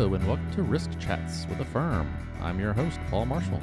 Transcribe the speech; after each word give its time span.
Hello, 0.00 0.14
and 0.14 0.26
welcome 0.26 0.50
to 0.52 0.62
Risk 0.62 0.98
Chats 0.98 1.46
with 1.50 1.58
AFERM. 1.58 2.10
I'm 2.40 2.58
your 2.58 2.72
host, 2.72 2.98
Paul 3.10 3.26
Marshall. 3.26 3.60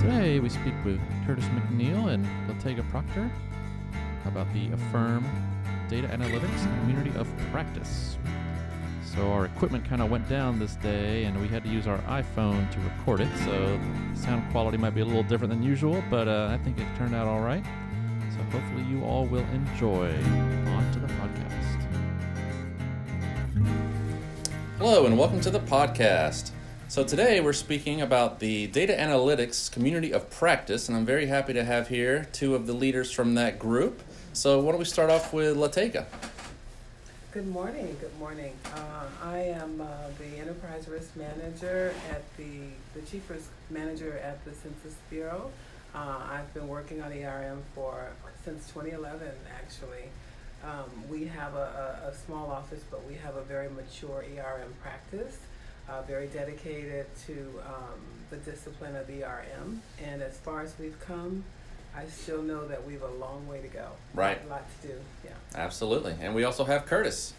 Today 0.00 0.40
we 0.40 0.48
speak 0.48 0.72
with 0.86 0.98
Curtis 1.26 1.44
McNeil 1.48 2.14
and 2.14 2.26
Latega 2.48 2.82
Proctor 2.90 3.30
about 4.24 4.50
the 4.54 4.68
AFERM 4.68 5.22
Data 5.90 6.08
Analytics 6.08 6.62
Community 6.80 7.12
of 7.18 7.28
Practice. 7.52 8.16
So, 9.04 9.30
our 9.32 9.44
equipment 9.44 9.84
kind 9.84 10.00
of 10.00 10.10
went 10.10 10.26
down 10.30 10.58
this 10.58 10.76
day, 10.76 11.24
and 11.24 11.38
we 11.38 11.46
had 11.46 11.62
to 11.64 11.68
use 11.68 11.86
our 11.86 11.98
iPhone 11.98 12.70
to 12.70 12.80
record 12.80 13.20
it, 13.20 13.28
so 13.44 13.78
sound 14.14 14.50
quality 14.50 14.78
might 14.78 14.94
be 14.94 15.02
a 15.02 15.04
little 15.04 15.24
different 15.24 15.52
than 15.52 15.62
usual, 15.62 16.02
but 16.08 16.26
uh, 16.26 16.48
I 16.50 16.56
think 16.64 16.78
it 16.78 16.86
turned 16.96 17.14
out 17.14 17.26
all 17.26 17.42
right. 17.42 17.64
So, 18.30 18.38
hopefully, 18.44 18.84
you 18.84 19.04
all 19.04 19.26
will 19.26 19.44
enjoy. 19.52 20.08
On 20.08 20.92
to 20.94 21.00
the 21.00 21.08
podcast. 21.08 21.31
Hello, 24.84 25.06
and 25.06 25.16
welcome 25.16 25.40
to 25.42 25.50
the 25.50 25.60
podcast. 25.60 26.50
So, 26.88 27.04
today 27.04 27.40
we're 27.40 27.52
speaking 27.52 28.00
about 28.00 28.40
the 28.40 28.66
data 28.66 28.92
analytics 28.92 29.70
community 29.70 30.12
of 30.12 30.28
practice, 30.28 30.88
and 30.88 30.98
I'm 30.98 31.06
very 31.06 31.26
happy 31.26 31.52
to 31.52 31.62
have 31.62 31.86
here 31.86 32.26
two 32.32 32.56
of 32.56 32.66
the 32.66 32.72
leaders 32.72 33.12
from 33.12 33.36
that 33.36 33.60
group. 33.60 34.02
So, 34.32 34.58
why 34.58 34.72
don't 34.72 34.80
we 34.80 34.84
start 34.84 35.08
off 35.08 35.32
with 35.32 35.56
Latega? 35.56 36.06
Good 37.30 37.46
morning, 37.46 37.96
good 38.00 38.18
morning. 38.18 38.54
Uh, 38.74 39.04
I 39.22 39.38
am 39.42 39.80
uh, 39.80 39.86
the 40.18 40.40
Enterprise 40.40 40.88
Risk 40.88 41.14
Manager 41.14 41.94
at 42.10 42.24
the, 42.36 42.62
the 42.94 43.02
Chief 43.02 43.30
Risk 43.30 43.50
Manager 43.70 44.18
at 44.18 44.44
the 44.44 44.50
Census 44.50 44.96
Bureau. 45.08 45.52
Uh, 45.94 46.22
I've 46.28 46.52
been 46.54 46.66
working 46.66 47.00
on 47.00 47.12
ERM 47.12 47.62
for, 47.76 48.08
since 48.44 48.66
2011, 48.66 49.28
actually. 49.54 50.08
Um, 50.64 51.08
we 51.10 51.24
have 51.26 51.54
a, 51.54 52.02
a, 52.04 52.08
a 52.08 52.14
small 52.14 52.50
office, 52.50 52.82
but 52.90 53.04
we 53.06 53.14
have 53.14 53.36
a 53.36 53.42
very 53.42 53.68
mature 53.70 54.24
ERM 54.36 54.72
practice, 54.80 55.38
uh, 55.88 56.02
very 56.02 56.28
dedicated 56.28 57.06
to 57.26 57.60
um, 57.66 58.00
the 58.30 58.36
discipline 58.36 58.94
of 58.94 59.10
ERM. 59.10 59.82
And 60.02 60.22
as 60.22 60.36
far 60.38 60.60
as 60.60 60.74
we've 60.78 60.98
come, 61.00 61.44
I 61.96 62.06
still 62.06 62.42
know 62.42 62.66
that 62.68 62.86
we 62.86 62.94
have 62.94 63.02
a 63.02 63.14
long 63.14 63.46
way 63.48 63.60
to 63.60 63.68
go. 63.68 63.88
Right. 64.14 64.40
A 64.46 64.48
lot 64.48 64.64
to 64.82 64.88
do, 64.88 64.94
yeah. 65.24 65.30
Absolutely. 65.54 66.14
And 66.20 66.34
we 66.34 66.44
also 66.44 66.64
have 66.64 66.86
Curtis. 66.86 67.34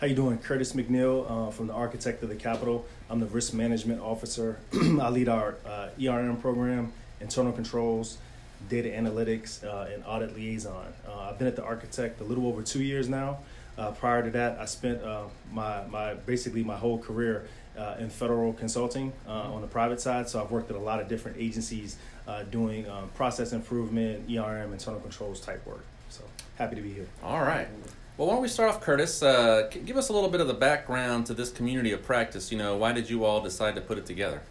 How 0.00 0.06
you 0.06 0.16
doing? 0.16 0.38
Curtis 0.38 0.72
McNeil 0.72 1.30
uh, 1.30 1.50
from 1.52 1.68
the 1.68 1.74
Architect 1.74 2.22
of 2.22 2.28
the 2.28 2.34
Capitol. 2.34 2.86
I'm 3.08 3.20
the 3.20 3.26
Risk 3.26 3.54
Management 3.54 4.00
Officer. 4.00 4.58
I 4.74 5.10
lead 5.10 5.28
our 5.28 5.56
uh, 5.64 5.90
ERM 6.02 6.38
program, 6.38 6.92
internal 7.20 7.52
controls, 7.52 8.18
data 8.68 8.88
analytics, 8.88 9.64
uh, 9.64 9.92
and 9.92 10.02
audit 10.06 10.34
liaison. 10.34 10.92
Uh, 11.06 11.30
I've 11.30 11.38
been 11.38 11.48
at 11.48 11.56
the 11.56 11.64
Architect 11.64 12.20
a 12.20 12.24
little 12.24 12.46
over 12.46 12.62
two 12.62 12.82
years 12.82 13.08
now. 13.08 13.38
Uh, 13.78 13.90
prior 13.92 14.22
to 14.22 14.30
that, 14.30 14.58
I 14.58 14.66
spent 14.66 15.02
uh, 15.02 15.24
my, 15.50 15.84
my 15.86 16.14
basically 16.14 16.62
my 16.62 16.76
whole 16.76 16.98
career 16.98 17.46
in 17.98 18.10
federal 18.10 18.52
consulting 18.52 19.12
on 19.26 19.62
the 19.62 19.66
private 19.66 20.00
side. 20.00 20.28
So 20.28 20.42
I've 20.42 20.50
worked 20.50 20.70
at 20.70 20.76
a 20.76 20.80
lot 20.80 21.00
of 21.00 21.08
different 21.08 21.38
agencies 21.38 21.96
doing 22.50 22.88
um, 22.88 23.08
process 23.14 23.52
improvement, 23.52 24.30
ERM, 24.30 24.72
internal 24.72 25.00
controls 25.00 25.40
type 25.40 25.66
work. 25.66 25.84
So 26.10 26.22
happy 26.58 26.76
to 26.76 26.82
be 26.82 26.92
here. 26.92 27.06
All 27.22 27.40
right. 27.40 27.66
Well, 28.18 28.28
why 28.28 28.34
don't 28.34 28.42
we 28.42 28.48
start 28.48 28.68
off, 28.68 28.82
Curtis? 28.82 29.22
Uh, 29.22 29.70
give 29.86 29.96
us 29.96 30.10
a 30.10 30.12
little 30.12 30.28
bit 30.28 30.42
of 30.42 30.46
the 30.46 30.54
background 30.54 31.26
to 31.26 31.34
this 31.34 31.50
community 31.50 31.92
of 31.92 32.02
practice. 32.02 32.52
You 32.52 32.58
know, 32.58 32.76
why 32.76 32.92
did 32.92 33.08
you 33.08 33.24
all 33.24 33.40
decide 33.40 33.74
to 33.76 33.80
put 33.80 33.96
it 33.96 34.04
together? 34.04 34.42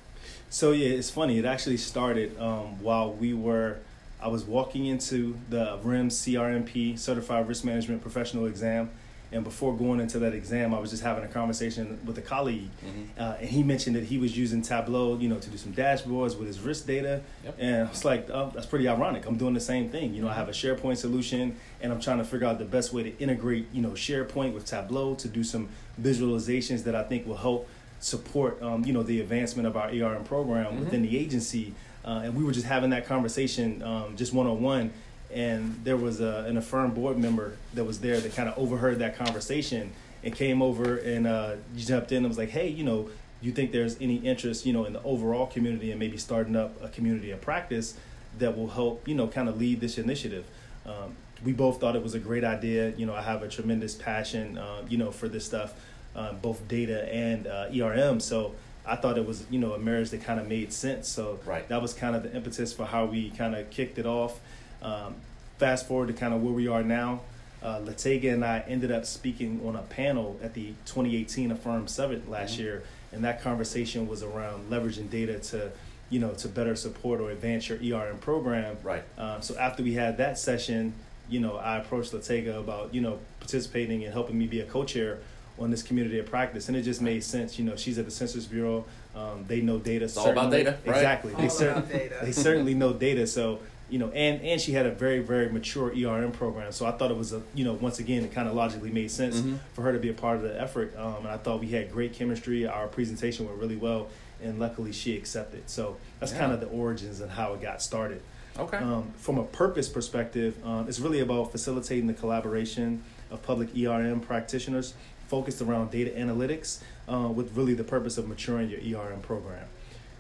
So 0.49 0.71
yeah, 0.71 0.89
it's 0.89 1.11
funny. 1.11 1.37
It 1.37 1.45
actually 1.45 1.77
started 1.77 2.37
um, 2.39 2.81
while 2.81 3.13
we 3.13 3.33
were. 3.33 3.77
I 4.21 4.27
was 4.27 4.43
walking 4.43 4.85
into 4.85 5.37
the 5.49 5.79
RIMS 5.83 6.13
CRMP 6.13 6.97
Certified 6.97 7.47
Risk 7.47 7.63
Management 7.63 8.01
Professional 8.01 8.45
Exam, 8.45 8.89
and 9.33 9.43
before 9.45 9.75
going 9.75 10.01
into 10.01 10.19
that 10.19 10.33
exam, 10.33 10.73
I 10.73 10.79
was 10.79 10.89
just 10.89 11.03
having 11.03 11.23
a 11.23 11.27
conversation 11.27 11.99
with 12.05 12.17
a 12.17 12.21
colleague, 12.21 12.69
mm-hmm. 12.85 13.03
uh, 13.17 13.37
and 13.39 13.49
he 13.49 13.63
mentioned 13.63 13.95
that 13.95 14.03
he 14.03 14.17
was 14.17 14.37
using 14.37 14.61
Tableau, 14.61 15.17
you 15.17 15.29
know, 15.29 15.39
to 15.39 15.49
do 15.49 15.57
some 15.57 15.71
dashboards 15.71 16.37
with 16.37 16.47
his 16.47 16.59
risk 16.59 16.85
data. 16.85 17.21
Yep. 17.45 17.55
And 17.57 17.87
I 17.87 17.89
was 17.89 18.03
like, 18.03 18.29
oh, 18.29 18.51
that's 18.53 18.65
pretty 18.65 18.89
ironic. 18.89 19.25
I'm 19.25 19.37
doing 19.37 19.53
the 19.53 19.61
same 19.61 19.89
thing. 19.89 20.13
You 20.13 20.21
know, 20.21 20.27
I 20.27 20.33
have 20.33 20.49
a 20.49 20.51
SharePoint 20.51 20.97
solution, 20.97 21.55
and 21.81 21.93
I'm 21.93 22.01
trying 22.01 22.17
to 22.17 22.25
figure 22.25 22.45
out 22.45 22.59
the 22.59 22.65
best 22.65 22.91
way 22.91 23.03
to 23.03 23.17
integrate, 23.19 23.67
you 23.71 23.81
know, 23.81 23.91
SharePoint 23.91 24.53
with 24.53 24.65
Tableau 24.65 25.15
to 25.15 25.27
do 25.29 25.45
some 25.45 25.69
visualizations 26.01 26.83
that 26.83 26.95
I 26.95 27.03
think 27.03 27.25
will 27.25 27.37
help 27.37 27.69
support, 28.01 28.61
um, 28.61 28.83
you 28.83 28.91
know, 28.91 29.03
the 29.03 29.21
advancement 29.21 29.65
of 29.65 29.77
our 29.77 29.89
ERM 29.89 30.25
program 30.25 30.65
mm-hmm. 30.65 30.79
within 30.81 31.03
the 31.03 31.17
agency. 31.17 31.73
Uh, 32.03 32.21
and 32.23 32.35
we 32.35 32.43
were 32.43 32.51
just 32.51 32.65
having 32.65 32.89
that 32.89 33.05
conversation, 33.05 33.81
um, 33.83 34.15
just 34.15 34.33
one 34.33 34.47
on 34.47 34.61
one 34.61 34.91
and 35.33 35.79
there 35.83 35.97
was 35.97 36.19
a, 36.19 36.45
an 36.47 36.57
AFERM 36.57 36.93
board 36.93 37.17
member 37.17 37.57
that 37.73 37.85
was 37.85 37.99
there 37.99 38.19
that 38.19 38.35
kind 38.35 38.49
of 38.49 38.57
overheard 38.57 38.99
that 38.99 39.15
conversation 39.15 39.91
and 40.23 40.35
came 40.35 40.61
over 40.61 40.97
and 40.97 41.25
uh, 41.25 41.55
jumped 41.75 42.11
in 42.11 42.17
and 42.17 42.27
was 42.27 42.37
like, 42.37 42.49
hey, 42.49 42.67
you 42.67 42.83
know, 42.83 43.09
you 43.41 43.51
think 43.51 43.71
there's 43.71 43.99
any 44.01 44.17
interest, 44.17 44.65
you 44.65 44.73
know, 44.73 44.85
in 44.85 44.93
the 44.93 45.01
overall 45.03 45.47
community 45.47 45.91
and 45.91 45.99
maybe 45.99 46.17
starting 46.17 46.55
up 46.55 46.81
a 46.83 46.89
community 46.89 47.31
of 47.31 47.41
practice 47.41 47.95
that 48.37 48.55
will 48.55 48.67
help, 48.67 49.07
you 49.07 49.15
know, 49.15 49.27
kind 49.27 49.49
of 49.49 49.57
lead 49.57 49.79
this 49.79 49.97
initiative? 49.97 50.45
Um, 50.85 51.15
we 51.43 51.53
both 51.53 51.79
thought 51.79 51.95
it 51.95 52.03
was 52.03 52.13
a 52.13 52.19
great 52.19 52.43
idea. 52.43 52.89
You 52.91 53.05
know, 53.05 53.15
I 53.15 53.21
have 53.21 53.41
a 53.41 53.47
tremendous 53.47 53.95
passion, 53.95 54.57
uh, 54.57 54.83
you 54.87 54.97
know, 54.97 55.11
for 55.11 55.27
this 55.27 55.45
stuff, 55.45 55.73
uh, 56.15 56.33
both 56.33 56.67
data 56.67 57.11
and 57.11 57.47
uh, 57.47 57.69
ERM. 57.73 58.19
So 58.19 58.53
I 58.85 58.95
thought 58.95 59.17
it 59.17 59.25
was, 59.25 59.45
you 59.49 59.59
know, 59.59 59.73
a 59.73 59.79
marriage 59.79 60.09
that 60.09 60.23
kind 60.23 60.39
of 60.39 60.47
made 60.47 60.73
sense. 60.73 61.07
So 61.07 61.39
right. 61.45 61.67
that 61.69 61.81
was 61.81 61.93
kind 61.93 62.15
of 62.15 62.23
the 62.23 62.35
impetus 62.35 62.73
for 62.73 62.85
how 62.85 63.05
we 63.05 63.29
kind 63.31 63.55
of 63.55 63.69
kicked 63.69 63.97
it 63.97 64.05
off. 64.05 64.39
Um, 64.81 65.15
fast 65.57 65.87
forward 65.87 66.07
to 66.07 66.13
kind 66.13 66.33
of 66.33 66.41
where 66.41 66.53
we 66.53 66.67
are 66.67 66.83
now, 66.83 67.21
uh, 67.61 67.79
Latega 67.79 68.33
and 68.33 68.43
I 68.43 68.63
ended 68.67 68.91
up 68.91 69.05
speaking 69.05 69.61
on 69.65 69.75
a 69.75 69.83
panel 69.83 70.39
at 70.41 70.55
the 70.55 70.73
2018 70.85 71.51
AFERM 71.51 71.87
Summit 71.87 72.27
last 72.27 72.53
mm-hmm. 72.53 72.63
year, 72.63 72.83
and 73.11 73.23
that 73.23 73.41
conversation 73.43 74.07
was 74.07 74.23
around 74.23 74.71
leveraging 74.71 75.11
data 75.11 75.37
to, 75.39 75.71
you 76.09 76.19
know, 76.19 76.31
to 76.31 76.47
better 76.47 76.75
support 76.75 77.21
or 77.21 77.29
advance 77.29 77.69
your 77.69 77.77
ERM 77.77 78.17
program. 78.17 78.77
Right. 78.81 79.03
Um, 79.17 79.43
so 79.43 79.55
after 79.57 79.83
we 79.83 79.93
had 79.93 80.17
that 80.17 80.39
session, 80.39 80.93
you 81.29 81.39
know, 81.39 81.57
I 81.57 81.77
approached 81.77 82.13
Latega 82.13 82.59
about 82.59 82.93
you 82.93 83.01
know 83.01 83.19
participating 83.39 84.03
and 84.03 84.11
helping 84.11 84.37
me 84.37 84.47
be 84.47 84.59
a 84.59 84.65
co-chair 84.65 85.19
on 85.59 85.71
this 85.71 85.83
community 85.83 86.19
of 86.19 86.25
practice, 86.25 86.67
and 86.67 86.77
it 86.77 86.83
just 86.83 87.01
made 87.01 87.23
sense. 87.23 87.59
You 87.59 87.65
know, 87.65 87.75
she's 87.75 87.97
at 87.97 88.05
the 88.05 88.11
Census 88.11 88.45
Bureau. 88.45 88.85
Um, 89.15 89.45
they 89.47 89.61
know 89.61 89.77
data. 89.77 90.05
It's 90.05 90.17
all 90.17 90.29
about 90.29 90.51
data, 90.51 90.77
right? 90.85 90.95
Exactly. 90.95 91.33
All 91.33 91.41
they, 91.41 91.49
cer- 91.49 91.83
data. 91.89 92.17
they 92.21 92.31
certainly 92.31 92.73
know 92.73 92.93
data. 92.93 93.27
So 93.27 93.59
you 93.91 93.99
know, 93.99 94.09
and 94.11 94.41
and 94.41 94.59
she 94.59 94.71
had 94.71 94.85
a 94.85 94.91
very 94.91 95.19
very 95.19 95.49
mature 95.49 95.91
ERM 95.91 96.31
program. 96.31 96.71
So 96.71 96.85
I 96.85 96.91
thought 96.91 97.11
it 97.11 97.17
was 97.17 97.33
a 97.33 97.41
you 97.53 97.65
know 97.65 97.73
once 97.73 97.99
again 97.99 98.23
it 98.23 98.33
kind 98.33 98.47
of 98.47 98.55
logically 98.55 98.89
made 98.89 99.11
sense 99.11 99.37
mm-hmm. 99.37 99.57
for 99.73 99.81
her 99.83 99.91
to 99.91 99.99
be 99.99 100.09
a 100.09 100.13
part 100.13 100.37
of 100.37 100.43
the 100.43 100.59
effort. 100.59 100.97
Um, 100.97 101.17
and 101.17 101.27
I 101.27 101.37
thought 101.37 101.59
we 101.59 101.67
had 101.67 101.91
great 101.91 102.13
chemistry. 102.13 102.65
Our 102.65 102.87
presentation 102.87 103.45
went 103.45 103.59
really 103.59 103.75
well, 103.75 104.07
and 104.41 104.59
luckily 104.59 104.93
she 104.93 105.15
accepted. 105.17 105.69
So 105.69 105.97
that's 106.19 106.31
yeah. 106.31 106.39
kind 106.39 106.53
of 106.53 106.61
the 106.61 106.67
origins 106.67 107.19
and 107.19 107.29
how 107.29 107.53
it 107.53 107.61
got 107.61 107.81
started. 107.81 108.21
Okay. 108.57 108.77
Um, 108.77 109.11
from 109.17 109.37
a 109.37 109.43
purpose 109.43 109.89
perspective, 109.89 110.55
um, 110.65 110.87
it's 110.87 110.99
really 110.99 111.19
about 111.19 111.51
facilitating 111.51 112.07
the 112.07 112.13
collaboration 112.13 113.03
of 113.29 113.41
public 113.43 113.69
ERM 113.77 114.19
practitioners 114.21 114.93
focused 115.31 115.61
around 115.61 115.89
data 115.91 116.11
analytics, 116.11 116.79
uh, 117.07 117.29
with 117.33 117.55
really 117.55 117.73
the 117.73 117.85
purpose 117.85 118.17
of 118.17 118.27
maturing 118.27 118.69
your 118.69 118.81
ERM 118.81 119.21
program. 119.21 119.65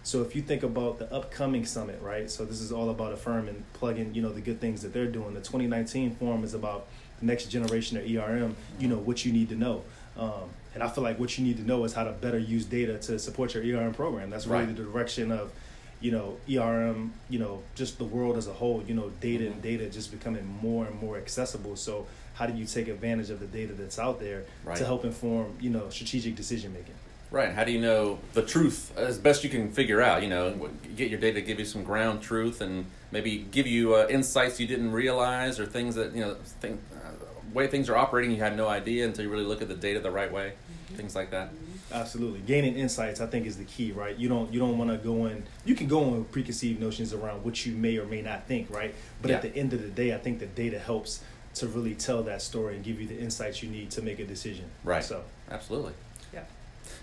So 0.03 0.21
if 0.21 0.35
you 0.37 0.41
think 0.41 0.63
about 0.63 0.99
the 0.99 1.13
upcoming 1.13 1.65
summit, 1.65 1.99
right? 2.01 2.31
So 2.31 2.45
this 2.45 2.61
is 2.61 2.71
all 2.71 2.89
about 2.89 3.13
AFERM 3.13 3.49
and 3.49 3.63
plugging, 3.73 4.15
you 4.15 4.21
know, 4.21 4.31
the 4.31 4.41
good 4.41 4.61
things 4.61 4.81
that 4.83 4.93
they're 4.93 5.13
doing. 5.19 5.33
The 5.33 5.41
2019 5.41 6.15
forum 6.15 6.45
is 6.45 6.53
about 6.53 6.87
the 7.19 7.25
next 7.25 7.47
generation 7.47 7.97
of 7.97 8.03
ERM. 8.05 8.55
You 8.79 8.87
know 8.87 8.97
what 8.97 9.25
you 9.25 9.33
need 9.33 9.49
to 9.49 9.55
know, 9.55 9.83
um, 10.17 10.49
and 10.73 10.81
I 10.81 10.87
feel 10.87 11.03
like 11.03 11.19
what 11.19 11.37
you 11.37 11.43
need 11.43 11.57
to 11.57 11.63
know 11.63 11.83
is 11.83 11.93
how 11.93 12.05
to 12.05 12.11
better 12.11 12.39
use 12.39 12.65
data 12.65 12.97
to 12.97 13.19
support 13.19 13.53
your 13.53 13.63
ERM 13.63 13.93
program. 13.93 14.29
That's 14.29 14.47
really 14.47 14.65
right. 14.65 14.75
the 14.75 14.83
direction 14.83 15.31
of, 15.31 15.51
you 15.99 16.11
know, 16.11 16.37
ERM. 16.49 17.13
You 17.29 17.39
know, 17.39 17.63
just 17.75 17.97
the 17.97 18.05
world 18.05 18.37
as 18.37 18.47
a 18.47 18.53
whole. 18.53 18.81
You 18.87 18.95
know, 18.95 19.09
data 19.19 19.43
mm-hmm. 19.43 19.53
and 19.53 19.61
data 19.61 19.89
just 19.89 20.09
becoming 20.11 20.45
more 20.61 20.85
and 20.85 20.95
more 21.01 21.17
accessible. 21.17 21.75
So 21.75 22.07
how 22.33 22.45
do 22.45 22.57
you 22.57 22.65
take 22.65 22.87
advantage 22.87 23.29
of 23.29 23.39
the 23.39 23.45
data 23.45 23.73
that's 23.73 23.99
out 23.99 24.19
there 24.19 24.43
right. 24.63 24.77
to 24.77 24.85
help 24.85 25.05
inform, 25.05 25.55
you 25.59 25.69
know, 25.69 25.89
strategic 25.89 26.35
decision 26.35 26.73
making? 26.73 26.95
Right. 27.29 27.53
How 27.53 27.63
do 27.63 27.71
you 27.71 27.79
know 27.79 28.19
the 28.33 28.41
truth 28.41 28.91
as 28.97 29.17
best 29.17 29.43
you 29.43 29.49
can 29.49 29.71
figure 29.71 30.01
out? 30.01 30.21
You 30.21 30.29
know, 30.29 30.69
get 30.97 31.09
your 31.09 31.19
data 31.19 31.35
to 31.35 31.41
give 31.41 31.59
you 31.59 31.65
some 31.65 31.83
ground 31.83 32.21
truth 32.21 32.59
and 32.59 32.85
maybe 33.11 33.47
give 33.51 33.67
you 33.67 33.95
uh, 33.95 34.07
insights 34.09 34.59
you 34.59 34.67
didn't 34.67 34.91
realize 34.91 35.57
or 35.57 35.65
things 35.65 35.95
that, 35.95 36.13
you 36.13 36.21
know, 36.21 36.35
think, 36.59 36.81
uh, 36.93 37.11
way 37.53 37.67
things 37.67 37.89
are 37.89 37.95
operating 37.95 38.31
you 38.31 38.37
had 38.37 38.57
no 38.57 38.67
idea 38.67 39.05
until 39.05 39.23
you 39.23 39.31
really 39.31 39.45
look 39.45 39.61
at 39.61 39.69
the 39.69 39.75
data 39.75 40.01
the 40.01 40.11
right 40.11 40.31
way. 40.31 40.53
Mm-hmm. 40.53 40.95
Things 40.95 41.15
like 41.15 41.31
that. 41.31 41.51
Absolutely. 41.93 42.39
Gaining 42.39 42.75
insights 42.75 43.21
I 43.21 43.27
think 43.27 43.45
is 43.45 43.57
the 43.57 43.65
key, 43.65 43.91
right? 43.91 44.15
You 44.17 44.29
don't 44.29 44.51
you 44.53 44.59
don't 44.59 44.77
want 44.77 44.89
to 44.91 44.97
go 44.97 45.25
in 45.25 45.43
you 45.65 45.75
can 45.75 45.87
go 45.87 46.03
in 46.03 46.11
with 46.17 46.31
preconceived 46.31 46.79
notions 46.79 47.13
around 47.13 47.43
what 47.43 47.65
you 47.65 47.73
may 47.73 47.97
or 47.97 48.05
may 48.05 48.21
not 48.21 48.47
think, 48.47 48.69
right? 48.69 48.93
But 49.21 49.31
yeah. 49.31 49.37
at 49.37 49.41
the 49.41 49.55
end 49.55 49.73
of 49.73 49.81
the 49.81 49.89
day, 49.89 50.13
I 50.13 50.17
think 50.17 50.39
the 50.39 50.45
data 50.45 50.79
helps 50.79 51.21
to 51.55 51.67
really 51.67 51.95
tell 51.95 52.23
that 52.23 52.41
story 52.41 52.75
and 52.75 52.83
give 52.83 52.99
you 53.01 53.07
the 53.07 53.17
insights 53.19 53.61
you 53.61 53.69
need 53.69 53.91
to 53.91 54.01
make 54.01 54.19
a 54.19 54.25
decision. 54.25 54.65
Right. 54.83 55.03
So, 55.03 55.23
absolutely. 55.49 55.93
Yeah. 56.33 56.43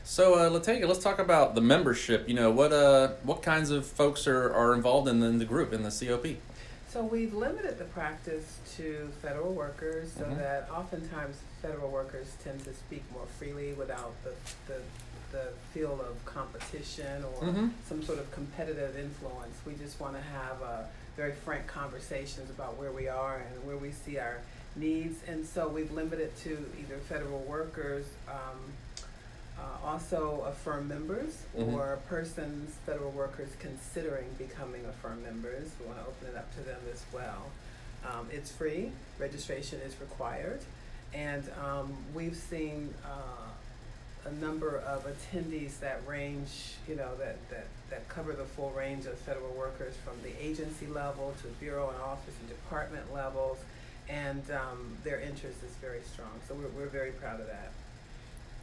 So 0.04 0.34
uh, 0.34 0.50
Latega, 0.50 0.86
let's 0.88 1.02
talk 1.02 1.18
about 1.18 1.54
the 1.54 1.60
membership. 1.60 2.28
You 2.28 2.34
know 2.34 2.50
what 2.50 2.72
uh 2.72 3.08
what 3.22 3.42
kinds 3.42 3.70
of 3.70 3.86
folks 3.86 4.26
are, 4.26 4.52
are 4.52 4.74
involved 4.74 5.08
in 5.08 5.20
the, 5.20 5.26
in 5.26 5.38
the 5.38 5.44
group 5.44 5.72
in 5.72 5.82
the 5.82 5.90
COP. 5.90 6.26
So 6.90 7.04
we've 7.04 7.34
limited 7.34 7.78
the 7.78 7.84
practice 7.84 8.58
to 8.78 9.10
federal 9.20 9.52
workers 9.52 10.10
so 10.16 10.24
Mhm. 10.24 10.38
that 10.38 10.68
oftentimes 10.74 11.36
federal 11.60 11.90
workers 11.90 12.28
tend 12.42 12.64
to 12.64 12.72
speak 12.72 13.04
more 13.12 13.26
freely 13.38 13.74
without 13.74 14.14
the, 14.24 14.32
the, 14.66 14.80
the 15.30 15.44
feel 15.74 16.00
of 16.00 16.24
competition 16.24 17.22
or 17.24 17.42
Mhm. 17.48 17.70
some 17.86 18.02
sort 18.02 18.18
of 18.18 18.30
competitive 18.32 18.96
influence. 18.96 19.54
We 19.66 19.74
just 19.74 20.00
want 20.00 20.14
to 20.16 20.22
have 20.22 20.62
uh, 20.62 20.82
very 21.18 21.32
frank 21.32 21.66
conversations 21.66 22.48
about 22.48 22.78
where 22.78 22.92
we 22.92 23.08
are 23.08 23.38
and 23.52 23.66
where 23.66 23.76
we 23.76 23.90
see 23.90 24.18
our 24.18 24.38
needs. 24.76 25.18
And 25.26 25.44
so 25.44 25.66
we've 25.68 25.90
limited 25.90 26.34
to 26.44 26.50
either 26.80 26.96
federal 27.08 27.40
workers, 27.40 28.06
um, 28.28 28.60
uh, 29.58 29.84
also 29.84 30.44
uh, 30.46 30.52
firm 30.52 30.86
members 30.86 31.34
Mhm. 31.56 31.72
or 31.72 31.98
persons, 32.08 32.76
federal 32.86 33.10
workers 33.10 33.48
considering 33.58 34.26
becoming 34.38 34.84
a 34.86 34.92
firm 35.02 35.20
members. 35.24 35.66
We 35.80 35.86
want 35.86 35.98
to 35.98 36.06
open 36.06 36.28
it 36.28 36.36
up 36.36 36.54
to 36.54 36.60
them 36.60 36.80
as 36.92 37.02
well. 37.12 37.50
Um, 38.06 38.28
it's 38.30 38.52
free, 38.52 38.92
registration 39.18 39.80
is 39.80 40.00
required, 40.00 40.60
and 41.12 41.42
um, 41.60 41.96
we've 42.14 42.36
seen 42.36 42.94
uh, 43.04 43.47
a 44.28 44.34
number 44.44 44.78
of 44.78 45.06
attendees 45.06 45.78
that 45.80 46.00
range, 46.06 46.74
you 46.88 46.94
know, 46.94 47.10
that, 47.18 47.36
that, 47.50 47.66
that 47.90 48.08
cover 48.08 48.32
the 48.32 48.44
full 48.44 48.70
range 48.70 49.06
of 49.06 49.16
federal 49.18 49.52
workers 49.54 49.94
from 50.04 50.14
the 50.22 50.44
agency 50.44 50.86
level 50.86 51.34
to 51.42 51.48
bureau 51.60 51.88
and 51.90 51.98
office 52.00 52.34
and 52.40 52.48
department 52.48 53.12
levels, 53.12 53.58
and 54.08 54.42
um, 54.50 54.96
their 55.04 55.20
interest 55.20 55.62
is 55.64 55.72
very 55.80 56.00
strong. 56.12 56.30
So 56.46 56.54
we're, 56.54 56.68
we're 56.82 56.90
very 56.90 57.12
proud 57.12 57.40
of 57.40 57.46
that. 57.46 57.70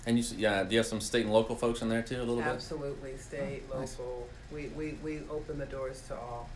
And 0.07 0.19
you, 0.19 0.25
yeah, 0.37 0.63
do 0.63 0.71
you 0.71 0.77
have 0.77 0.85
some 0.85 1.01
state 1.01 1.23
and 1.23 1.33
local 1.33 1.55
folks 1.55 1.81
in 1.81 1.89
there 1.89 2.03
too, 2.03 2.17
a 2.17 2.19
little 2.19 2.35
bit? 2.37 2.45
Absolutely, 2.45 3.17
state, 3.17 3.63
Oh, 3.73 3.79
nice. 3.79 3.97
local. 3.97 4.27
We, 4.53 4.67
we, 4.67 4.97
we 5.03 5.21
open 5.31 5.57
the 5.57 5.65
doors 5.65 6.01
to 6.07 6.15
all, 6.15 6.49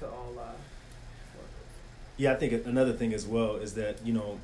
to 0.00 0.06
all 0.06 0.34
uh. 0.40 0.50
Yeah, 2.18 2.32
I 2.32 2.36
think 2.36 2.66
another 2.66 2.92
thing 2.92 3.12
as 3.14 3.26
well 3.26 3.56
is 3.56 3.74
that 3.74 3.96
you 4.04 4.12
know 4.12 4.38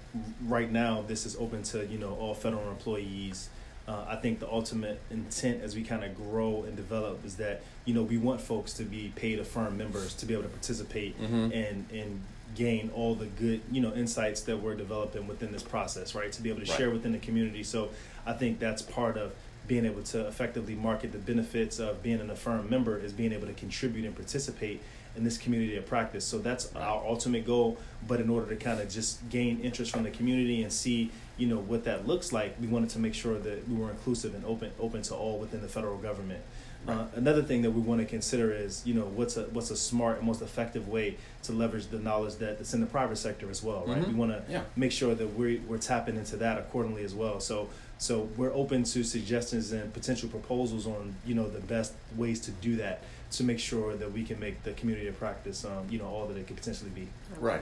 right 0.46 0.70
now 0.70 1.04
this 1.06 1.26
is 1.26 1.36
open 1.36 1.62
to 1.64 1.86
you 1.86 1.98
know 1.98 2.14
all 2.14 2.34
federal 2.34 2.68
employees. 2.70 3.48
Uh, 3.86 4.04
I 4.08 4.16
think 4.16 4.38
the 4.40 4.50
ultimate 4.50 5.00
intent 5.10 5.62
as 5.62 5.74
we 5.74 5.82
kind 5.82 6.04
of 6.04 6.14
grow 6.14 6.64
and 6.66 6.76
develop 6.76 7.24
is 7.24 7.36
that 7.36 7.62
you 7.84 7.94
know 7.94 8.02
we 8.02 8.18
want 8.18 8.40
folks 8.40 8.72
to 8.74 8.82
be 8.84 9.12
paid 9.16 9.38
AFERM 9.38 9.76
members 9.76 10.14
to 10.14 10.26
be 10.26 10.34
able 10.34 10.42
to 10.44 10.48
participate 10.50 11.18
Mhm. 11.20 11.52
and 11.54 11.84
and 11.92 12.20
gain 12.54 12.90
all 12.94 13.14
the 13.14 13.26
good 13.26 13.60
you 13.70 13.80
know 13.80 13.94
insights 13.94 14.40
that 14.42 14.56
we're 14.56 14.74
developing 14.74 15.26
within 15.26 15.52
this 15.52 15.62
process, 15.62 16.14
right? 16.14 16.32
To 16.32 16.42
be 16.42 16.48
able 16.50 16.60
to 16.62 16.70
Right. 16.70 16.78
share 16.78 16.90
within 16.90 17.12
the 17.12 17.18
community. 17.18 17.62
So 17.62 17.90
I 18.26 18.32
think 18.32 18.58
that's 18.58 18.82
part 18.82 19.16
of 19.18 19.32
being 19.66 19.84
able 19.84 20.02
to 20.02 20.26
effectively 20.26 20.74
market 20.74 21.12
the 21.12 21.18
benefits 21.18 21.78
of 21.78 22.02
being 22.02 22.20
an 22.20 22.30
AFERM 22.30 22.70
member 22.70 22.98
is 22.98 23.12
being 23.12 23.32
able 23.34 23.46
to 23.46 23.52
contribute 23.52 24.06
and 24.06 24.14
participate 24.16 24.80
in 25.18 25.24
this 25.24 25.36
community 25.36 25.76
of 25.76 25.84
practice. 25.84 26.24
So 26.24 26.38
that's 26.38 26.74
our 26.74 27.04
ultimate 27.06 27.44
goal. 27.44 27.76
But 28.06 28.20
in 28.20 28.30
order 28.30 28.46
to 28.48 28.56
kind 28.56 28.80
of 28.80 28.88
just 28.88 29.28
gain 29.28 29.60
interest 29.60 29.90
from 29.90 30.04
the 30.04 30.10
community 30.10 30.62
and 30.62 30.72
see, 30.72 31.10
you 31.36 31.48
know, 31.48 31.58
what 31.58 31.84
that 31.84 32.06
looks 32.06 32.32
like, 32.32 32.54
we 32.60 32.68
wanted 32.68 32.90
to 32.90 32.98
make 33.00 33.12
sure 33.12 33.38
that 33.38 33.68
we 33.68 33.76
were 33.76 33.90
inclusive 33.90 34.34
and 34.34 34.44
open 34.46 34.70
open 34.80 35.02
to 35.02 35.14
all 35.14 35.38
within 35.38 35.60
the 35.60 35.68
federal 35.68 35.98
government. 35.98 36.40
Uh, 36.86 37.04
another 37.16 37.42
thing 37.42 37.60
that 37.62 37.72
we 37.72 37.80
want 37.82 38.00
to 38.00 38.06
consider 38.06 38.50
is, 38.52 38.82
you 38.86 38.94
know, 38.94 39.02
what's 39.04 39.36
a 39.36 39.42
what's 39.52 39.70
a 39.70 39.76
smart 39.76 40.18
and 40.18 40.26
most 40.26 40.40
effective 40.40 40.88
way 40.88 41.16
to 41.42 41.52
leverage 41.52 41.88
the 41.88 41.98
knowledge 41.98 42.36
that 42.36 42.56
that's 42.56 42.72
in 42.72 42.80
the 42.80 42.86
private 42.86 43.16
sector 43.16 43.50
as 43.50 43.62
well, 43.62 43.84
right? 43.84 44.00
Mhm. 44.00 44.08
We 44.08 44.14
want 44.14 44.30
to 44.32 44.42
Yeah. 44.50 44.62
make 44.76 44.92
sure 44.92 45.14
that 45.14 45.26
we're 45.36 45.60
we're 45.68 45.78
tapping 45.78 46.16
into 46.16 46.36
that 46.36 46.56
accordingly 46.56 47.02
as 47.02 47.14
well. 47.14 47.40
So 47.40 47.68
so 47.98 48.28
we're 48.36 48.54
open 48.54 48.84
to 48.84 49.02
suggestions 49.02 49.72
and 49.72 49.92
potential 49.92 50.28
proposals 50.28 50.86
on 50.86 51.16
you 51.26 51.34
know 51.34 51.48
the 51.50 51.58
best 51.60 51.92
ways 52.16 52.38
to 52.42 52.52
do 52.52 52.76
that 52.76 53.02
to 53.32 53.44
make 53.44 53.58
sure 53.58 53.94
that 53.94 54.12
we 54.12 54.24
can 54.24 54.40
make 54.40 54.62
the 54.62 54.72
community 54.72 55.06
of 55.08 55.18
practice 55.18 55.64
um, 55.64 55.86
you 55.90 55.98
know 55.98 56.06
all 56.06 56.26
that 56.26 56.36
it 56.36 56.46
could 56.46 56.56
potentially 56.56 56.90
be. 56.90 57.06
Right. 57.38 57.60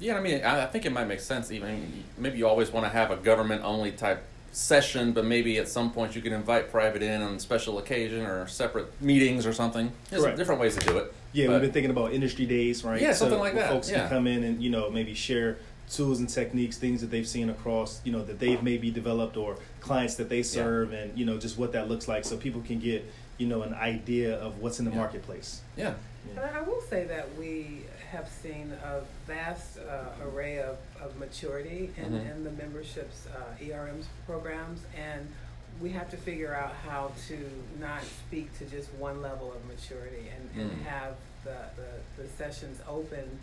Yeah, 0.00 0.16
I 0.16 0.20
mean, 0.20 0.44
I, 0.44 0.64
I 0.64 0.66
think 0.66 0.86
it 0.86 0.92
might 0.92 1.06
make 1.06 1.20
sense. 1.20 1.50
Even 1.52 2.04
maybe 2.18 2.38
you 2.38 2.46
always 2.46 2.70
want 2.72 2.84
to 2.84 2.90
have 2.90 3.10
a 3.10 3.16
government-only 3.16 3.92
type 3.92 4.24
session, 4.52 5.12
but 5.12 5.24
maybe 5.24 5.58
at 5.58 5.68
some 5.68 5.90
point 5.90 6.14
you 6.14 6.22
can 6.22 6.32
invite 6.32 6.70
private 6.70 7.02
in 7.02 7.22
on 7.22 7.38
special 7.38 7.78
occasion 7.78 8.24
or 8.24 8.46
separate 8.46 9.00
meetings 9.00 9.46
or 9.46 9.52
something. 9.52 9.90
There's 10.10 10.22
Correct. 10.22 10.38
different 10.38 10.60
ways 10.60 10.76
to 10.76 10.86
do 10.86 10.98
it. 10.98 11.12
Yeah, 11.32 11.46
But- 11.46 11.52
we've 11.54 11.60
been 11.62 11.72
thinking 11.72 11.90
about 11.90 12.12
industry 12.12 12.46
days, 12.46 12.84
right? 12.84 13.00
Yeah, 13.00 13.12
So 13.12 13.20
something 13.24 13.40
like 13.40 13.54
that, 13.54 13.70
Folks 13.70 13.90
yeah. 13.90 14.00
can 14.00 14.08
come 14.10 14.26
in 14.26 14.44
and 14.44 14.62
you 14.62 14.70
know 14.70 14.90
maybe 14.90 15.14
share 15.14 15.58
tools 15.90 16.18
and 16.18 16.28
techniques, 16.28 16.76
things 16.78 17.00
that 17.00 17.10
they've 17.10 17.26
seen 17.26 17.50
across, 17.50 18.00
you 18.04 18.12
know, 18.12 18.24
that 18.24 18.38
they've 18.38 18.62
maybe 18.62 18.90
developed 18.90 19.36
or 19.36 19.56
clients 19.80 20.14
that 20.14 20.28
they 20.28 20.42
serve, 20.42 20.92
and 20.92 21.16
you 21.18 21.26
know 21.26 21.36
just 21.38 21.58
what 21.58 21.72
that 21.72 21.88
looks 21.88 22.08
like, 22.08 22.24
so 22.24 22.36
people 22.36 22.62
can 22.62 22.78
get 22.78 23.04
you 23.38 23.46
know 23.46 23.62
an 23.62 23.74
idea 23.74 24.36
of 24.38 24.60
what's 24.60 24.78
in 24.78 24.84
the 24.84 24.90
Yeah. 24.90 24.96
marketplace. 24.98 25.60
Yeah. 25.76 25.94
And 26.30 26.38
I 26.40 26.62
will 26.62 26.80
say 26.82 27.04
that 27.04 27.36
we 27.36 27.82
have 28.10 28.28
seen 28.28 28.72
a 28.84 29.00
vast 29.26 29.78
uh, 29.78 30.24
array 30.24 30.58
of, 30.60 30.78
of 31.00 31.16
maturity 31.18 31.90
in, 31.96 32.04
Mhm. 32.12 32.30
in 32.30 32.44
the 32.44 32.50
membership's 32.52 33.26
uh, 33.26 33.62
ERM's 33.64 34.06
programs, 34.26 34.80
and 34.96 35.30
we 35.80 35.90
have 35.90 36.08
to 36.10 36.16
figure 36.16 36.54
out 36.54 36.72
how 36.86 37.10
to 37.28 37.36
not 37.80 38.02
speak 38.04 38.56
to 38.58 38.64
just 38.64 38.92
one 38.94 39.20
level 39.20 39.52
of 39.52 39.64
maturity 39.66 40.28
and, 40.34 40.62
and 40.62 40.70
Mm. 40.70 40.84
have 40.84 41.14
the, 41.44 41.56
the, 41.76 42.22
the 42.22 42.28
sessions 42.28 42.80
open 42.88 43.38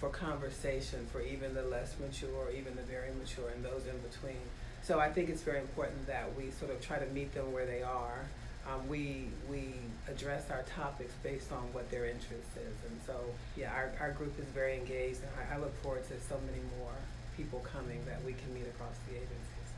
for 0.00 0.10
conversation 0.10 1.06
for 1.10 1.22
even 1.22 1.54
the 1.54 1.62
less 1.62 1.94
mature 1.98 2.28
or 2.36 2.50
even 2.50 2.74
the 2.76 2.82
very 2.82 3.10
mature 3.18 3.48
and 3.54 3.64
those 3.64 3.86
in 3.86 3.96
between. 4.00 4.36
So 4.82 4.98
I 5.00 5.10
think 5.10 5.30
it's 5.30 5.42
very 5.42 5.60
important 5.60 6.06
that 6.06 6.34
we 6.36 6.50
sort 6.50 6.70
of 6.70 6.80
try 6.82 6.98
to 6.98 7.06
meet 7.12 7.32
them 7.32 7.50
where 7.52 7.64
they 7.64 7.82
are. 7.82 8.26
Um, 8.72 8.88
we 8.88 9.28
we 9.48 9.74
address 10.08 10.50
our 10.50 10.62
topics 10.74 11.12
based 11.22 11.52
on 11.52 11.62
what 11.72 11.90
their 11.90 12.06
interest 12.06 12.50
is, 12.56 12.90
and 12.90 13.00
so 13.06 13.14
yeah, 13.56 13.72
our, 13.72 13.92
our 14.00 14.12
group 14.12 14.38
is 14.38 14.46
very 14.46 14.76
engaged, 14.76 15.20
and 15.20 15.30
I, 15.50 15.54
I 15.54 15.58
look 15.58 15.74
forward 15.82 16.04
to 16.08 16.20
so 16.20 16.38
many 16.46 16.62
more 16.78 16.92
people 17.36 17.60
coming 17.60 18.00
that 18.06 18.24
we 18.24 18.32
can 18.32 18.52
meet 18.54 18.66
across 18.66 18.94
the 19.08 19.14
agencies. 19.14 19.68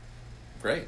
Great. 0.61 0.87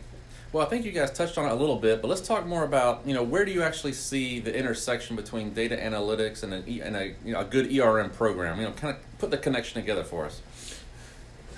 Well, 0.51 0.65
I 0.65 0.69
think 0.69 0.83
you 0.83 0.92
guys 0.92 1.12
touched 1.12 1.38
on 1.38 1.45
it 1.45 1.51
a 1.51 1.56
little 1.56 1.77
bit, 1.77 2.01
but 2.01 2.09
let's 2.09 2.21
talk 2.21 2.45
more 2.45 2.63
about 2.63 3.03
you 3.06 3.13
know 3.13 3.24
where 3.24 3.45
do 3.45 3.51
you 3.51 3.62
actually 3.62 3.94
see 3.94 4.39
the 4.39 4.56
intersection 4.57 5.15
between 5.15 5.53
data 5.53 5.77
analytics 5.77 6.44
and 6.44 6.53
a, 6.53 6.81
and 6.81 6.95
a 6.95 7.15
you 7.24 7.33
know 7.33 7.39
a 7.39 7.45
good 7.45 7.71
ERM 7.71 8.09
program? 8.09 8.59
You 8.59 8.65
know, 8.65 8.71
kind 8.71 8.95
of 8.95 9.19
put 9.19 9.31
the 9.31 9.38
connection 9.38 9.80
together 9.80 10.03
for 10.03 10.25
us. 10.25 10.42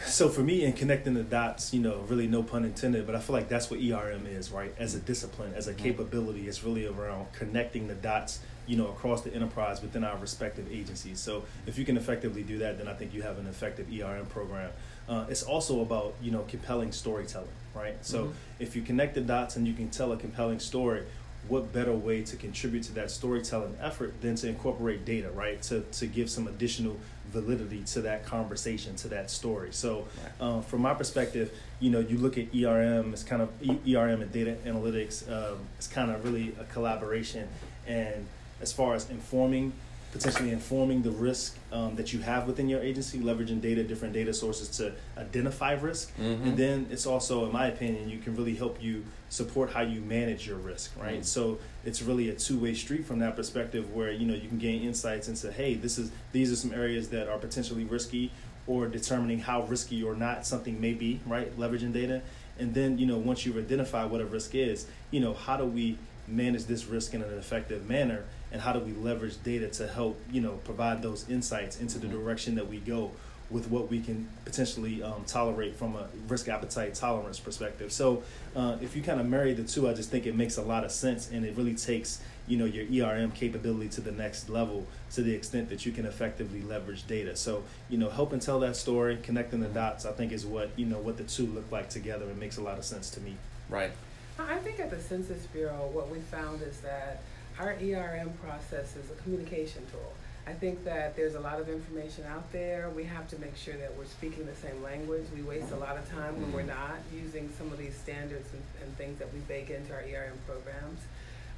So 0.06 0.30
for 0.30 0.42
me, 0.42 0.64
in 0.64 0.74
connecting 0.74 1.14
the 1.14 1.24
dots, 1.24 1.74
you 1.74 1.80
know, 1.82 2.04
really 2.08 2.28
no 2.28 2.44
pun 2.44 2.66
intended, 2.66 3.06
but 3.06 3.16
I 3.16 3.20
feel 3.20 3.34
like 3.36 3.50
that's 3.50 3.70
what 3.72 3.80
ERM 3.80 4.28
is, 4.28 4.52
right? 4.52 4.74
As 4.78 4.96
a 4.96 5.00
discipline, 5.00 5.54
as 5.56 5.68
a 5.68 5.74
Mhm. 5.74 5.78
capability, 5.78 6.48
it's 6.48 6.64
really 6.64 6.86
around 6.86 7.32
connecting 7.34 7.88
the 7.88 7.96
dots, 7.96 8.40
you 8.68 8.76
know, 8.78 8.88
across 8.90 9.22
the 9.22 9.34
enterprise 9.34 9.82
within 9.82 10.04
our 10.04 10.18
respective 10.18 10.72
agencies. 10.72 11.20
So 11.20 11.44
if 11.66 11.78
you 11.78 11.86
can 11.86 11.98
effectively 11.98 12.44
do 12.44 12.60
that, 12.60 12.78
then 12.78 12.88
I 12.88 12.94
think 12.94 13.14
you 13.14 13.22
have 13.24 13.38
an 13.40 13.48
effective 13.48 13.88
ERM 13.92 14.26
program. 14.28 14.72
Uh, 15.08 15.26
it's 15.30 15.44
also 15.44 15.82
about 15.82 16.14
you 16.22 16.32
know 16.32 16.46
compelling 16.48 16.92
storytelling, 16.92 17.50
right? 17.76 17.96
So 18.06 18.26
Mhm. 18.26 18.34
if 18.60 18.76
you 18.76 18.82
connect 18.82 19.16
the 19.16 19.22
dots 19.22 19.56
and 19.56 19.68
you 19.68 19.74
can 19.74 19.90
tell 19.90 20.12
a 20.12 20.18
compelling 20.18 20.60
story, 20.60 21.04
what 21.50 21.74
better 21.74 21.92
way 21.92 22.22
to 22.24 22.38
contribute 22.38 22.84
to 22.84 22.94
that 22.94 23.12
storytelling 23.12 23.76
effort 23.82 24.14
than 24.22 24.36
to 24.36 24.48
incorporate 24.48 25.04
data, 25.04 25.30
right? 25.32 25.62
To 25.64 25.82
to 25.82 26.08
give 26.08 26.30
some 26.30 26.48
additional 26.48 26.98
validity 27.34 27.82
to 27.94 28.02
that 28.02 28.26
conversation, 28.26 28.96
to 28.98 29.08
that 29.10 29.30
story. 29.30 29.70
So, 29.72 30.08
uh, 30.40 30.62
from 30.62 30.82
my 30.82 30.94
perspective, 30.94 31.52
you 31.80 31.90
know, 31.90 32.00
you 32.00 32.18
look 32.18 32.38
at 32.38 32.56
ERM, 32.56 33.14
it's 33.14 33.24
kind 33.24 33.42
of 33.42 33.50
ERM 33.62 34.22
and 34.22 34.32
data 34.32 34.56
analytics. 34.66 35.30
Um, 35.30 35.58
it's 35.78 35.88
kind 35.88 36.12
of 36.12 36.24
really 36.24 36.56
a 36.60 36.64
collaboration, 36.66 37.50
and 37.88 38.26
as 38.62 38.72
far 38.72 38.94
as 38.94 39.10
informing, 39.10 39.74
potentially 40.14 40.52
informing 40.52 41.02
the 41.02 41.10
risk 41.10 41.58
um, 41.72 41.96
that 41.96 42.14
you 42.14 42.20
have 42.20 42.46
within 42.46 42.70
your 42.70 42.80
agency, 42.80 43.18
leveraging 43.20 43.60
data, 43.60 43.84
different 43.84 44.14
data 44.14 44.32
sources 44.32 44.70
to 44.78 44.94
identify 45.18 45.74
risk, 45.74 46.16
Mhm. 46.20 46.44
and 46.46 46.58
then 46.58 46.86
it's 46.92 47.08
also, 47.08 47.46
in 47.48 47.52
my 47.52 47.68
opinion, 47.68 48.08
you 48.08 48.20
can 48.20 48.36
really 48.36 48.54
help 48.54 48.82
you 48.82 49.04
support 49.30 49.72
how 49.72 49.82
you 49.82 50.00
manage 50.02 50.46
your 50.46 50.58
risk, 50.58 50.92
right? 51.02 51.22
Mm. 51.22 51.26
So 51.26 51.58
it's 51.84 52.04
really 52.04 52.30
a 52.30 52.34
two-way 52.36 52.76
street 52.76 53.06
from 53.06 53.18
that 53.20 53.36
perspective, 53.36 53.92
where 53.92 54.12
you 54.12 54.28
know 54.28 54.36
you 54.36 54.48
can 54.48 54.60
gain 54.60 54.84
insights 54.84 55.28
into, 55.28 55.52
hey, 55.52 55.74
this 55.74 55.98
is 55.98 56.12
these 56.32 56.52
are 56.52 56.56
some 56.56 56.72
areas 56.74 57.10
that 57.10 57.28
are 57.28 57.40
potentially 57.40 57.84
risky, 57.84 58.32
or 58.68 58.88
determining 58.88 59.40
how 59.40 59.64
risky 59.64 60.04
or 60.04 60.16
not 60.16 60.46
something 60.46 60.80
may 60.80 60.94
be, 60.94 61.20
right? 61.26 61.58
Leveraging 61.60 61.92
data, 61.92 62.22
and 62.60 62.76
then 62.76 63.00
you 63.00 63.08
know 63.08 63.18
once 63.18 63.48
you've 63.48 63.58
identified 63.58 64.12
what 64.12 64.22
a 64.22 64.26
risk 64.26 64.54
is, 64.54 64.86
you 65.10 65.20
know 65.20 65.34
how 65.34 65.58
do 65.58 65.66
we 65.66 65.98
manage 66.28 66.66
this 66.66 66.86
risk 66.86 67.14
in 67.16 67.22
an 67.24 67.34
effective 67.38 67.90
manner, 67.90 68.24
and 68.54 68.62
how 68.62 68.72
do 68.72 68.80
we 68.80 68.94
leverage 68.94 69.42
data 69.44 69.68
to 69.68 69.88
help 69.88 70.18
you 70.32 70.40
know 70.40 70.54
provide 70.64 71.02
those 71.02 71.28
insights 71.30 71.82
into 71.82 71.98
the 72.00 72.08
Mhm. 72.08 72.12
direction 72.12 72.56
that 72.56 72.70
we 72.70 72.78
go 72.78 73.12
with 73.50 73.70
what 73.70 73.90
we 73.90 74.00
can 74.00 74.28
potentially 74.46 75.04
um, 75.04 75.24
tolerate 75.28 75.76
from 75.76 75.96
a 75.96 76.08
risk 76.28 76.48
appetite 76.48 76.96
tolerance 76.96 77.40
perspective. 77.40 77.92
So 77.92 78.24
uh, 78.56 78.78
if 78.82 78.96
you 78.96 79.04
kind 79.04 79.20
of 79.20 79.28
marry 79.28 79.54
the 79.54 79.64
two, 79.64 79.88
I 79.88 79.94
just 79.94 80.10
think 80.10 80.26
it 80.26 80.34
makes 80.36 80.58
a 80.58 80.62
lot 80.64 80.84
of 80.84 80.92
sense, 80.92 81.30
and 81.30 81.46
it 81.46 81.56
really 81.58 81.76
takes 81.76 82.22
you 82.48 82.58
know 82.58 82.66
your 82.66 82.86
ERM 83.08 83.32
capability 83.32 83.90
to 83.90 84.02
the 84.02 84.12
next 84.12 84.50
level 84.50 84.86
to 85.14 85.22
the 85.22 85.34
extent 85.34 85.70
that 85.70 85.86
you 85.86 85.92
can 85.92 86.06
effectively 86.06 86.62
leverage 86.62 87.06
data. 87.08 87.36
So 87.36 87.64
you 87.90 87.98
know 87.98 88.10
helping 88.10 88.40
tell 88.40 88.60
that 88.62 88.76
story, 88.76 89.18
connecting 89.24 89.60
the 89.62 89.68
dots, 89.68 90.06
I 90.06 90.12
think 90.12 90.32
is 90.32 90.46
what 90.46 90.70
you 90.76 90.86
know 90.86 91.00
what 91.00 91.18
the 91.18 91.24
two 91.24 91.48
look 91.48 91.72
like 91.72 91.90
together. 91.90 92.26
It 92.30 92.38
makes 92.38 92.58
a 92.58 92.62
lot 92.62 92.78
of 92.78 92.86
sense 92.86 93.10
to 93.12 93.20
me. 93.20 93.36
Right. 93.70 93.92
I 94.40 94.58
think 94.60 94.80
at 94.80 94.90
the 94.90 95.00
Census 95.00 95.46
Bureau, 95.48 95.90
what 95.94 96.10
we 96.10 96.18
found 96.20 96.64
is 96.64 96.80
that 96.80 97.22
our 97.60 97.76
ERM 97.82 98.32
process 98.42 98.96
is 98.96 99.12
a 99.12 99.22
communication 99.22 99.86
tool. 99.92 100.14
I 100.46 100.52
think 100.52 100.84
that 100.84 101.16
there's 101.16 101.36
a 101.36 101.40
lot 101.40 101.60
of 101.60 101.70
information 101.70 102.26
out 102.26 102.52
there. 102.52 102.90
We 102.90 103.06
have 103.06 103.30
to 103.30 103.40
make 103.40 103.56
sure 103.56 103.76
that 103.76 103.96
we're 103.98 104.06
speaking 104.06 104.46
the 104.46 104.56
same 104.56 104.84
language. 104.84 105.26
We 105.34 105.42
waste 105.42 105.72
a 105.72 105.78
lot 105.78 105.96
of 105.96 106.10
time 106.12 106.42
when 106.42 106.52
we're 106.52 106.64
not 106.64 106.98
using 107.14 107.50
some 107.58 107.72
of 107.72 107.78
these 107.78 107.96
standards 107.96 108.50
and, 108.52 108.62
and 108.84 108.98
things 108.98 109.20
that 109.20 109.34
we 109.34 109.40
bake 109.42 109.70
into 109.70 109.94
our 109.94 110.02
ERM 110.02 110.38
programs. 110.46 111.00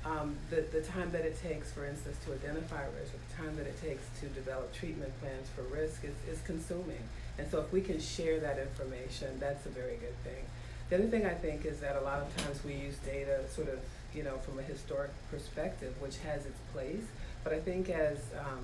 Um, 0.06 0.36
the, 0.52 0.62
the 0.72 0.82
time 0.82 1.12
that 1.14 1.26
it 1.26 1.42
takes, 1.42 1.72
for 1.72 1.84
instance, 1.84 2.18
to 2.26 2.34
identify 2.34 2.84
risk, 3.00 3.14
the 3.30 3.36
time 3.36 3.56
that 3.58 3.66
it 3.66 3.82
takes 3.82 4.04
to 4.20 4.28
develop 4.28 4.72
treatment 4.72 5.12
plans 5.20 5.48
for 5.56 5.64
risk 5.76 6.04
is, 6.04 6.14
is 6.30 6.40
consuming. 6.46 7.02
And 7.40 7.50
so 7.50 7.60
if 7.60 7.74
we 7.74 7.82
can 7.82 8.00
share 8.00 8.40
that 8.40 8.60
information, 8.60 9.40
that's 9.40 9.66
a 9.66 9.70
very 9.70 9.98
good 9.98 10.16
thing. 10.24 10.46
The 10.90 10.98
other 10.98 11.08
thing 11.08 11.26
I 11.26 11.34
think 11.34 11.66
is 11.66 11.80
that 11.80 11.96
a 11.96 12.02
lot 12.02 12.22
of 12.22 12.38
times 12.38 12.64
we 12.64 12.74
use 12.76 12.98
data 13.00 13.40
sort 13.50 13.70
of, 13.70 13.80
you 14.16 14.24
know, 14.24 14.38
from 14.38 14.58
a 14.60 14.62
historic 14.64 15.12
perspective, 15.30 15.94
which 16.02 16.18
has 16.20 16.46
its 16.46 16.60
place. 16.74 17.04
But 17.44 17.54
I 17.54 17.60
think 17.60 17.90
as 17.90 18.18
um, 18.40 18.64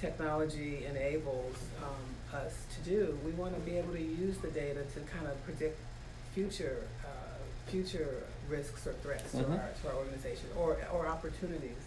technology 0.00 0.84
enables 0.84 1.56
um, 1.82 2.38
us 2.40 2.52
to 2.76 2.90
do, 2.90 3.18
we 3.24 3.30
want 3.32 3.54
to 3.54 3.60
be 3.60 3.76
able 3.78 3.92
to 3.94 4.02
use 4.02 4.36
the 4.38 4.48
data 4.48 4.82
to 4.94 5.00
kind 5.14 5.26
of 5.26 5.42
predict 5.44 5.78
future 6.34 6.82
uh, 7.04 7.08
future 7.70 8.22
risks 8.48 8.86
or 8.86 8.92
threats 8.94 9.34
Mhm. 9.34 9.44
to, 9.46 9.52
our, 9.52 9.68
to 9.82 9.88
our 9.88 9.94
organization 9.94 10.46
or, 10.56 10.76
or 10.92 11.06
opportunities. 11.06 11.78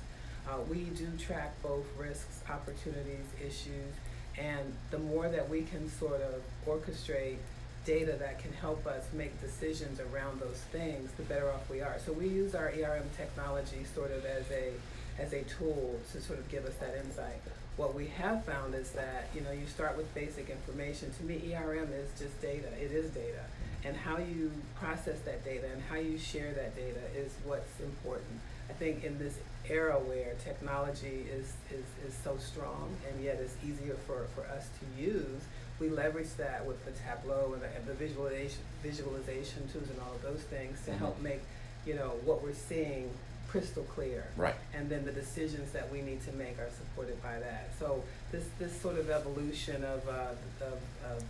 Uh, 0.47 0.57
we 0.69 0.85
do 0.95 1.07
track 1.17 1.53
both 1.61 1.85
risks, 1.97 2.39
opportunities, 2.49 3.25
issues, 3.45 3.93
and 4.37 4.73
the 4.91 4.97
more 4.99 5.27
that 5.27 5.49
we 5.49 5.63
can 5.63 5.89
sort 5.91 6.21
of 6.21 6.41
orchestrate 6.67 7.37
data 7.85 8.13
that 8.19 8.39
can 8.39 8.51
help 8.53 8.85
us 8.87 9.05
make 9.13 9.39
decisions 9.41 9.99
around 9.99 10.39
those 10.39 10.59
things, 10.71 11.11
the 11.17 11.23
better 11.23 11.49
off 11.51 11.69
we 11.69 11.81
are. 11.81 11.97
So 12.05 12.11
we 12.11 12.27
use 12.27 12.55
our 12.55 12.69
ERM 12.69 13.09
technology 13.15 13.85
sort 13.93 14.11
of 14.11 14.25
as 14.25 14.49
a 14.51 14.73
as 15.17 15.31
a 15.31 15.43
tool 15.43 15.97
to 16.11 16.19
sort 16.19 16.39
of 16.39 16.49
give 16.49 16.65
us 16.65 16.75
that 16.75 16.97
insight. 16.97 17.39
What 17.77 17.95
we 17.95 18.07
have 18.07 18.43
found 18.43 18.75
is 18.75 18.91
that 18.91 19.29
you 19.33 19.41
know 19.41 19.51
you 19.51 19.67
start 19.67 19.95
with 19.95 20.13
basic 20.13 20.49
information. 20.49 21.13
To 21.19 21.23
me, 21.23 21.53
ERM 21.53 21.93
is 21.93 22.09
just 22.19 22.41
data. 22.41 22.67
It 22.81 22.91
is 22.91 23.11
data, 23.11 23.45
and 23.85 23.95
how 23.95 24.17
you 24.17 24.51
process 24.75 25.19
that 25.21 25.45
data 25.45 25.67
and 25.71 25.81
how 25.83 25.97
you 25.97 26.17
share 26.17 26.53
that 26.53 26.75
data 26.75 27.01
is 27.15 27.31
what's 27.45 27.79
important. 27.79 28.39
I 28.69 28.73
think 28.73 29.03
in 29.03 29.17
this 29.19 29.37
era 29.69 29.95
where 29.99 30.33
technology 30.43 31.25
is, 31.31 31.53
is, 31.71 31.85
is 32.07 32.17
so 32.23 32.37
strong 32.37 32.95
and 33.07 33.23
yet 33.23 33.39
it's 33.39 33.55
easier 33.63 33.95
for, 34.07 34.27
for 34.35 34.41
us 34.51 34.69
to 34.79 35.01
use, 35.01 35.43
we 35.79 35.89
leverage 35.89 36.29
that 36.37 36.65
with 36.65 36.83
the 36.85 36.91
Tableau 36.91 37.51
and 37.53 37.61
the, 37.61 37.67
and 37.75 37.85
the 37.85 37.93
visualization, 37.93 38.59
visualization 38.81 39.67
tools 39.71 39.89
and 39.89 39.99
all 39.99 40.13
of 40.15 40.21
those 40.21 40.41
things 40.43 40.79
to 40.85 40.93
help 40.93 41.19
Mhm. 41.19 41.23
make, 41.23 41.41
you 41.85 41.95
know, 41.95 42.11
what 42.23 42.41
we're 42.41 42.53
seeing 42.53 43.11
crystal 43.49 43.83
clear. 43.83 44.25
Right. 44.37 44.55
And 44.73 44.89
then 44.89 45.05
the 45.05 45.11
decisions 45.11 45.71
that 45.73 45.91
we 45.91 46.01
need 46.01 46.23
to 46.25 46.31
make 46.33 46.59
are 46.59 46.69
supported 46.77 47.21
by 47.21 47.39
that. 47.39 47.69
So 47.79 48.03
this, 48.31 48.45
this 48.59 48.79
sort 48.81 48.97
of 48.97 49.09
evolution 49.09 49.83
of, 49.83 50.07
uh, 50.09 50.33
of, 50.61 50.73
of 51.11 51.23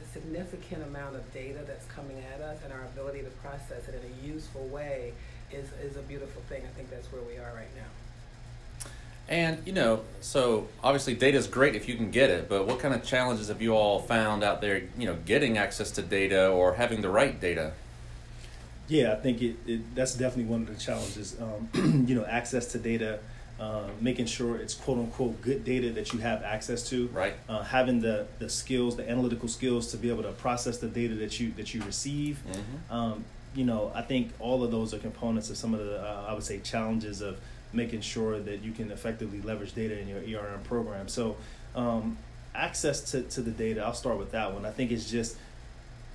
the 0.00 0.06
significant 0.12 0.82
amount 0.82 1.16
of 1.16 1.32
data 1.32 1.60
that's 1.66 1.86
coming 1.86 2.22
at 2.34 2.40
us 2.40 2.58
and 2.64 2.72
our 2.72 2.82
ability 2.84 3.20
to 3.22 3.30
process 3.42 3.88
it 3.88 3.94
in 3.94 4.02
a 4.10 4.26
useful 4.26 4.66
way 4.68 5.12
is, 5.52 5.70
is 5.82 5.96
a 5.96 6.02
beautiful 6.02 6.42
thing. 6.48 6.62
I 6.64 6.72
think 6.76 6.90
that's 6.90 7.10
where 7.12 7.22
we 7.22 7.36
are 7.38 7.52
right 7.54 7.74
now. 7.76 7.90
And 9.28 9.66
you 9.66 9.72
know, 9.72 10.02
so 10.20 10.68
obviously 10.82 11.14
data 11.14 11.38
is 11.38 11.46
great 11.46 11.74
if 11.74 11.88
you 11.88 11.96
can 11.96 12.10
get 12.10 12.30
it, 12.30 12.48
but 12.48 12.66
what 12.66 12.78
kind 12.78 12.94
of 12.94 13.04
challenges 13.04 13.48
have 13.48 13.62
you 13.62 13.72
all 13.74 14.00
found 14.00 14.44
out 14.44 14.60
there? 14.60 14.82
You 14.98 15.06
know, 15.06 15.16
getting 15.24 15.56
access 15.56 15.90
to 15.92 16.02
data 16.02 16.50
or 16.50 16.74
having 16.74 17.00
the 17.00 17.08
right 17.08 17.40
data. 17.40 17.72
Yeah, 18.86 19.12
I 19.12 19.16
think 19.16 19.40
it, 19.40 19.56
it 19.66 19.94
that's 19.94 20.14
definitely 20.14 20.50
one 20.52 20.62
of 20.62 20.68
the 20.68 20.74
challenges. 20.74 21.36
Um, 21.40 22.04
you 22.06 22.14
know, 22.14 22.26
access 22.26 22.66
to 22.72 22.78
data, 22.78 23.20
uh, 23.58 23.84
making 24.00 24.26
sure 24.26 24.56
it's 24.56 24.74
quote 24.74 24.98
unquote 24.98 25.40
good 25.40 25.64
data 25.64 25.90
that 25.92 26.12
you 26.12 26.18
have 26.18 26.42
access 26.42 26.86
to. 26.90 27.08
Right. 27.08 27.34
Uh, 27.48 27.62
having 27.62 28.00
the 28.00 28.26
the 28.40 28.50
skills, 28.50 28.96
the 28.96 29.08
analytical 29.08 29.48
skills 29.48 29.90
to 29.92 29.96
be 29.96 30.10
able 30.10 30.24
to 30.24 30.32
process 30.32 30.78
the 30.78 30.88
data 30.88 31.14
that 31.14 31.40
you 31.40 31.52
that 31.52 31.72
you 31.72 31.82
receive. 31.84 32.42
Mm-hmm. 32.46 32.94
Um, 32.94 33.24
you 33.54 33.64
know, 33.64 33.90
I 33.94 34.02
think 34.02 34.32
all 34.38 34.64
of 34.64 34.70
those 34.70 34.92
are 34.92 34.98
components 34.98 35.48
of 35.48 35.56
some 35.56 35.72
of 35.72 35.80
the 35.80 36.02
uh, 36.02 36.26
I 36.28 36.34
would 36.34 36.42
say 36.42 36.58
challenges 36.58 37.22
of 37.22 37.40
making 37.74 38.00
sure 38.00 38.38
that 38.40 38.62
you 38.62 38.72
can 38.72 38.90
effectively 38.90 39.40
leverage 39.42 39.74
data 39.74 39.98
in 39.98 40.08
your 40.08 40.20
ERM 40.40 40.60
program. 40.64 41.08
So, 41.08 41.36
um, 41.74 42.16
access 42.54 43.10
to, 43.10 43.22
to 43.22 43.40
the 43.42 43.50
data, 43.50 43.82
I'll 43.84 43.94
start 43.94 44.16
with 44.18 44.30
that 44.32 44.52
one. 44.54 44.64
I 44.64 44.70
think 44.70 44.90
it's 44.92 45.10
just 45.10 45.36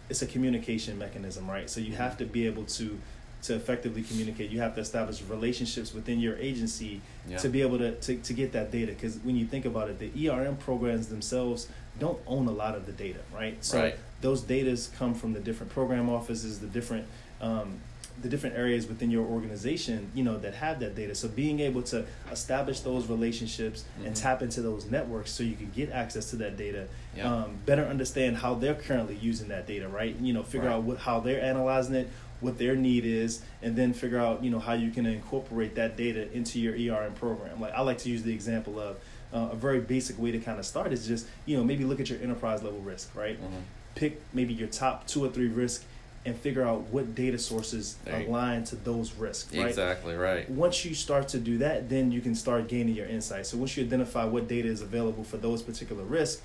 it's 0.10 0.22
a 0.24 0.25
communication 0.28 0.98
mechanism, 0.98 1.48
right? 1.50 1.70
So 1.70 1.80
you 1.82 1.94
have 1.96 2.18
to 2.18 2.25
be 2.25 2.46
able 2.48 2.63
to 2.66 2.98
to 3.42 3.56
effectively 3.56 4.01
communicate. 4.01 4.50
You 4.51 4.60
have 4.60 4.75
to 4.75 4.82
establish 4.82 5.22
relationships 5.22 5.94
within 5.94 6.20
your 6.20 6.36
agency 6.38 7.00
Yeah. 7.25 7.38
to 7.38 7.48
be 7.48 7.62
able 7.62 7.78
to, 7.78 7.96
to, 7.96 8.18
to 8.18 8.34
get 8.34 8.51
that 8.51 8.70
data. 8.70 8.92
Because 8.92 9.16
when 9.20 9.38
you 9.38 9.46
think 9.46 9.63
about 9.63 9.89
it, 9.89 9.98
the 9.98 10.28
ERM 10.30 10.58
programs 10.58 11.08
themselves 11.08 11.70
don't 12.00 12.20
own 12.28 12.48
a 12.48 12.51
lot 12.51 12.75
of 12.75 12.86
the 12.86 12.92
data, 12.92 13.20
right? 13.34 13.56
So 13.63 13.80
Right. 13.80 13.96
those 14.20 14.42
datas 14.42 14.94
come 14.98 15.13
from 15.13 15.32
the 15.32 15.39
different 15.39 15.72
program 15.72 16.10
offices, 16.10 16.60
the 16.60 16.68
different 16.68 17.06
um, 17.39 17.80
the 18.22 18.30
different 18.30 18.56
areas 18.58 18.88
within 18.88 19.10
your 19.10 19.26
organization, 19.26 20.10
you 20.14 20.24
know, 20.24 20.38
that 20.40 20.54
have 20.56 20.80
that 20.80 20.96
data. 20.96 21.16
So 21.16 21.28
being 21.28 21.60
able 21.60 21.82
to 21.84 22.06
establish 22.32 22.82
those 22.82 23.08
relationships 23.08 23.86
and 24.04 24.14
Mhm. 24.16 24.22
tap 24.22 24.42
into 24.42 24.62
those 24.62 24.86
networks 24.90 25.32
so 25.32 25.44
you 25.44 25.56
can 25.56 25.72
get 25.76 25.92
access 25.92 26.30
to 26.32 26.36
that 26.38 26.58
data, 26.58 26.88
Yeah. 27.16 27.32
um, 27.34 27.58
better 27.66 27.84
understand 27.86 28.38
how 28.38 28.56
they're 28.56 28.74
currently 28.76 29.16
using 29.16 29.48
that 29.50 29.68
data, 29.68 29.88
right? 29.88 30.16
You 30.20 30.34
know, 30.34 30.44
figure 30.44 30.68
Right. 30.68 30.76
out 30.76 30.84
what, 30.84 30.98
how 31.00 31.20
they're 31.20 31.42
analyzing 31.42 31.96
it, 31.96 32.10
what 32.42 32.58
their 32.58 32.76
need 32.76 33.06
is, 33.06 33.42
and 33.62 33.76
then 33.76 33.94
figure 33.94 34.18
out, 34.20 34.44
you 34.44 34.50
know, 34.50 34.60
how 34.60 34.74
you 34.74 34.92
can 34.92 35.06
incorporate 35.06 35.76
that 35.76 35.98
data 35.98 36.32
into 36.34 36.60
your 36.60 36.76
ERM 36.76 37.14
program. 37.14 37.60
Like 37.60 37.74
I 37.74 37.82
like 37.82 37.98
to 38.00 38.10
use 38.10 38.24
the 38.24 38.34
example 38.34 38.80
of 38.80 38.98
uh, 39.32 39.50
a 39.52 39.56
very 39.56 39.80
basic 39.80 40.18
way 40.18 40.32
to 40.32 40.40
kind 40.40 40.58
of 40.58 40.66
start 40.66 40.92
is 40.92 41.06
just, 41.08 41.28
you 41.46 41.56
know, 41.56 41.64
maybe 41.64 41.84
look 41.84 42.00
at 42.00 42.10
your 42.10 42.20
enterprise 42.20 42.64
level 42.64 42.80
risk, 42.80 43.16
right? 43.16 43.40
Mhm. 43.40 43.62
pick 43.96 44.22
maybe 44.34 44.54
your 44.54 44.68
top 44.68 45.06
two 45.08 45.26
or 45.26 45.30
three 45.30 45.48
risks 45.48 45.84
and 46.26 46.36
figure 46.36 46.64
out 46.64 46.82
what 46.92 47.16
data 47.16 47.38
sources 47.38 47.96
There 48.06 48.22
align 48.22 48.64
to 48.66 48.76
those 48.76 49.14
risks 49.14 49.56
right? 49.56 49.68
Exactly 49.68 50.16
right. 50.16 50.50
once 50.50 50.84
you 50.84 50.94
start 50.94 51.30
to 51.30 51.40
do 51.40 51.58
that 51.60 51.90
then 51.90 52.12
you 52.12 52.22
can 52.22 52.36
start 52.36 52.68
gaining 52.68 52.96
your 52.96 53.08
insights 53.08 53.50
so 53.50 53.58
once 53.58 53.78
you 53.78 53.84
identify 53.84 54.26
what 54.26 54.48
data 54.48 54.68
is 54.68 54.82
available 54.82 55.24
for 55.24 55.38
those 55.38 55.62
particular 55.62 56.04
risks 56.04 56.42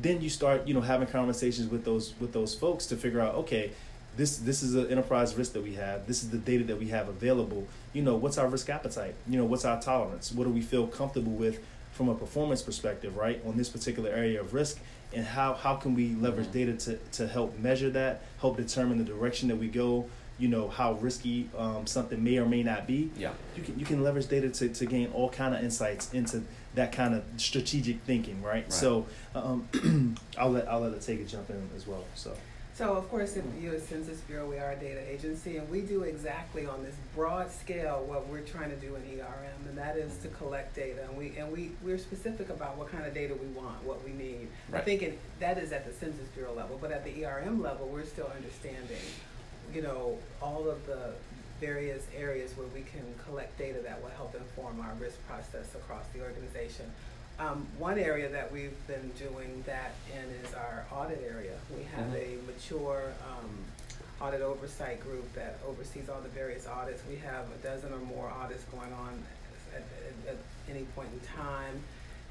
then 0.00 0.20
you 0.20 0.30
start 0.30 0.66
you 0.66 0.74
know 0.74 0.80
having 0.80 1.08
conversations 1.08 1.68
with 1.68 1.84
those 1.84 2.14
with 2.20 2.32
those 2.32 2.54
folks 2.54 2.86
to 2.86 2.96
figure 2.96 3.20
out 3.20 3.34
okay 3.34 3.72
this 4.16 4.38
this 4.38 4.62
is 4.62 4.74
an 4.74 4.88
enterprise 4.88 5.34
risk 5.34 5.52
that 5.52 5.62
we 5.62 5.74
have. 5.74 6.06
This 6.06 6.22
is 6.22 6.30
the 6.30 6.38
data 6.38 6.64
that 6.64 6.78
we 6.78 6.88
have 6.88 7.08
available. 7.08 7.66
You 7.92 8.02
know 8.02 8.16
what's 8.16 8.38
our 8.38 8.48
risk 8.48 8.68
appetite? 8.70 9.14
You 9.28 9.38
know 9.38 9.44
what's 9.44 9.64
our 9.64 9.80
tolerance? 9.80 10.32
What 10.32 10.44
do 10.44 10.50
we 10.50 10.62
feel 10.62 10.86
comfortable 10.86 11.32
with 11.32 11.62
from 11.92 12.08
a 12.08 12.14
performance 12.14 12.62
perspective 12.62 13.16
right 13.16 13.40
on 13.46 13.56
this 13.56 13.68
particular 13.68 14.10
area 14.10 14.40
of 14.40 14.52
risk 14.52 14.78
and 15.16 15.24
how 15.26 15.54
how 15.54 15.74
can 15.74 15.94
we 15.94 16.14
leverage 16.14 16.48
Mhm. 16.48 16.52
data 16.52 16.72
to 16.74 16.98
to 17.12 17.26
help 17.26 17.58
measure 17.58 17.90
that 17.90 18.22
help 18.40 18.56
determine 18.58 18.98
the 18.98 19.04
direction 19.04 19.48
that 19.48 19.56
we 19.56 19.66
go 19.66 20.04
you 20.38 20.48
know 20.48 20.68
how 20.68 20.92
risky 20.92 21.48
um, 21.56 21.86
something 21.86 22.22
may 22.22 22.36
or 22.36 22.44
may 22.46 22.62
not 22.62 22.86
be 22.86 23.10
Yeah. 23.16 23.32
you 23.56 23.62
can 23.62 23.78
you 23.78 23.86
can 23.86 24.02
leverage 24.04 24.28
data 24.28 24.50
to, 24.50 24.68
to 24.68 24.84
gain 24.86 25.08
all 25.14 25.30
kind 25.30 25.54
of 25.54 25.64
insights 25.64 26.12
into 26.12 26.42
that 26.74 26.92
kind 26.92 27.14
of 27.14 27.22
strategic 27.38 28.02
thinking, 28.02 28.42
right? 28.42 28.64
Right. 28.64 28.70
So 28.72 29.06
um, 29.34 29.66
I'll 30.38 30.50
let 30.50 30.68
I'll 30.68 30.80
let 30.80 30.92
it 30.92 31.00
take 31.00 31.20
a 31.20 31.24
jump 31.24 31.48
in 31.48 31.70
as 31.74 31.86
well. 31.86 32.04
So 32.14 32.36
So 32.76 32.92
of 32.94 33.08
course, 33.08 33.36
in 33.36 33.54
the 33.54 33.62
U.S. 33.70 33.84
Census 33.84 34.20
Bureau, 34.20 34.46
we 34.46 34.58
are 34.58 34.72
a 34.72 34.76
data 34.76 35.00
agency, 35.10 35.56
and 35.56 35.66
we 35.70 35.80
do 35.80 36.02
exactly 36.02 36.66
on 36.66 36.82
this 36.84 36.94
broad 37.14 37.50
scale 37.50 38.04
what 38.06 38.26
we're 38.28 38.42
trying 38.42 38.68
to 38.68 38.76
do 38.76 38.94
in 38.96 39.18
ERM, 39.18 39.66
and 39.66 39.78
that 39.78 39.96
is 39.96 40.18
to 40.18 40.28
collect 40.28 40.76
data. 40.76 41.02
And 41.08 41.16
we 41.16 41.32
and 41.38 41.50
we 41.50 41.70
we're 41.82 41.96
specific 41.96 42.50
about 42.50 42.76
what 42.76 42.92
kind 42.92 43.06
of 43.06 43.14
data 43.14 43.34
we 43.34 43.46
want, 43.58 43.82
what 43.82 44.04
we 44.04 44.12
need. 44.12 44.48
I 44.74 44.80
think 44.80 45.00
it, 45.02 45.18
that 45.40 45.56
is 45.56 45.72
at 45.72 45.86
the 45.86 45.92
Census 45.94 46.28
Bureau 46.34 46.52
level, 46.52 46.76
but 46.78 46.92
at 46.92 47.02
the 47.02 47.24
ERM 47.24 47.62
level, 47.62 47.88
we're 47.88 48.04
still 48.04 48.30
understanding, 48.36 49.00
you 49.74 49.80
know, 49.80 50.18
all 50.42 50.68
of 50.68 50.84
the 50.86 51.14
various 51.62 52.06
areas 52.14 52.54
where 52.58 52.66
we 52.74 52.82
can 52.82 53.06
collect 53.24 53.56
data 53.56 53.78
that 53.84 54.02
will 54.02 54.10
help 54.10 54.34
inform 54.34 54.80
our 54.82 54.92
risk 55.00 55.16
process 55.26 55.74
across 55.74 56.04
the 56.12 56.20
organization. 56.20 56.84
Um, 57.38 57.66
one 57.78 57.98
area 57.98 58.30
that 58.30 58.50
we've 58.50 58.76
been 58.86 59.12
doing 59.18 59.62
that 59.66 59.92
in 60.10 60.24
is 60.46 60.54
our 60.54 60.86
audit 60.90 61.22
area. 61.30 61.52
We 61.76 61.82
have 61.94 62.06
Mhm. 62.06 62.14
a 62.14 62.45
mature 62.56 63.12
um, 63.30 63.50
audit 64.20 64.40
oversight 64.40 65.00
group 65.00 65.30
that 65.34 65.58
oversees 65.68 66.08
all 66.08 66.20
the 66.20 66.28
various 66.30 66.66
audits. 66.66 67.02
We 67.08 67.16
have 67.16 67.44
a 67.52 67.62
dozen 67.62 67.92
or 67.92 67.98
more 67.98 68.28
audits 68.30 68.64
going 68.64 68.92
on 68.92 69.22
at, 69.74 69.80
at, 70.28 70.34
at 70.34 70.36
any 70.74 70.84
point 70.96 71.08
in 71.12 71.20
time. 71.36 71.80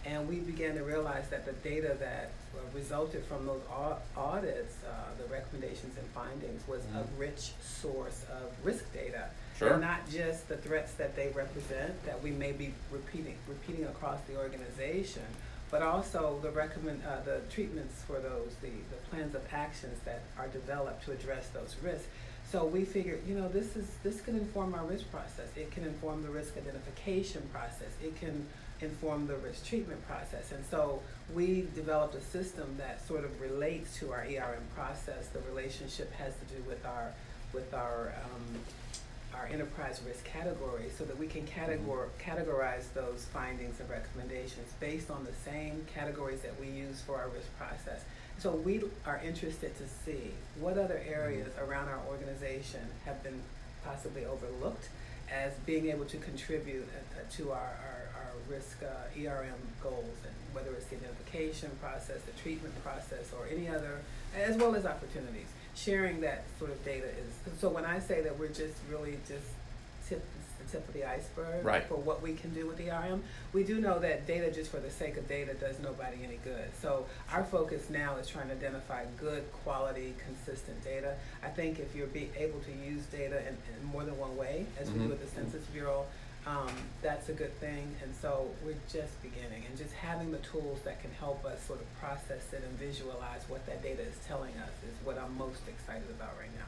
And 0.05 0.27
we 0.29 0.36
began 0.36 0.75
to 0.75 0.84
realize 0.84 1.29
that 1.29 1.46
the 1.46 1.53
data 1.67 1.96
that 2.00 2.29
uh, 2.55 2.60
resulted 2.75 3.24
from 3.24 3.46
those 3.48 3.62
au- 3.72 3.98
audits, 4.15 4.75
uh, 4.88 4.91
the 5.20 5.27
recommendations 5.34 5.98
and 5.98 6.05
findings, 6.10 6.67
was 6.67 6.82
a 6.96 7.00
Mhm. 7.00 7.08
rich 7.17 7.51
source 7.63 8.24
of 8.29 8.51
risk 8.63 8.91
data. 8.94 9.29
Sure. 9.58 9.72
And 9.74 9.82
not 9.82 10.08
just 10.10 10.48
the 10.48 10.58
threats 10.58 10.94
that 10.96 11.15
they 11.15 11.29
represent 11.29 12.03
that 12.05 12.22
we 12.22 12.29
may 12.32 12.51
be 12.51 12.74
repeating 12.91 13.36
repeating 13.48 13.86
across 13.86 14.20
the 14.27 14.38
organization, 14.38 15.24
but 15.72 15.81
also 15.81 16.39
the 16.41 16.51
recommend 16.51 17.01
uh, 17.03 17.22
the 17.25 17.41
treatments 17.50 18.01
for 18.03 18.19
those, 18.19 18.55
the, 18.62 18.69
the 18.91 19.10
plans 19.10 19.36
of 19.36 19.41
actions 19.51 20.00
that 20.05 20.22
are 20.38 20.48
developed 20.48 21.03
to 21.05 21.12
address 21.12 21.50
those 21.50 21.75
risks. 21.84 22.07
So 22.51 22.65
we 22.65 22.86
figured, 22.86 23.22
you 23.27 23.36
know, 23.36 23.48
this 23.48 23.75
is 23.75 23.88
this 24.03 24.22
can 24.22 24.36
inform 24.36 24.75
our 24.75 24.86
risk 24.86 25.10
process. 25.12 25.48
It 25.55 25.72
can 25.72 25.84
inform 25.84 26.22
the 26.22 26.29
risk 26.29 26.55
identification 26.57 27.41
process. 27.51 27.89
It 28.03 28.17
can 28.19 28.45
inform 28.81 29.25
the 29.27 29.36
risk 29.38 29.65
treatment 29.65 30.05
process. 30.07 30.51
And 30.51 30.63
so 30.69 31.01
we 31.34 31.67
developed 31.74 32.15
a 32.15 32.22
system 32.22 32.75
that 32.77 33.05
sort 33.07 33.24
of 33.24 33.41
relates 33.41 33.98
to 34.00 34.12
our 34.12 34.22
ERM 34.22 34.63
process. 34.75 35.27
The 35.27 35.41
relationship 35.50 36.13
has 36.13 36.34
to 36.36 36.55
do 36.55 36.62
with 36.67 36.86
our 36.86 37.12
with 37.53 37.74
our 37.74 38.13
um, 38.24 38.60
our 39.38 39.48
enterprise 39.51 40.01
risk 40.06 40.24
category 40.24 40.86
so 40.98 41.04
that 41.06 41.18
we 41.18 41.27
can 41.27 41.46
categor- 41.46 42.10
categorize 42.20 42.92
those 42.94 43.25
findings 43.34 43.80
and 43.80 43.89
recommendations 43.89 44.72
based 44.80 45.10
on 45.10 45.25
the 45.25 45.34
same 45.50 45.86
categories 45.94 46.42
that 46.42 46.60
we 46.60 46.68
use 46.68 47.01
for 47.01 47.18
our 47.18 47.27
risk 47.30 47.48
process. 47.58 48.04
So 48.38 48.51
we 48.51 48.82
are 49.06 49.22
interested 49.25 49.77
to 49.77 49.84
see 49.88 50.32
what 50.60 50.77
other 50.77 51.01
areas 51.08 51.48
around 51.58 51.88
our 51.88 52.01
organization 52.10 52.82
have 53.06 53.24
been 53.24 53.42
possibly 53.84 54.25
overlooked 54.25 54.89
as 55.32 55.54
being 55.65 55.89
able 55.89 56.06
to 56.06 56.18
contribute 56.18 56.88
uh, 56.88 57.20
uh, 57.20 57.24
to 57.38 57.51
our, 57.51 57.58
our 57.58 58.14
risk 58.50 58.77
uh, 58.84 59.20
ERM 59.20 59.54
goals, 59.82 60.18
and 60.24 60.34
whether 60.54 60.72
it's 60.72 60.86
the 60.88 60.96
identification 60.98 61.70
process, 61.82 62.22
the 62.25 62.32
treatment 62.42 62.74
process, 62.84 63.32
or 63.38 63.48
any 63.51 63.68
other, 63.68 64.00
as 64.36 64.56
well 64.58 64.75
as 64.75 64.86
opportunities. 64.86 65.48
Sharing 65.75 66.22
that 66.22 66.44
sort 66.58 66.72
of 66.72 66.84
data 66.86 67.08
is 67.08 67.60
so. 67.60 67.70
When 67.70 67.84
I 67.86 68.00
say 68.00 68.22
that 68.22 68.39
we're 68.39 68.48
just 68.48 68.75
really 68.89 69.18
just 69.27 69.48
tip 70.08 70.24
the 70.58 70.72
tip 70.72 70.88
of 70.88 70.94
the 70.94 71.04
iceberg 71.04 71.65
Right. 71.65 71.84
for 71.84 71.96
what 71.96 72.22
we 72.22 72.34
can 72.34 72.54
do 72.54 72.65
with 72.65 72.80
ERM, 72.80 73.22
we 73.51 73.65
do 73.65 73.82
know 73.82 74.00
that 74.00 74.25
data 74.25 74.50
just 74.51 74.72
for 74.72 74.80
the 74.80 74.89
sake 74.89 75.18
of 75.18 75.27
data 75.27 75.54
does 75.54 75.77
nobody 75.82 76.24
any 76.24 76.39
good. 76.46 76.70
So 76.82 77.06
our 77.34 77.44
focus 77.44 77.89
now 77.89 78.15
is 78.15 78.27
trying 78.27 78.48
to 78.48 78.54
identify 78.54 79.04
good 79.20 79.44
quality, 79.65 80.13
consistent 80.25 80.82
data. 80.86 81.15
I 81.44 81.50
think 81.50 81.80
if 81.80 81.94
you're 81.94 82.08
be 82.08 82.30
able 82.38 82.62
to 82.62 82.72
use 82.72 83.04
data 83.08 83.39
in, 83.42 83.58
in 83.77 83.86
more 83.92 84.06
than 84.06 84.18
one 84.18 84.38
way, 84.38 84.65
as 84.80 84.89
we 84.89 85.00
Mhm. 85.00 85.04
do 85.04 85.10
with 85.10 85.20
the 85.22 85.27
Census 85.42 85.65
Bureau, 85.65 86.06
um, 86.48 86.70
that's 87.02 87.30
a 87.30 87.34
good 87.34 87.58
thing. 87.60 87.96
And 88.04 88.14
so 88.22 88.48
we're 88.66 88.75
just 88.92 89.22
beginning, 89.22 89.64
and 89.68 89.78
just 89.78 89.94
having 89.94 90.32
the 90.32 90.38
tools 90.40 90.80
that 90.86 91.02
can 91.02 91.12
help 91.20 91.44
us 91.46 91.62
sort 91.64 91.80
of 91.80 92.00
process 92.00 92.54
it 92.54 92.64
and 92.68 92.78
visualize 92.80 93.42
what 93.48 93.66
that 93.66 93.82
data 93.82 94.02
is 94.02 94.16
telling 94.28 94.52
us 94.58 94.70
is 94.88 94.96
what 95.06 95.18
I'm 95.18 95.38
most 95.38 95.62
excited 95.68 96.10
about 96.12 96.34
right 96.40 96.52
now. 96.58 96.66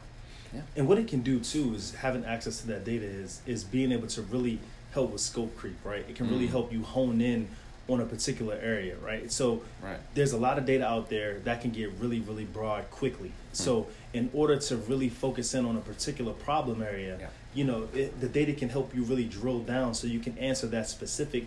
Yeah. 0.54 0.62
And 0.76 0.88
what 0.88 0.98
it 0.98 1.08
can 1.08 1.22
do 1.22 1.40
too 1.40 1.74
is 1.76 1.94
having 1.96 2.26
access 2.26 2.62
to 2.62 2.68
that 2.68 2.86
data 2.86 3.06
is 3.06 3.42
is 3.46 3.64
being 3.64 3.92
able 3.92 4.08
to 4.08 4.22
really 4.24 4.60
help 4.94 5.12
with 5.12 5.22
scope 5.22 5.56
creep, 5.58 5.78
right? 5.84 6.06
It 6.08 6.16
can 6.16 6.30
really 6.30 6.48
Mm. 6.48 6.52
help 6.52 6.74
you 6.74 6.84
hone 6.84 7.20
in 7.22 7.48
on 7.90 8.02
a 8.02 8.06
particular 8.06 8.56
area, 8.62 8.96
right? 8.98 9.32
So 9.32 9.62
Right. 9.82 10.00
there's 10.14 10.32
a 10.34 10.38
lot 10.38 10.58
of 10.58 10.66
data 10.66 10.86
out 10.86 11.10
there 11.10 11.40
that 11.40 11.62
can 11.62 11.72
get 11.72 11.92
really, 12.00 12.20
really 12.22 12.46
broad 12.46 12.90
quickly. 12.92 13.32
So 13.54 13.88
in 14.18 14.30
order 14.34 14.58
to 14.58 14.76
really 14.78 15.10
focus 15.10 15.54
in 15.54 15.66
on 15.66 15.78
a 15.78 15.82
particular 15.82 16.34
problem 16.34 16.82
area, 16.82 17.18
Yeah. 17.20 17.28
you 17.54 17.64
know, 17.64 17.88
it, 17.94 18.20
the 18.20 18.28
data 18.28 18.54
can 18.54 18.70
help 18.70 18.94
you 18.96 19.04
really 19.04 19.26
drill 19.26 19.60
down 19.60 19.94
so 19.94 20.08
you 20.08 20.20
can 20.20 20.38
answer 20.40 20.68
that 20.68 20.90
specific 20.90 21.46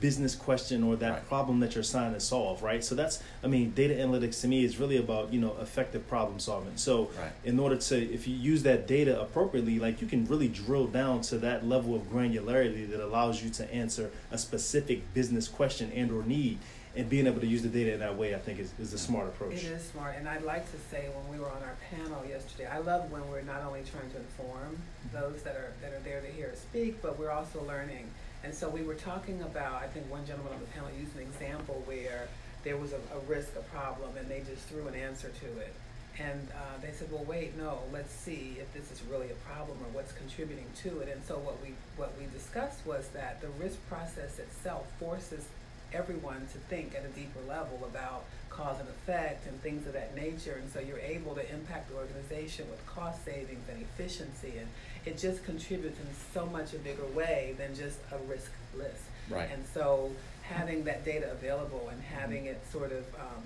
business 0.00 0.34
question 0.34 0.82
or 0.82 0.96
that 0.96 1.10
Right. 1.10 1.28
problem 1.28 1.60
that 1.60 1.74
you're 1.74 1.84
trying 1.84 2.14
to 2.14 2.20
solve, 2.20 2.62
right? 2.62 2.82
So 2.82 2.94
that's, 2.94 3.22
I 3.44 3.46
mean, 3.46 3.72
data 3.72 3.94
analytics 3.94 4.40
to 4.40 4.48
me 4.48 4.64
is 4.64 4.78
really 4.78 4.96
about, 4.96 5.32
you 5.32 5.40
know, 5.40 5.56
effective 5.60 6.08
problem 6.08 6.38
solving. 6.38 6.76
So 6.76 7.10
Right. 7.18 7.32
in 7.44 7.58
order 7.58 7.76
to, 7.76 8.14
if 8.14 8.26
you 8.26 8.34
use 8.34 8.62
that 8.64 8.86
data 8.86 9.20
appropriately, 9.20 9.78
like 9.78 10.00
you 10.00 10.06
can 10.06 10.26
really 10.26 10.48
drill 10.48 10.86
down 10.86 11.20
to 11.22 11.38
that 11.38 11.66
level 11.66 11.94
of 11.94 12.10
granularity 12.10 12.90
that 12.90 13.00
allows 13.00 13.42
you 13.42 13.50
to 13.50 13.74
answer 13.74 14.10
a 14.30 14.38
specific 14.38 15.12
business 15.14 15.48
question 15.48 15.92
and 15.94 16.10
or 16.10 16.22
need. 16.22 16.58
And 16.96 17.08
being 17.08 17.28
able 17.28 17.40
to 17.40 17.46
use 17.46 17.62
the 17.62 17.68
data 17.68 17.92
in 17.92 18.00
that 18.00 18.16
way, 18.18 18.34
I 18.34 18.38
think, 18.38 18.58
is, 18.58 18.72
is 18.80 18.90
the 18.90 18.98
smart 18.98 19.28
approach. 19.28 19.52
It 19.52 19.62
is 19.62 19.82
smart, 19.84 20.16
and 20.18 20.28
I'd 20.28 20.42
like 20.42 20.68
to 20.72 20.78
say 20.90 21.08
when 21.14 21.32
we 21.32 21.38
were 21.40 21.48
on 21.48 21.62
our 21.62 21.76
panel 21.88 22.24
yesterday, 22.28 22.66
I 22.66 22.78
love 22.78 23.12
when 23.12 23.30
we're 23.30 23.42
not 23.42 23.62
only 23.62 23.82
trying 23.88 24.10
to 24.10 24.16
inform 24.16 24.74
mm-hmm. 24.74 25.16
those 25.16 25.42
that 25.42 25.54
are 25.54 25.72
that 25.82 25.92
are 25.92 26.00
there 26.00 26.20
to 26.20 26.26
hear 26.26 26.48
us 26.50 26.58
speak, 26.58 27.00
but 27.00 27.16
we're 27.16 27.30
also 27.30 27.62
learning. 27.62 28.10
And 28.42 28.54
so 28.54 28.68
we 28.68 28.82
were 28.82 28.94
talking 28.94 29.42
about, 29.42 29.82
I 29.82 29.86
think 29.86 30.10
one 30.10 30.26
gentleman 30.26 30.54
on 30.54 30.60
the 30.60 30.66
panel 30.66 30.88
used 30.98 31.14
an 31.16 31.22
example 31.22 31.82
where 31.86 32.28
there 32.64 32.76
was 32.76 32.92
a, 32.92 33.00
a 33.14 33.18
risk, 33.28 33.54
a 33.56 33.62
problem, 33.74 34.16
and 34.18 34.28
they 34.28 34.40
just 34.40 34.66
threw 34.68 34.86
an 34.88 34.94
answer 34.94 35.28
to 35.28 35.46
it. 35.58 35.74
And 36.18 36.48
uh, 36.50 36.80
they 36.82 36.92
said, 36.92 37.10
well, 37.10 37.24
wait, 37.24 37.56
no, 37.56 37.78
let's 37.92 38.12
see 38.12 38.56
if 38.60 38.72
this 38.74 38.90
is 38.90 39.02
really 39.10 39.30
a 39.30 39.34
problem 39.48 39.78
or 39.78 39.88
what's 39.92 40.12
contributing 40.12 40.66
to 40.82 41.00
it. 41.00 41.08
And 41.08 41.22
so 41.24 41.38
what 41.38 41.62
we 41.62 41.74
what 41.96 42.12
we 42.18 42.26
discussed 42.32 42.84
was 42.84 43.08
that 43.08 43.40
the 43.40 43.48
risk 43.62 43.78
process 43.88 44.38
itself 44.38 44.86
forces 44.98 45.46
everyone 45.92 46.46
to 46.52 46.58
think 46.68 46.94
at 46.94 47.04
a 47.04 47.08
deeper 47.08 47.40
level 47.48 47.80
about 47.84 48.24
cause 48.50 48.78
and 48.80 48.88
effect 48.88 49.46
and 49.46 49.60
things 49.62 49.86
of 49.86 49.94
that 49.94 50.14
nature. 50.14 50.58
And 50.60 50.70
so 50.70 50.80
you're 50.80 50.98
able 50.98 51.34
to 51.34 51.54
impact 51.54 51.88
the 51.90 51.96
organization 51.96 52.68
with 52.68 52.84
cost 52.86 53.24
savings 53.24 53.66
and 53.70 53.80
efficiency. 53.80 54.54
And 54.58 54.68
it 55.06 55.18
just 55.18 55.44
contributes 55.44 55.98
in 55.98 56.06
so 56.34 56.46
much 56.46 56.74
a 56.74 56.78
bigger 56.78 57.06
way 57.14 57.54
than 57.58 57.74
just 57.74 57.98
a 58.12 58.18
risk 58.28 58.50
list. 58.76 59.02
Right. 59.28 59.48
And 59.52 59.64
so 59.72 60.10
having 60.42 60.84
that 60.84 61.04
data 61.04 61.30
available 61.32 61.88
and 61.90 62.00
having 62.02 62.46
it 62.46 62.60
sort 62.72 62.92
of, 62.92 63.04
um, 63.14 63.42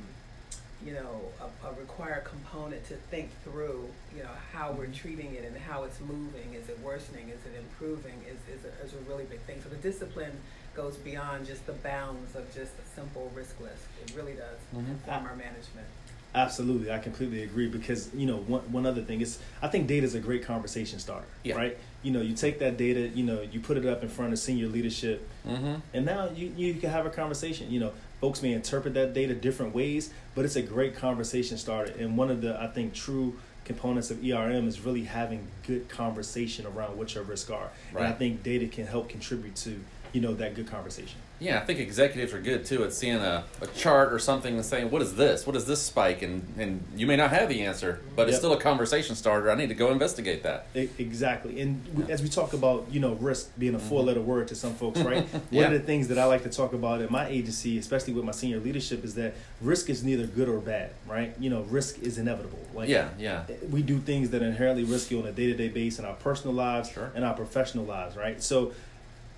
you 0.84 0.92
know, 0.92 1.20
a, 1.40 1.68
a 1.68 1.72
required 1.74 2.24
component 2.24 2.86
to 2.88 2.94
think 3.10 3.30
through, 3.44 3.88
you 4.16 4.22
know, 4.22 4.30
how 4.52 4.72
we're 4.72 4.86
treating 4.86 5.34
it 5.34 5.44
and 5.44 5.56
how 5.56 5.84
it's 5.84 6.00
moving. 6.00 6.54
Is 6.54 6.68
it 6.68 6.78
worsening? 6.80 7.28
Is 7.28 7.40
it 7.46 7.56
improving? 7.58 8.14
Is, 8.28 8.58
is, 8.58 8.64
a, 8.64 8.84
is 8.84 8.92
a 8.94 9.10
really 9.10 9.24
big 9.24 9.40
thing. 9.40 9.60
So 9.62 9.68
the 9.68 9.76
discipline 9.76 10.32
goes 10.74 10.96
beyond 10.96 11.46
just 11.46 11.64
the 11.66 11.72
bounds 11.72 12.34
of 12.34 12.46
just 12.54 12.72
a 12.78 12.94
simple 12.96 13.30
risk 13.34 13.60
list. 13.60 13.84
It 14.04 14.12
really 14.16 14.32
does 14.34 14.58
Mhm. 14.74 14.88
inform 14.90 15.24
our 15.26 15.36
management. 15.36 15.86
Absolutely, 16.34 16.90
I 16.90 16.98
completely 16.98 17.42
agree 17.44 17.68
because 17.68 18.12
you 18.14 18.26
know 18.26 18.38
one 18.38 18.60
one 18.72 18.86
other 18.86 19.02
thing 19.02 19.20
is 19.20 19.38
I 19.62 19.68
think 19.68 19.86
data 19.86 20.04
is 20.04 20.14
a 20.14 20.20
great 20.20 20.44
conversation 20.44 20.98
starter, 20.98 21.26
Yeah. 21.44 21.54
right? 21.54 21.78
You 22.02 22.10
know, 22.10 22.20
you 22.20 22.34
take 22.34 22.58
that 22.58 22.76
data, 22.76 23.08
you 23.08 23.24
know, 23.24 23.40
you 23.42 23.60
put 23.60 23.76
it 23.76 23.86
up 23.86 24.02
in 24.02 24.08
front 24.08 24.32
of 24.32 24.38
senior 24.38 24.66
leadership, 24.66 25.28
Mm-hmm. 25.46 25.74
and 25.92 26.04
now 26.06 26.30
you 26.34 26.52
you 26.56 26.74
can 26.74 26.90
have 26.90 27.06
a 27.06 27.10
conversation. 27.10 27.70
You 27.70 27.80
know, 27.80 27.92
folks 28.20 28.42
may 28.42 28.52
interpret 28.52 28.94
that 28.94 29.14
data 29.14 29.34
different 29.34 29.74
ways, 29.74 30.10
but 30.34 30.44
it's 30.44 30.56
a 30.56 30.62
great 30.62 30.96
conversation 30.96 31.56
starter. 31.56 31.92
And 31.98 32.16
one 32.18 32.30
of 32.30 32.40
the 32.40 32.60
I 32.60 32.66
think 32.66 32.94
true 32.94 33.36
components 33.64 34.10
of 34.10 34.22
ERM 34.22 34.66
is 34.68 34.80
really 34.80 35.04
having 35.04 35.46
good 35.66 35.88
conversation 35.88 36.66
around 36.66 36.98
what 36.98 37.14
your 37.14 37.24
risks 37.24 37.48
are, 37.50 37.70
and 37.94 38.04
I 38.04 38.12
think 38.12 38.42
data 38.42 38.66
can 38.66 38.86
help 38.86 39.08
contribute 39.08 39.54
to 39.56 39.78
you 40.12 40.20
know 40.20 40.34
that 40.34 40.54
good 40.56 40.66
conversation. 40.66 41.18
Yeah, 41.44 41.59
I 41.59 41.64
think 41.66 41.78
executives 41.78 42.33
are 42.33 42.40
good 42.40 42.64
too 42.64 42.85
at 42.85 42.94
seeing 42.94 43.16
a, 43.16 43.44
a 43.61 43.66
chart 43.68 44.14
or 44.14 44.18
something 44.18 44.54
and 44.54 44.64
saying, 44.64 44.90
"What 44.90 45.02
is 45.02 45.14
this? 45.14 45.46
What 45.46 45.54
is 45.57 45.66
this 45.66 45.83
spike?" 45.83 46.22
And 46.22 46.42
and 46.59 46.83
you 46.96 47.07
may 47.07 47.16
not 47.16 47.30
have 47.30 47.50
the 47.50 47.61
answer, 47.62 48.00
but 48.16 48.28
it's 48.28 48.38
still 48.38 48.54
a 48.54 48.61
conversation 48.61 49.14
starter. 49.14 49.50
I 49.50 49.54
need 49.54 49.68
to 49.68 49.74
go 49.74 49.92
investigate 49.92 50.42
that. 50.44 50.66
Exactly, 50.74 51.61
and 51.61 51.87
we, 51.94 52.11
as 52.11 52.22
we 52.22 52.30
talk 52.30 52.54
about, 52.54 52.87
you 52.90 52.98
know, 52.98 53.12
risk 53.14 53.50
being 53.59 53.74
a 53.74 53.78
Mhm. 53.78 53.83
four-letter 53.90 54.22
word 54.22 54.48
to 54.48 54.54
some 54.54 54.72
folks, 54.74 55.00
right? 55.00 55.26
yeah. 55.50 55.64
One 55.64 55.74
of 55.74 55.80
the 55.80 55.87
things 55.87 56.09
that 56.09 56.18
I 56.18 56.24
like 56.24 56.44
to 56.44 56.50
talk 56.50 56.72
about 56.72 57.02
in 57.02 57.09
my 57.12 57.26
agency, 57.28 57.76
especially 57.78 58.14
with 58.14 58.24
my 58.24 58.33
senior 58.33 58.59
leadership, 58.61 59.04
is 59.04 59.14
that 59.16 59.35
risk 59.61 59.90
is 59.90 60.02
neither 60.02 60.26
good 60.26 60.48
or 60.48 60.61
bad, 60.61 60.90
right? 61.07 61.35
You 61.38 61.50
know, 61.50 61.61
risk 61.62 61.98
is 62.02 62.16
inevitable. 62.16 62.59
Like, 62.72 62.88
yeah, 62.88 63.09
yeah, 63.18 63.42
we 63.70 63.83
do 63.83 63.98
things 63.98 64.30
that 64.30 64.40
are 64.42 64.46
inherently 64.46 64.85
risky 64.85 65.18
on 65.20 65.26
a 65.26 65.33
day-to-day 65.33 65.68
basis 65.68 65.98
in 65.98 66.04
our 66.07 66.14
personal 66.14 66.54
lives 66.54 66.90
Sure. 66.90 67.11
and 67.14 67.22
our 67.22 67.35
professional 67.35 67.85
lives, 67.85 68.16
right? 68.16 68.42
So, 68.42 68.72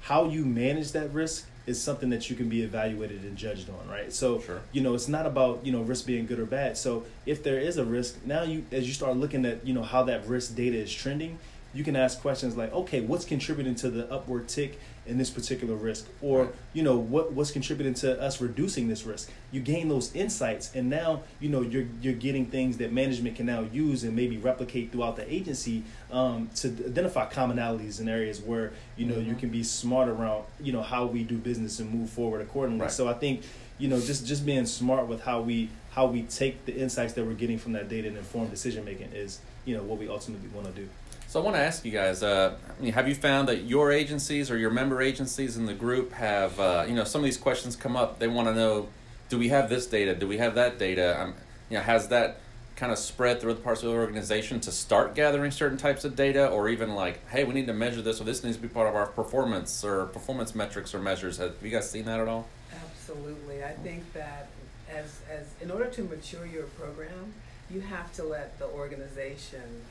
how 0.02 0.28
you 0.28 0.44
manage 0.44 0.92
that 0.92 1.12
risk 1.12 1.46
is 1.66 1.80
something 1.80 2.10
that 2.10 2.30
you 2.30 2.36
can 2.36 2.48
be 2.48 2.62
evaluated 2.62 3.22
and 3.22 3.36
judged 3.36 3.68
on, 3.68 3.88
right? 3.88 4.12
So, 4.12 4.40
Sure. 4.40 4.60
you 4.72 4.80
know, 4.80 4.94
it's 4.94 5.08
not 5.08 5.26
about 5.26 5.64
you 5.64 5.72
know 5.72 5.82
risk 5.82 6.06
being 6.06 6.26
good 6.26 6.38
or 6.38 6.46
bad. 6.46 6.76
So, 6.76 7.04
if 7.26 7.42
there 7.42 7.58
is 7.58 7.76
a 7.76 7.84
risk, 7.84 8.24
now 8.24 8.42
you 8.42 8.64
as 8.72 8.86
you 8.86 8.94
start 8.94 9.16
looking 9.16 9.44
at 9.44 9.66
you 9.66 9.74
know 9.74 9.82
how 9.82 10.02
that 10.04 10.26
risk 10.26 10.54
data 10.54 10.76
is 10.76 10.92
trending, 10.92 11.38
you 11.74 11.84
can 11.84 11.96
ask 11.96 12.20
questions 12.20 12.56
like, 12.56 12.72
okay, 12.72 13.00
what's 13.00 13.24
contributing 13.24 13.74
to 13.76 13.90
the 13.90 14.10
upward 14.12 14.48
tick 14.48 14.78
in 15.06 15.18
this 15.18 15.30
particular 15.30 15.74
risk, 15.74 16.06
or 16.20 16.48
you 16.72 16.82
know 16.82 16.96
what 16.96 17.32
what's 17.32 17.50
contributing 17.50 17.94
to 17.94 18.20
us 18.20 18.40
reducing 18.40 18.88
this 18.88 19.04
risk. 19.04 19.30
You 19.52 19.60
gain 19.60 19.88
those 19.88 20.14
insights, 20.14 20.74
and 20.74 20.90
now 20.90 21.22
you 21.40 21.48
know 21.48 21.62
you're 21.62 21.86
you're 22.02 22.14
getting 22.14 22.46
things 22.46 22.76
that 22.78 22.92
management 22.92 23.36
can 23.36 23.46
now 23.46 23.60
use 23.72 24.04
and 24.04 24.14
maybe 24.16 24.36
replicate 24.38 24.92
throughout 24.92 25.16
the 25.16 25.32
agency 25.32 25.82
um, 26.10 26.50
to 26.56 26.68
identify 26.68 27.28
commonalities 27.30 28.00
in 28.00 28.08
areas 28.08 28.40
where 28.40 28.72
you 28.96 29.06
know 29.06 29.16
you 29.18 29.34
Mhm. 29.34 29.38
can 29.40 29.48
be 29.50 29.62
smart 29.62 30.08
around 30.08 30.44
you 30.60 30.72
know 30.72 30.82
how 30.82 31.06
we 31.06 31.22
do 31.22 31.36
business 31.38 31.78
and 31.80 31.90
move 31.92 32.10
forward 32.10 32.40
accordingly. 32.42 32.82
Right. 32.82 32.90
So 32.90 33.08
I 33.08 33.14
think 33.14 33.42
you 33.78 33.88
know 33.88 34.00
just 34.00 34.26
just 34.26 34.44
being 34.44 34.66
smart 34.66 35.06
with 35.06 35.22
how 35.22 35.40
we 35.40 35.68
how 35.90 36.06
we 36.06 36.22
take 36.22 36.66
the 36.66 36.74
insights 36.76 37.14
that 37.14 37.24
we're 37.24 37.32
getting 37.34 37.58
from 37.58 37.72
that 37.72 37.88
data 37.88 38.08
and 38.08 38.16
inform 38.18 38.48
decision 38.48 38.84
making 38.84 39.10
is 39.14 39.38
you 39.64 39.76
know 39.76 39.82
what 39.82 39.98
we 39.98 40.08
ultimately 40.08 40.48
want 40.54 40.66
to 40.66 40.72
do. 40.82 40.88
So 41.36 41.42
I 41.42 41.44
want 41.44 41.56
to 41.56 41.62
ask 41.62 41.84
you 41.84 41.92
guys: 41.92 42.22
uh, 42.22 42.56
Have 42.94 43.08
you 43.08 43.14
found 43.14 43.48
that 43.48 43.64
your 43.64 43.92
agencies 43.92 44.50
or 44.50 44.56
your 44.56 44.70
member 44.70 45.02
agencies 45.02 45.58
in 45.58 45.66
the 45.66 45.74
group 45.74 46.14
have, 46.14 46.58
uh, 46.58 46.86
you 46.88 46.94
know, 46.94 47.04
some 47.04 47.20
of 47.20 47.26
these 47.26 47.36
questions 47.36 47.76
come 47.76 47.94
up? 47.94 48.18
They 48.18 48.26
want 48.26 48.48
to 48.48 48.54
know: 48.54 48.88
Do 49.28 49.38
we 49.38 49.48
have 49.48 49.68
this 49.68 49.84
data? 49.84 50.14
Do 50.14 50.26
we 50.26 50.38
have 50.38 50.54
that 50.54 50.78
data? 50.78 51.20
Um, 51.20 51.34
you 51.68 51.76
know, 51.76 51.82
has 51.82 52.08
that 52.08 52.40
kind 52.76 52.90
of 52.90 52.96
spread 52.96 53.38
through 53.38 53.52
the 53.52 53.60
parts 53.60 53.82
of 53.82 53.90
the 53.90 53.94
organization 53.94 54.60
to 54.60 54.72
start 54.72 55.14
gathering 55.14 55.50
certain 55.50 55.76
types 55.76 56.06
of 56.06 56.16
data, 56.16 56.48
or 56.48 56.70
even 56.70 56.94
like, 56.94 57.28
hey, 57.28 57.44
we 57.44 57.52
need 57.52 57.66
to 57.66 57.74
measure 57.74 58.00
this, 58.00 58.18
or 58.18 58.24
this 58.24 58.42
needs 58.42 58.56
to 58.56 58.62
be 58.62 58.68
part 58.68 58.88
of 58.88 58.94
our 58.94 59.06
performance 59.06 59.84
or 59.84 60.06
performance 60.06 60.54
metrics 60.54 60.94
or 60.94 61.00
measures? 61.00 61.36
Have 61.36 61.56
you 61.62 61.68
guys 61.68 61.90
seen 61.90 62.06
that 62.06 62.18
at 62.18 62.28
all? 62.28 62.48
Absolutely. 62.72 63.62
I 63.62 63.72
think 63.72 64.10
that 64.14 64.48
as, 64.90 65.20
as 65.30 65.52
in 65.60 65.70
order 65.70 65.90
to 65.90 66.02
mature 66.04 66.46
your 66.46 66.64
program, 66.80 67.34
you 67.70 67.82
have 67.82 68.10
to 68.14 68.22
let 68.22 68.58
the 68.58 68.68
organization 68.68 69.82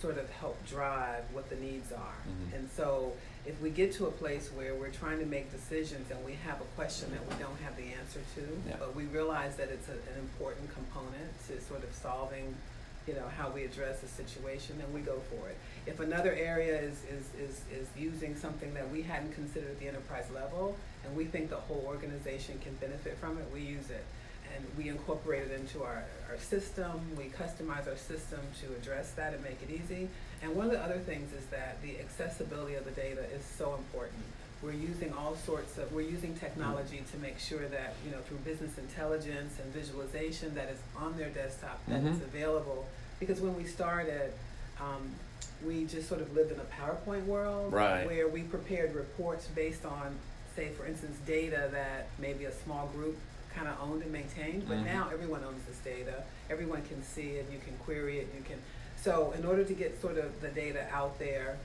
sort 0.00 0.16
of 0.18 0.30
help 0.30 0.56
drive 0.66 1.24
what 1.32 1.48
the 1.50 1.56
needs 1.56 1.92
are. 1.92 2.14
Mhm. 2.26 2.54
And 2.56 2.70
so 2.74 3.12
if 3.44 3.60
we 3.60 3.70
get 3.70 3.92
to 3.94 4.06
a 4.06 4.10
place 4.10 4.48
where 4.52 4.74
we're 4.74 4.90
trying 4.90 5.18
to 5.18 5.26
make 5.26 5.50
decisions 5.52 6.10
and 6.10 6.24
we 6.24 6.32
have 6.46 6.60
a 6.60 6.64
question 6.76 7.10
that 7.12 7.20
we 7.28 7.34
don't 7.42 7.58
have 7.60 7.76
the 7.76 7.92
answer 7.92 8.20
to, 8.36 8.42
Yeah. 8.68 8.76
but 8.78 8.94
we 8.94 9.04
realize 9.04 9.56
that 9.56 9.68
it's 9.68 9.88
a, 9.88 9.92
an 9.92 10.18
important 10.18 10.72
component 10.72 11.30
to 11.48 11.60
sort 11.60 11.84
of 11.84 11.94
solving, 11.94 12.54
you 13.06 13.14
know, 13.14 13.28
how 13.36 13.50
we 13.50 13.64
address 13.64 14.00
the 14.00 14.08
situation, 14.08 14.78
then 14.78 14.90
we 14.94 15.00
go 15.00 15.20
for 15.30 15.48
it. 15.50 15.56
If 15.86 16.00
another 16.00 16.32
area 16.32 16.80
is, 16.80 17.02
is, 17.04 17.24
is, 17.38 17.60
is 17.72 17.88
using 17.96 18.36
something 18.36 18.72
that 18.74 18.90
we 18.90 19.02
hadn't 19.02 19.34
considered 19.34 19.70
at 19.70 19.80
the 19.80 19.88
enterprise 19.88 20.30
level, 20.34 20.76
and 21.04 21.14
we 21.16 21.24
think 21.26 21.50
the 21.50 21.56
whole 21.56 21.84
organization 21.86 22.58
can 22.60 22.74
benefit 22.76 23.18
from 23.18 23.38
it, 23.38 23.44
we 23.52 23.60
use 23.60 23.90
it. 23.90 24.04
And 24.54 24.64
we 24.76 24.88
incorporate 24.88 25.44
it 25.44 25.52
into 25.52 25.82
our, 25.82 26.04
our 26.30 26.38
system, 26.38 26.92
we 27.16 27.24
customize 27.24 27.86
our 27.88 27.96
system 27.96 28.40
to 28.60 28.66
address 28.76 29.12
that 29.12 29.32
and 29.34 29.42
make 29.42 29.58
it 29.62 29.70
easy. 29.70 30.08
And 30.42 30.54
one 30.56 30.66
of 30.66 30.72
the 30.72 30.80
other 30.80 30.98
things 30.98 31.32
is 31.32 31.44
that 31.46 31.80
the 31.82 31.98
accessibility 32.00 32.74
of 32.74 32.84
the 32.84 32.90
data 32.92 33.22
is 33.34 33.44
so 33.44 33.74
important. 33.74 34.22
We're 34.62 34.72
using 34.72 35.12
all 35.14 35.36
sorts 35.36 35.78
of, 35.78 35.90
we're 35.92 36.08
using 36.08 36.34
technology 36.36 37.02
to 37.12 37.18
make 37.18 37.38
sure 37.38 37.66
that, 37.68 37.94
you 38.04 38.10
know, 38.10 38.18
through 38.28 38.38
business 38.38 38.76
intelligence 38.76 39.54
and 39.62 39.72
visualization 39.72 40.54
that 40.54 40.68
is 40.68 40.78
on 40.96 41.16
their 41.16 41.30
desktop, 41.30 41.80
that 41.88 42.02
it's 42.04 42.18
Mhm. 42.18 42.24
available. 42.24 42.86
Because 43.18 43.40
when 43.40 43.56
we 43.56 43.64
started, 43.64 44.32
um, 44.80 45.10
we 45.64 45.84
just 45.86 46.08
sort 46.08 46.20
of 46.20 46.34
lived 46.34 46.52
in 46.52 46.58
a 46.60 46.64
PowerPoint 46.64 47.24
world 47.26 47.72
Right. 47.72 48.06
where 48.06 48.28
we 48.28 48.42
prepared 48.42 48.94
reports 48.94 49.46
based 49.54 49.84
on, 49.86 50.18
say, 50.56 50.70
for 50.70 50.84
instance, 50.86 51.16
data 51.26 51.68
that 51.72 52.08
maybe 52.18 52.44
a 52.44 52.52
small 52.64 52.86
group 52.88 53.16
kind 53.54 53.68
of 53.68 53.76
owned 53.80 54.02
and 54.02 54.12
maintained. 54.12 54.68
But 54.68 54.78
Mhm. 54.78 54.84
now 54.86 55.10
everyone 55.12 55.42
owns 55.44 55.64
this 55.64 55.78
data. 55.78 56.24
Everyone 56.48 56.82
can 56.82 57.02
see 57.02 57.36
it. 57.36 57.46
You 57.50 57.58
can 57.58 57.76
query 57.78 58.18
it. 58.20 58.28
You 58.36 58.42
can. 58.42 58.58
So 59.02 59.32
in 59.32 59.44
order 59.44 59.64
to 59.64 59.72
get 59.74 60.00
sort 60.00 60.18
of 60.18 60.40
the 60.40 60.48
data 60.48 60.86
out 60.92 61.18
there, 61.18 61.56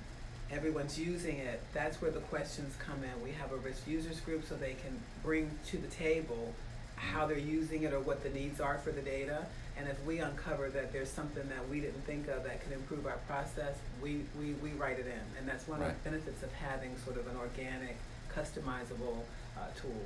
everyone's 0.51 0.97
using 0.99 1.37
it. 1.37 1.59
That's 1.73 2.01
where 2.01 2.11
the 2.11 2.19
questions 2.21 2.75
come 2.79 3.03
in. 3.03 3.21
We 3.23 3.31
have 3.31 3.51
a 3.51 3.57
risk 3.57 3.87
users 3.87 4.19
group 4.21 4.43
so 4.47 4.55
they 4.55 4.73
can 4.75 5.01
bring 5.23 5.51
to 5.67 5.77
the 5.77 5.87
table 5.87 6.53
how 6.95 7.27
they're 7.27 7.37
using 7.37 7.83
it 7.83 7.93
or 7.93 7.99
what 7.99 8.23
the 8.23 8.29
needs 8.29 8.61
are 8.61 8.77
for 8.77 8.91
the 8.91 9.01
data. 9.01 9.47
And 9.77 9.89
if 9.89 10.01
we 10.05 10.19
uncover 10.19 10.69
that 10.69 10.93
there's 10.93 11.09
something 11.09 11.49
that 11.49 11.67
we 11.67 11.81
didn't 11.81 12.05
think 12.05 12.29
of 12.29 12.43
that 12.45 12.63
can 12.63 12.71
improve 12.71 13.05
our 13.05 13.17
process, 13.27 13.75
we, 14.01 14.21
we, 14.39 14.53
we 14.63 14.69
write 14.71 14.99
it 14.99 15.07
in. 15.07 15.37
And 15.37 15.47
that's 15.47 15.67
one 15.67 15.81
of 15.81 15.87
the 15.89 16.09
benefits 16.09 16.41
of 16.43 16.51
having 16.53 16.95
sort 17.03 17.17
of 17.17 17.27
an 17.27 17.35
organic, 17.35 17.97
customizable 18.33 19.23
uh, 19.57 19.67
tool. 19.79 20.05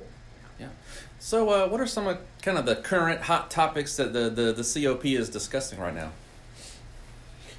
Yeah. 0.60 0.66
So, 1.18 1.48
uh, 1.50 1.68
what 1.68 1.80
are 1.80 1.86
some 1.86 2.06
of 2.06 2.18
kind 2.42 2.56
of 2.58 2.66
the 2.66 2.76
current 2.76 3.22
hot 3.22 3.50
topics 3.50 3.96
that 3.96 4.12
the, 4.12 4.30
the, 4.30 4.52
the 4.52 4.62
COP 4.84 5.04
is 5.06 5.28
discussing 5.28 5.78
right 5.80 5.94
now? 5.94 6.10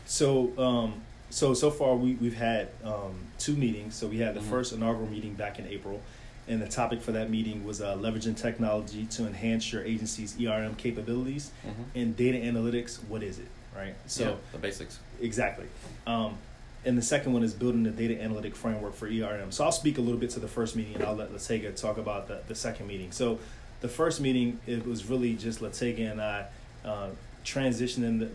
So, 0.05 0.51
um, 0.57 1.01
so 1.29 1.53
so 1.53 1.71
far 1.71 1.95
we 1.95 2.13
we've 2.15 2.35
had 2.35 2.69
um, 2.83 3.13
two 3.39 3.55
meetings. 3.55 3.95
So 3.95 4.07
we 4.07 4.17
had 4.19 4.35
the 4.35 4.39
Mhm. 4.41 4.49
first 4.49 4.73
inaugural 4.73 5.07
meeting 5.09 5.33
back 5.35 5.57
in 5.59 5.65
April, 5.67 6.01
and 6.47 6.61
the 6.61 6.67
topic 6.67 7.01
for 7.01 7.11
that 7.13 7.29
meeting 7.29 7.65
was 7.65 7.81
uh, 7.81 7.95
leveraging 7.95 8.35
technology 8.35 9.05
to 9.11 9.25
enhance 9.25 9.71
your 9.71 9.83
agency's 9.83 10.35
ERM 10.39 10.75
capabilities 10.75 11.51
Mm-hmm. 11.65 11.81
and 11.95 12.17
data 12.17 12.37
analytics. 12.39 12.97
What 13.07 13.23
is 13.23 13.39
it, 13.39 13.47
right? 13.75 13.95
So 14.07 14.37
the 14.51 14.57
basics. 14.57 14.99
exactly. 15.21 15.65
Um, 16.05 16.37
and 16.85 16.97
the 16.97 17.01
second 17.01 17.33
one 17.33 17.43
is 17.43 17.53
building 17.53 17.83
the 17.83 17.91
data 17.91 18.19
analytic 18.21 18.55
framework 18.55 18.95
for 18.95 19.07
ERM. 19.07 19.51
So 19.51 19.63
I'll 19.63 19.71
speak 19.71 19.97
a 19.97 20.01
little 20.01 20.19
bit 20.19 20.31
to 20.31 20.39
the 20.39 20.47
first 20.47 20.75
meeting, 20.75 20.95
and 20.95 21.03
I'll 21.03 21.15
let 21.15 21.31
Latega 21.33 21.75
talk 21.75 21.97
about 21.97 22.27
the, 22.27 22.41
the 22.47 22.55
second 22.55 22.87
meeting. 22.87 23.11
So 23.11 23.39
the 23.81 23.87
first 23.87 24.19
meeting, 24.21 24.59
it 24.67 24.85
was 24.85 25.05
really 25.09 25.33
just 25.35 25.59
Latega 25.61 26.11
and 26.11 26.21
I 26.21 26.45
uh, 26.83 27.09
transitioning 27.45 28.19
the 28.19 28.25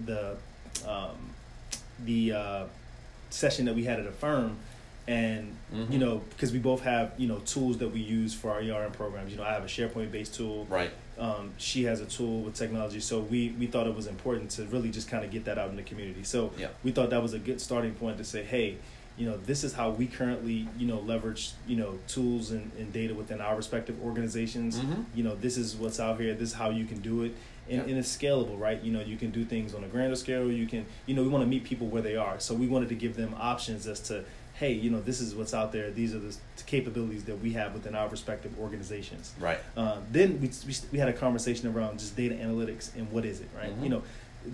the, 0.84 0.90
um, 0.90 1.16
the 2.04 2.32
uh, 2.32 2.64
session 3.30 3.64
that 3.64 3.74
we 3.74 3.84
had 3.84 3.98
at 3.98 4.06
a 4.06 4.12
firm, 4.12 4.56
and 5.08 5.56
Mhm. 5.74 5.92
you 5.92 5.98
know 5.98 6.22
because 6.30 6.52
we 6.52 6.58
both 6.60 6.82
have 6.82 7.12
you 7.18 7.26
know 7.26 7.38
tools 7.40 7.78
that 7.78 7.88
we 7.88 8.00
use 8.00 8.32
for 8.34 8.50
our 8.52 8.60
ERM 8.60 8.92
programs. 8.92 9.30
You 9.32 9.38
know, 9.38 9.44
I 9.44 9.52
have 9.52 9.64
a 9.64 9.68
SharePoint 9.68 10.12
based 10.12 10.34
tool 10.34 10.66
Right. 10.68 10.90
Um, 11.18 11.52
she 11.56 11.84
has 11.84 12.00
a 12.00 12.06
tool 12.06 12.40
with 12.42 12.54
technology. 12.54 13.00
So 13.00 13.20
we, 13.20 13.54
we 13.58 13.66
thought 13.66 13.86
it 13.86 13.94
was 13.94 14.06
important 14.06 14.50
to 14.52 14.64
really 14.66 14.90
just 14.90 15.08
kind 15.08 15.24
of 15.24 15.30
get 15.30 15.44
that 15.46 15.58
out 15.58 15.70
in 15.70 15.76
the 15.76 15.82
community. 15.82 16.22
So 16.24 16.52
Yeah. 16.58 16.68
we 16.84 16.92
thought 16.92 17.10
that 17.10 17.22
was 17.22 17.32
a 17.32 17.38
good 17.38 17.60
starting 17.60 17.94
point 17.94 18.18
to 18.18 18.24
say, 18.24 18.42
hey, 18.42 18.76
you 19.16 19.26
know, 19.26 19.38
this 19.38 19.64
is 19.64 19.72
how 19.72 19.90
we 19.90 20.06
currently, 20.06 20.68
you 20.78 20.86
know, 20.86 21.00
leverage, 21.00 21.52
you 21.66 21.76
know, 21.76 21.98
tools 22.06 22.50
and, 22.50 22.70
and 22.78 22.92
data 22.92 23.14
within 23.14 23.40
our 23.40 23.56
respective 23.56 23.96
organizations. 24.04 24.76
Mhm. 24.78 25.04
You 25.14 25.24
know, 25.24 25.34
this 25.34 25.56
is 25.56 25.74
what's 25.74 25.98
out 25.98 26.20
here. 26.20 26.34
This 26.34 26.50
is 26.50 26.54
how 26.54 26.68
you 26.68 26.84
can 26.84 27.00
do 27.00 27.22
it. 27.22 27.32
And, 27.68 27.78
Yeah. 27.78 27.82
and 27.88 27.98
it's 27.98 28.14
scalable, 28.14 28.60
right? 28.60 28.80
You 28.82 28.92
know, 28.92 29.00
you 29.00 29.16
can 29.16 29.30
do 29.30 29.44
things 29.46 29.74
on 29.74 29.82
a 29.84 29.88
grander 29.88 30.16
scale. 30.16 30.52
You 30.52 30.66
can, 30.66 30.84
you 31.06 31.14
know, 31.14 31.22
we 31.22 31.28
want 31.28 31.42
to 31.44 31.48
meet 31.48 31.64
people 31.64 31.86
where 31.86 32.02
they 32.02 32.16
are. 32.16 32.38
So 32.40 32.54
we 32.54 32.66
wanted 32.66 32.90
to 32.90 32.94
give 32.94 33.16
them 33.16 33.34
options 33.38 33.86
as 33.86 34.00
to, 34.00 34.22
hey, 34.58 34.72
you 34.72 34.88
know, 34.90 35.00
this 35.00 35.20
is 35.20 35.34
what's 35.34 35.52
out 35.52 35.70
there. 35.70 35.90
These 35.90 36.14
are 36.14 36.18
the 36.18 36.34
capabilities 36.66 37.24
that 37.24 37.36
we 37.42 37.52
have 37.52 37.74
within 37.74 37.94
our 37.94 38.08
respective 38.08 38.58
organizations. 38.58 39.34
Right. 39.38 39.58
Uh, 39.76 39.98
then 40.10 40.40
we, 40.40 40.48
we, 40.66 40.74
we 40.92 40.98
had 40.98 41.08
a 41.08 41.12
conversation 41.12 41.68
around 41.74 41.98
just 41.98 42.16
data 42.16 42.34
analytics 42.36 42.94
and 42.96 43.10
what 43.12 43.24
is 43.26 43.40
it, 43.40 43.48
right? 43.54 43.78
Mhm. 43.78 43.82
You 43.84 43.88
know, 43.90 44.02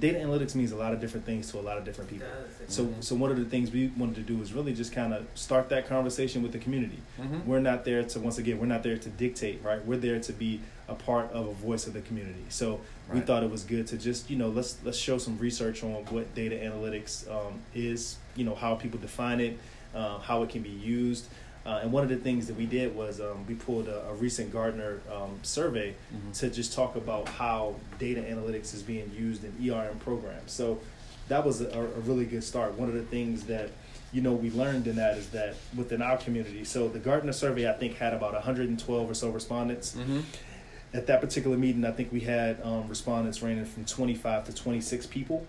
data 0.00 0.18
analytics 0.18 0.56
means 0.56 0.72
a 0.72 0.76
lot 0.76 0.92
of 0.92 1.00
different 1.00 1.24
things 1.24 1.52
to 1.52 1.58
a 1.58 1.60
lot 1.60 1.78
of 1.78 1.84
different 1.84 2.10
people. 2.10 2.26
does. 2.26 2.74
So, 2.74 2.86
Mhm. 2.86 3.04
so 3.04 3.14
one 3.14 3.30
of 3.30 3.36
the 3.36 3.44
things 3.44 3.70
we 3.70 3.92
wanted 3.96 4.16
to 4.16 4.22
do 4.22 4.36
was 4.36 4.52
really 4.52 4.72
just 4.74 4.90
kind 4.92 5.12
of 5.14 5.24
start 5.36 5.68
that 5.68 5.86
conversation 5.86 6.42
with 6.42 6.50
the 6.52 6.58
community. 6.58 6.98
Mm-hmm. 7.20 7.46
We're 7.48 7.60
not 7.60 7.84
there 7.84 8.02
to 8.02 8.18
once 8.20 8.38
again, 8.38 8.58
we're 8.58 8.66
not 8.66 8.82
there 8.82 8.96
to 8.96 9.08
dictate, 9.08 9.62
right? 9.62 9.84
We're 9.86 9.98
there 9.98 10.18
to 10.18 10.32
be 10.32 10.60
a 10.88 10.94
part 10.94 11.30
of 11.30 11.46
a 11.46 11.52
voice 11.52 11.86
of 11.86 11.92
the 11.92 12.00
community. 12.00 12.44
So 12.48 12.80
we 13.12 13.20
thought 13.20 13.42
it 13.44 13.50
was 13.50 13.62
good 13.64 13.86
to 13.88 13.98
just 13.98 14.30
you 14.30 14.36
know 14.36 14.48
let's 14.48 14.78
let's 14.84 14.98
show 14.98 15.18
some 15.18 15.38
research 15.38 15.84
on 15.84 15.92
what 16.06 16.34
data 16.34 16.56
analytics 16.56 17.30
um, 17.30 17.60
is, 17.74 18.16
you 18.34 18.44
know 18.44 18.54
how 18.54 18.74
people 18.74 18.98
define 18.98 19.38
it, 19.40 19.58
uh, 19.94 20.18
how 20.18 20.42
it 20.42 20.50
can 20.50 20.62
be 20.62 20.70
used. 20.70 21.26
Uh, 21.64 21.78
and 21.82 21.92
one 21.92 22.02
of 22.02 22.08
the 22.08 22.16
things 22.16 22.48
that 22.48 22.56
we 22.56 22.66
did 22.66 22.94
was 22.94 23.20
um, 23.20 23.46
we 23.46 23.54
pulled 23.54 23.86
a, 23.86 24.08
a 24.08 24.14
recent 24.14 24.52
Gartner 24.52 25.00
um, 25.12 25.38
survey 25.42 25.94
Mhm. 26.12 26.36
to 26.40 26.50
just 26.50 26.72
talk 26.72 26.96
about 26.96 27.28
how 27.28 27.76
data 28.00 28.20
analytics 28.20 28.74
is 28.74 28.82
being 28.82 29.10
used 29.16 29.44
in 29.44 29.52
ERM 29.70 29.98
programs. 30.00 30.50
So 30.50 30.80
that 31.28 31.44
was 31.46 31.60
a, 31.60 31.68
a 31.78 32.00
really 32.00 32.24
good 32.24 32.42
start. 32.42 32.74
One 32.74 32.88
of 32.88 32.94
the 32.96 33.02
things 33.04 33.44
that 33.44 33.70
you 34.12 34.20
know 34.22 34.32
we 34.32 34.50
learned 34.50 34.88
in 34.88 34.96
that 34.96 35.16
is 35.16 35.28
that 35.30 35.54
within 35.76 36.02
our 36.02 36.16
community. 36.16 36.64
So 36.64 36.88
the 36.88 36.98
Gartner 36.98 37.32
survey 37.32 37.68
I 37.70 37.74
think 37.74 37.96
had 37.96 38.12
about 38.12 38.32
112 38.34 39.10
or 39.10 39.14
so 39.14 39.30
respondents. 39.30 39.94
Mm-hmm. 39.94 40.20
At 40.94 41.06
that 41.06 41.20
particular 41.22 41.56
meeting, 41.56 41.84
I 41.86 41.92
think 41.92 42.12
we 42.12 42.20
had 42.20 42.60
um, 42.62 42.86
respondents 42.88 43.40
ranging 43.40 43.64
from 43.64 43.84
25 43.86 44.44
to 44.46 44.52
26 44.54 45.06
people. 45.06 45.46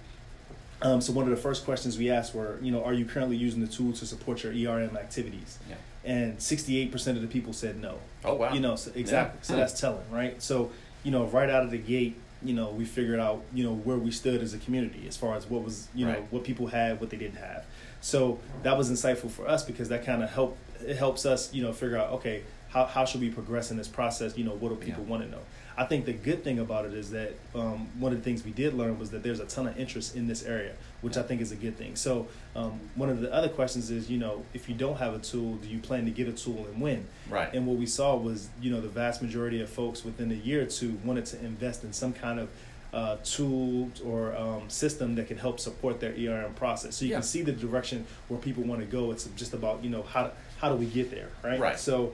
Um, 0.84 1.02
so 1.02 1.14
one 1.14 1.26
of 1.26 1.32
the 1.32 1.38
first 1.42 1.64
questions 1.66 1.98
we 1.98 2.10
asked 2.10 2.36
were, 2.36 2.60
you 2.62 2.72
know, 2.72 2.84
are 2.84 2.94
you 2.94 3.06
currently 3.06 3.38
using 3.38 3.62
the 3.62 3.68
tool 3.68 3.94
to 3.94 4.06
support 4.06 4.44
your 4.44 4.52
ERM 4.52 4.96
activities? 4.98 5.58
Yeah. 5.70 5.76
And 6.04 6.38
68% 6.38 6.94
of 7.16 7.22
the 7.22 7.28
people 7.28 7.54
said 7.54 7.82
no. 7.82 7.98
Oh 8.26 8.34
wow. 8.36 8.54
You 8.54 8.60
know, 8.60 8.76
so 8.76 8.92
exactly. 8.94 9.38
Yeah. 9.40 9.44
So 9.48 9.56
that's 9.56 9.80
telling, 9.80 10.04
right? 10.12 10.42
So, 10.44 10.72
you 11.04 11.12
know, 11.12 11.26
right 11.26 11.50
out 11.50 11.64
of 11.64 11.72
the 11.72 11.78
gate, 11.78 12.18
you 12.44 12.54
know, 12.54 12.70
we 12.72 12.84
figured 12.84 13.20
out, 13.22 13.42
you 13.54 13.64
know, 13.64 13.74
where 13.74 13.98
we 13.98 14.12
stood 14.12 14.42
as 14.42 14.54
a 14.54 14.58
community 14.58 15.06
as 15.08 15.16
far 15.16 15.36
as 15.36 15.50
what 15.50 15.64
was, 15.64 15.88
you 15.96 16.06
know, 16.06 16.16
what 16.30 16.44
people 16.44 16.68
had, 16.68 17.00
what 17.00 17.10
they 17.10 17.16
didn't 17.18 17.38
have. 17.38 17.66
So 18.02 18.40
that 18.64 18.78
was 18.78 18.92
insightful 18.92 19.32
for 19.32 19.48
us 19.48 19.64
because 19.64 19.88
that 19.90 20.06
kind 20.06 20.22
of 20.22 20.30
help 20.30 20.58
it 20.86 20.98
helps 20.98 21.26
us, 21.26 21.54
you 21.54 21.64
know, 21.64 21.72
figure 21.72 21.96
out, 21.98 22.10
okay, 22.16 22.44
how, 22.68 22.84
how 22.86 23.06
should 23.06 23.22
we 23.22 23.30
progress 23.30 23.72
in 23.72 23.78
this 23.78 23.88
process? 23.88 24.38
You 24.38 24.44
know, 24.44 24.52
what 24.56 24.70
do 24.70 24.76
people 24.76 25.04
Yeah. 25.04 25.10
want 25.10 25.24
to 25.24 25.30
know? 25.30 25.40
I 25.76 25.86
think 25.86 26.06
the 26.06 26.14
good 26.14 26.44
thing 26.44 26.60
about 26.60 26.86
it 26.86 26.94
is 26.94 27.10
that 27.12 27.34
um, 27.56 27.88
one 28.00 28.12
of 28.12 28.20
the 28.20 28.24
things 28.24 28.44
we 28.46 28.52
did 28.52 28.74
learn 28.76 29.00
was 29.00 29.10
that 29.12 29.24
there's 29.24 29.40
a 29.40 29.46
ton 29.46 29.68
of 29.68 29.78
interest 29.78 30.16
in 30.16 30.28
this 30.28 30.44
area, 30.44 30.74
which 31.02 31.18
I 31.18 31.24
think 31.24 31.42
is 31.42 31.52
a 31.52 31.56
good 31.56 31.78
thing. 31.78 31.96
So 31.96 32.28
um, 32.56 32.80
one 32.96 33.10
of 33.10 33.22
the 33.22 33.34
other 33.34 33.50
questions 33.50 33.90
is, 33.90 34.10
you 34.10 34.20
know, 34.20 34.44
if 34.54 34.70
you 34.70 34.76
don't 34.76 34.98
have 34.98 35.16
a 35.16 35.20
tool, 35.20 35.56
do 35.56 35.68
you 35.68 35.80
plan 35.80 36.06
to 36.06 36.12
get 36.12 36.28
a 36.28 36.32
tool 36.32 36.68
and 36.72 36.80
when? 36.80 37.08
right. 37.30 37.52
And 37.54 37.66
what 37.66 37.78
we 37.78 37.86
saw 37.88 38.16
was, 38.16 38.50
you 38.62 38.70
know, 38.72 38.82
the 38.82 38.88
vast 38.88 39.22
majority 39.22 39.62
of 39.62 39.70
folks 39.70 40.04
within 40.06 40.32
a 40.32 40.36
year 40.36 40.62
or 40.62 40.66
two 40.66 41.00
wanted 41.04 41.26
to 41.28 41.40
invest 41.44 41.84
in 41.84 41.92
some 41.94 42.14
kind 42.14 42.40
of 42.40 42.50
uh, 42.94 43.18
tool 43.24 43.90
or 44.06 44.36
um, 44.36 44.70
system 44.70 45.16
that 45.16 45.28
can 45.28 45.38
help 45.38 45.60
support 45.60 46.00
their 46.00 46.14
ERM 46.14 46.54
process. 46.54 46.96
So 46.96 47.06
you 47.06 47.12
Yeah. 47.12 47.18
can 47.18 47.24
see 47.24 47.42
the 47.42 47.52
direction 47.52 48.06
where 48.28 48.40
people 48.40 48.64
want 48.64 48.82
to 48.82 48.86
go. 48.86 49.10
It's 49.12 49.24
just 49.36 49.54
about, 49.56 49.84
you 49.84 49.90
know, 49.90 50.04
how 50.04 50.32
how 50.62 50.70
do 50.70 50.76
we 50.76 50.86
get 50.86 51.10
there, 51.10 51.30
right? 51.44 51.60
Right. 51.60 51.80
So 51.80 52.14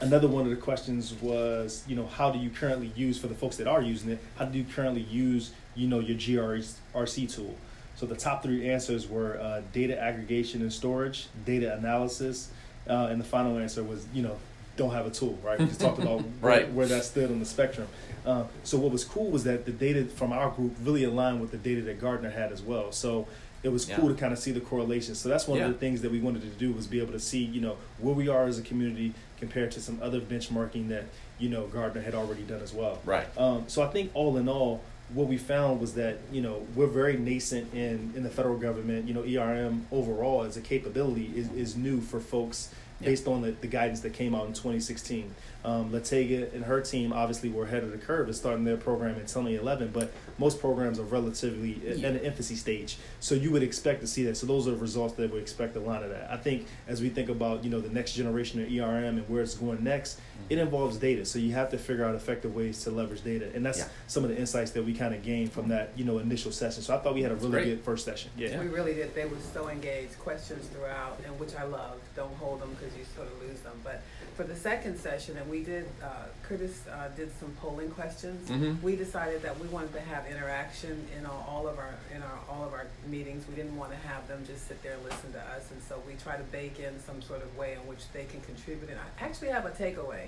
another 0.00 0.28
one 0.28 0.44
of 0.44 0.50
the 0.50 0.56
questions 0.56 1.12
was, 1.14 1.84
you 1.88 1.96
know, 1.96 2.06
how 2.06 2.30
do 2.30 2.38
you 2.38 2.50
currently 2.50 2.92
use 2.96 3.18
for 3.18 3.26
the 3.26 3.34
folks 3.34 3.56
that 3.56 3.66
are 3.66 3.82
using 3.82 4.10
it? 4.10 4.18
How 4.36 4.44
do 4.44 4.58
you 4.58 4.64
currently 4.64 5.02
use, 5.02 5.52
you 5.74 5.88
know, 5.88 6.00
your 6.00 6.16
GRC 6.16 7.32
tool? 7.34 7.54
So 7.96 8.06
the 8.06 8.16
top 8.16 8.42
three 8.42 8.68
answers 8.68 9.08
were 9.08 9.38
uh, 9.40 9.62
data 9.72 10.00
aggregation 10.00 10.62
and 10.62 10.72
storage, 10.72 11.26
data 11.44 11.74
analysis, 11.76 12.50
uh, 12.88 13.08
and 13.10 13.20
the 13.20 13.24
final 13.24 13.58
answer 13.58 13.82
was, 13.82 14.06
you 14.14 14.22
know, 14.22 14.36
don't 14.76 14.92
have 14.92 15.06
a 15.06 15.10
tool, 15.10 15.36
right? 15.42 15.58
We 15.58 15.66
just 15.66 15.80
talked 15.80 15.98
about 15.98 16.22
Right. 16.40 16.66
where, 16.66 16.66
where 16.72 16.86
that 16.86 17.04
stood 17.04 17.30
on 17.32 17.40
the 17.40 17.44
spectrum. 17.44 17.88
Uh, 18.24 18.44
so 18.62 18.78
what 18.78 18.92
was 18.92 19.04
cool 19.04 19.28
was 19.30 19.42
that 19.44 19.66
the 19.66 19.72
data 19.72 20.04
from 20.04 20.32
our 20.32 20.50
group 20.50 20.76
really 20.82 21.02
aligned 21.02 21.40
with 21.40 21.50
the 21.50 21.56
data 21.56 21.82
that 21.82 22.00
Gartner 22.00 22.30
had 22.30 22.52
as 22.52 22.62
well. 22.62 22.92
So 22.92 23.26
it 23.64 23.70
was 23.70 23.84
cool 23.86 24.04
Yeah. 24.08 24.14
to 24.14 24.20
kind 24.20 24.32
of 24.32 24.38
see 24.38 24.52
the 24.52 24.60
correlation. 24.60 25.16
So 25.16 25.28
that's 25.28 25.48
one 25.48 25.58
Yeah. 25.58 25.66
of 25.66 25.72
the 25.72 25.78
things 25.80 26.00
that 26.02 26.12
we 26.12 26.20
wanted 26.20 26.42
to 26.42 26.48
do 26.48 26.72
was 26.72 26.86
be 26.86 27.00
able 27.00 27.12
to 27.12 27.18
see, 27.18 27.42
you 27.42 27.60
know, 27.60 27.76
where 27.98 28.14
we 28.14 28.28
are 28.28 28.46
as 28.46 28.56
a 28.60 28.62
community 28.62 29.14
compared 29.38 29.70
to 29.72 29.80
some 29.80 29.98
other 30.02 30.20
benchmarking 30.20 30.88
that 30.88 31.04
you 31.38 31.48
know 31.48 31.66
Gartner 31.66 32.00
had 32.00 32.14
already 32.14 32.42
done 32.42 32.60
as 32.60 32.72
well. 32.72 33.00
Right. 33.04 33.26
Um, 33.38 33.64
so 33.68 33.82
I 33.82 33.88
think 33.88 34.10
all 34.14 34.36
in 34.36 34.48
all, 34.48 34.82
what 35.14 35.26
we 35.26 35.38
found 35.38 35.80
was 35.80 35.94
that 35.94 36.18
you 36.32 36.42
know 36.42 36.66
we're 36.74 36.86
very 36.86 37.16
nascent 37.16 37.72
in 37.74 38.12
in 38.16 38.22
the 38.22 38.30
federal 38.30 38.58
government. 38.58 39.08
You 39.08 39.14
know, 39.14 39.22
ERM 39.22 39.86
overall 39.90 40.42
as 40.42 40.56
a 40.56 40.60
capability 40.60 41.32
is, 41.34 41.50
is 41.52 41.76
new 41.76 42.00
for 42.00 42.20
folks 42.20 42.74
based 43.00 43.28
on 43.28 43.42
the, 43.42 43.52
the 43.52 43.66
guidance 43.66 44.00
that 44.00 44.12
came 44.12 44.34
out 44.34 44.46
in 44.46 44.52
2016. 44.52 45.32
Um, 45.64 45.90
Latega 45.90 46.54
and 46.54 46.64
her 46.64 46.80
team 46.80 47.12
obviously 47.12 47.48
were 47.50 47.64
ahead 47.64 47.82
of 47.82 47.90
the 47.90 47.98
curve 47.98 48.28
in 48.28 48.34
starting 48.34 48.64
their 48.64 48.76
program 48.76 49.16
in 49.16 49.22
2011, 49.22 49.90
but 49.92 50.12
most 50.38 50.60
programs 50.60 51.00
are 51.00 51.04
relatively 51.04 51.80
in 51.84 51.98
Yeah. 51.98 52.08
an 52.10 52.20
infancy 52.20 52.54
stage. 52.54 52.96
So 53.18 53.34
you 53.34 53.50
would 53.50 53.64
expect 53.64 54.00
to 54.02 54.06
see 54.06 54.22
that. 54.24 54.36
So 54.36 54.46
those 54.46 54.68
are 54.68 54.70
the 54.70 54.76
results 54.76 55.14
that 55.14 55.32
we 55.32 55.40
expect 55.40 55.74
a 55.76 55.80
lot 55.80 56.04
of 56.04 56.10
that. 56.10 56.30
I 56.30 56.36
think 56.36 56.66
as 56.86 57.00
we 57.02 57.08
think 57.08 57.28
about 57.28 57.64
you 57.64 57.70
know 57.70 57.80
the 57.80 57.88
next 57.90 58.12
generation 58.12 58.62
of 58.62 58.70
ERM 58.70 59.18
and 59.18 59.28
where 59.28 59.42
it's 59.42 59.56
going 59.56 59.82
next, 59.82 60.20
it 60.48 60.58
involves 60.58 60.96
data. 60.96 61.24
So 61.24 61.40
you 61.40 61.52
have 61.54 61.70
to 61.70 61.78
figure 61.78 62.04
out 62.04 62.14
effective 62.14 62.54
ways 62.54 62.82
to 62.84 62.90
leverage 62.92 63.24
data, 63.24 63.48
and 63.52 63.66
that's 63.66 63.78
Yeah. 63.78 63.88
some 64.06 64.22
of 64.22 64.30
the 64.30 64.38
insights 64.38 64.70
that 64.70 64.84
we 64.84 64.94
kind 64.94 65.12
of 65.12 65.22
gained 65.24 65.52
from 65.52 65.68
that 65.68 65.90
you 65.96 66.04
know 66.04 66.18
initial 66.18 66.52
session. 66.52 66.82
So 66.84 66.94
I 66.94 66.98
thought 66.98 67.14
we 67.14 67.22
had 67.22 67.32
a 67.32 67.36
really 67.36 67.64
good 67.64 67.80
first 67.80 68.04
session. 68.04 68.30
Yeah. 68.38 68.50
Yeah. 68.50 68.60
We 68.60 68.68
really 68.68 68.94
did. 68.94 69.12
They 69.14 69.24
were 69.24 69.36
so 69.52 69.68
engaged, 69.68 70.16
questions 70.20 70.68
throughout, 70.68 71.18
and 71.26 71.38
which 71.40 71.56
I 71.56 71.64
loved. 71.64 72.00
Don't 72.14 72.34
hold 72.36 72.62
them 72.62 72.70
because 72.78 72.96
you 72.96 73.04
sort 73.16 73.26
of 73.26 73.42
lose 73.42 73.58
them. 73.60 73.72
But 73.82 74.02
for 74.38 74.44
the 74.44 74.54
second 74.54 74.96
session, 74.96 75.36
and 75.36 75.50
we 75.50 75.64
did, 75.64 75.84
uh, 76.00 76.06
Curtis 76.44 76.86
uh, 76.86 77.08
did 77.16 77.28
some 77.40 77.50
polling 77.60 77.90
questions. 77.90 78.48
Mhm. 78.48 78.80
We 78.82 78.94
decided 78.94 79.42
that 79.42 79.58
we 79.58 79.66
wanted 79.66 79.92
to 79.94 80.00
have 80.00 80.28
interaction 80.28 81.08
in 81.18 81.26
all, 81.26 81.44
all 81.48 81.66
of 81.66 81.76
our 81.76 81.92
in 82.14 82.22
our 82.22 82.38
all 82.48 82.62
of 82.64 82.72
our 82.72 82.86
meetings. 83.08 83.48
We 83.48 83.56
didn't 83.56 83.76
want 83.76 83.90
to 83.90 83.98
have 84.06 84.28
them 84.28 84.46
just 84.46 84.68
sit 84.68 84.80
there 84.84 84.92
and 84.94 85.02
listen 85.02 85.32
to 85.32 85.40
us, 85.40 85.68
and 85.72 85.82
so 85.82 86.00
we 86.06 86.14
try 86.14 86.36
to 86.36 86.44
bake 86.44 86.78
in 86.78 87.00
some 87.00 87.20
sort 87.20 87.42
of 87.42 87.56
way 87.56 87.72
in 87.72 87.80
which 87.88 88.08
they 88.12 88.26
can 88.26 88.40
contribute. 88.42 88.90
And 88.90 89.00
I 89.00 89.24
actually 89.24 89.48
have 89.48 89.66
a 89.66 89.70
takeaway. 89.70 90.26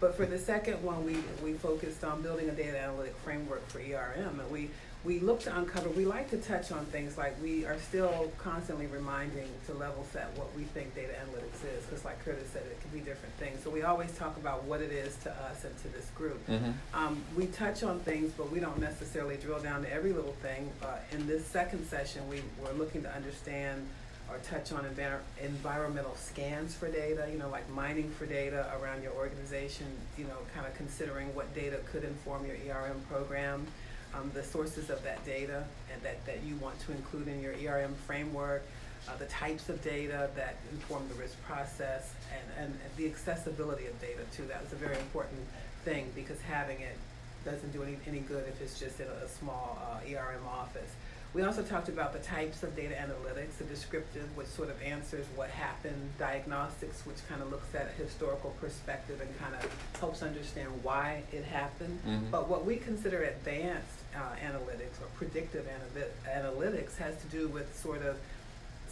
But 0.00 0.16
for 0.16 0.26
the 0.26 0.40
second 0.40 0.82
one, 0.82 1.04
we, 1.04 1.18
we 1.44 1.52
focused 1.52 2.02
on 2.02 2.22
building 2.22 2.48
a 2.48 2.52
data 2.52 2.76
analytic 2.76 3.14
framework 3.24 3.64
for 3.68 3.78
ERM, 3.78 4.40
and 4.40 4.50
we, 4.50 4.70
we 5.04 5.18
look 5.18 5.40
to 5.40 5.56
uncover, 5.56 5.88
we 5.90 6.04
like 6.04 6.30
to 6.30 6.36
touch 6.36 6.70
on 6.70 6.84
things 6.86 7.18
like 7.18 7.34
we 7.42 7.64
are 7.64 7.78
still 7.78 8.30
constantly 8.38 8.86
reminding 8.86 9.48
to 9.66 9.74
level 9.74 10.06
set 10.12 10.30
what 10.36 10.54
we 10.56 10.62
think 10.62 10.94
data 10.94 11.12
analytics 11.12 11.76
is, 11.76 11.84
because 11.84 12.04
like 12.04 12.24
Curtis 12.24 12.48
said, 12.52 12.62
it 12.70 12.80
can 12.80 12.90
be 12.96 13.04
different 13.04 13.34
things. 13.34 13.62
So 13.64 13.70
we 13.70 13.82
always 13.82 14.12
talk 14.16 14.36
about 14.36 14.62
what 14.64 14.80
it 14.80 14.92
is 14.92 15.16
to 15.24 15.30
us 15.30 15.64
and 15.64 15.76
to 15.82 15.88
this 15.88 16.06
group. 16.16 16.46
Mhm. 16.48 16.74
Um, 16.94 17.22
we 17.36 17.46
touch 17.46 17.82
on 17.82 17.98
things, 18.00 18.32
but 18.36 18.50
we 18.52 18.60
don't 18.60 18.78
necessarily 18.78 19.36
drill 19.36 19.58
down 19.58 19.82
to 19.82 19.92
every 19.92 20.12
little 20.12 20.36
thing. 20.40 20.70
Uh, 20.82 20.98
in 21.10 21.26
this 21.26 21.44
second 21.46 21.84
session, 21.88 22.28
we 22.28 22.42
were 22.64 22.72
looking 22.72 23.02
to 23.02 23.12
understand 23.12 23.88
or 24.30 24.38
touch 24.38 24.72
on 24.72 24.84
envir- 24.84 25.18
environmental 25.42 26.14
scans 26.16 26.74
for 26.74 26.88
data, 26.88 27.28
you 27.30 27.38
know, 27.38 27.48
like 27.50 27.68
mining 27.70 28.08
for 28.12 28.24
data 28.24 28.72
around 28.80 29.02
your 29.02 29.12
organization, 29.12 29.86
you 30.16 30.24
know, 30.24 30.38
kind 30.54 30.64
of 30.66 30.72
considering 30.74 31.34
what 31.34 31.52
data 31.54 31.78
could 31.90 32.04
inform 32.04 32.46
your 32.46 32.56
ERM 32.68 33.00
program, 33.10 33.66
um, 34.14 34.30
the 34.34 34.42
sources 34.42 34.90
of 34.90 35.02
that 35.04 35.24
data 35.24 35.64
and 35.92 36.02
that, 36.02 36.24
that 36.26 36.42
you 36.44 36.56
want 36.56 36.78
to 36.80 36.92
include 36.92 37.28
in 37.28 37.42
your 37.42 37.54
ERM 37.54 37.94
framework, 38.06 38.62
uh, 39.08 39.16
the 39.16 39.26
types 39.26 39.68
of 39.68 39.82
data 39.82 40.30
that 40.36 40.56
inform 40.72 41.08
the 41.08 41.14
risk 41.14 41.40
process, 41.44 42.12
and, 42.58 42.72
and 42.72 42.78
the 42.96 43.06
accessibility 43.06 43.86
of 43.86 44.00
data 44.00 44.20
too. 44.34 44.44
That 44.46 44.62
was 44.62 44.72
a 44.72 44.76
very 44.76 44.96
important 44.96 45.40
thing 45.84 46.10
because 46.14 46.40
having 46.42 46.80
it 46.80 46.96
doesn't 47.44 47.72
do 47.72 47.82
any, 47.82 47.96
any 48.06 48.20
good 48.20 48.44
if 48.48 48.60
it's 48.60 48.78
just 48.78 49.00
in 49.00 49.06
a, 49.06 49.24
a 49.24 49.28
small 49.28 49.78
uh, 49.82 49.98
ERM 50.08 50.46
office. 50.48 50.92
We 51.34 51.42
also 51.42 51.62
talked 51.62 51.88
about 51.88 52.12
the 52.12 52.18
types 52.18 52.62
of 52.62 52.76
data 52.76 52.94
analytics, 52.94 53.56
the 53.56 53.64
descriptive, 53.64 54.28
which 54.36 54.48
sort 54.48 54.68
of 54.68 54.80
answers 54.82 55.24
what 55.34 55.48
happened, 55.48 56.10
diagnostics, 56.18 57.06
which 57.06 57.16
kind 57.26 57.40
of 57.40 57.50
looks 57.50 57.74
at 57.74 57.86
a 57.88 58.02
historical 58.02 58.50
perspective 58.60 59.18
and 59.20 59.30
kind 59.40 59.54
of 59.54 59.66
helps 59.98 60.22
understand 60.22 60.68
why 60.82 61.22
it 61.32 61.44
happened. 61.44 61.98
Mhm. 62.06 62.30
But 62.30 62.48
what 62.48 62.66
we 62.66 62.76
consider 62.76 63.22
advanced 63.22 63.88
uh, 64.14 64.18
analytics 64.44 65.00
or 65.00 65.06
predictive 65.16 65.64
analy- 65.66 66.10
analytics 66.28 66.96
has 66.98 67.16
to 67.22 67.26
do 67.28 67.48
with 67.48 67.78
sort 67.80 68.02
of 68.02 68.18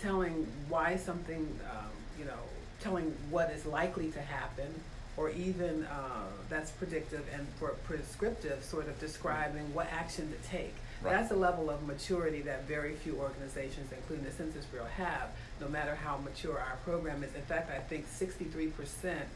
telling 0.00 0.46
why 0.70 0.96
something, 0.96 1.60
um, 1.70 1.90
you 2.18 2.24
know, 2.24 2.40
telling 2.80 3.14
what 3.28 3.50
is 3.50 3.66
likely 3.66 4.10
to 4.12 4.20
happen, 4.22 4.72
or 5.18 5.28
even 5.28 5.84
uh, 5.84 6.24
that's 6.48 6.70
predictive 6.70 7.22
and 7.34 7.46
for 7.58 7.68
prescriptive, 7.84 8.64
sort 8.64 8.88
of 8.88 8.98
describing 8.98 9.74
what 9.74 9.88
action 9.92 10.32
to 10.32 10.48
take. 10.48 10.74
Right. 11.02 11.12
That's 11.14 11.30
a 11.30 11.36
level 11.36 11.70
of 11.70 11.86
maturity 11.86 12.42
that 12.42 12.64
very 12.68 12.94
few 12.94 13.16
organizations, 13.16 13.90
including 13.92 14.24
the 14.24 14.32
Census 14.32 14.64
Bureau, 14.66 14.86
have, 14.96 15.30
no 15.60 15.68
matter 15.68 15.94
how 15.94 16.18
mature 16.18 16.58
our 16.58 16.76
program 16.84 17.22
is. 17.24 17.34
In 17.34 17.42
fact, 17.42 17.70
I 17.70 17.78
think 17.78 18.06
63% 18.06 18.72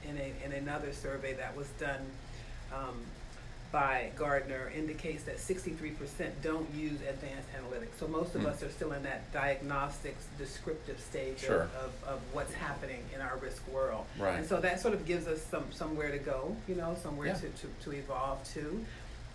in, 0.09 0.19
a, 0.19 0.33
in 0.45 0.53
another 0.53 0.93
survey 0.93 1.33
that 1.35 1.57
was 1.57 1.67
done 1.81 2.01
um, 2.73 2.95
by 3.73 4.11
Gartner 4.17 4.71
indicates 4.77 5.25
that 5.25 5.39
63% 5.39 6.31
don't 6.43 6.69
use 6.75 7.01
advanced 7.09 7.49
analytics. 7.59 7.99
So 7.99 8.07
most 8.07 8.35
of 8.37 8.43
Hmm. 8.43 8.47
us 8.49 8.63
are 8.63 8.71
still 8.71 8.93
in 8.93 9.03
that 9.05 9.33
diagnostics 9.33 10.27
descriptive 10.39 11.01
stage 11.01 11.41
Sure. 11.41 11.63
of, 11.63 11.75
of, 11.75 11.93
of 12.09 12.21
what's 12.33 12.53
happening 12.55 13.03
in 13.15 13.21
our 13.21 13.37
risk 13.39 13.67
world. 13.73 14.05
Right. 14.19 14.39
And 14.39 14.47
so 14.47 14.61
that 14.61 14.81
sort 14.81 14.95
of 14.95 15.07
gives 15.07 15.27
us 15.27 15.43
some 15.51 15.65
somewhere 15.73 16.13
to 16.13 16.19
go, 16.19 16.55
you 16.69 16.75
know, 16.77 16.97
somewhere 17.03 17.29
Yeah. 17.29 17.35
to, 17.35 17.49
to, 17.49 17.67
to 17.85 17.93
evolve 17.93 18.45
to. 18.55 18.85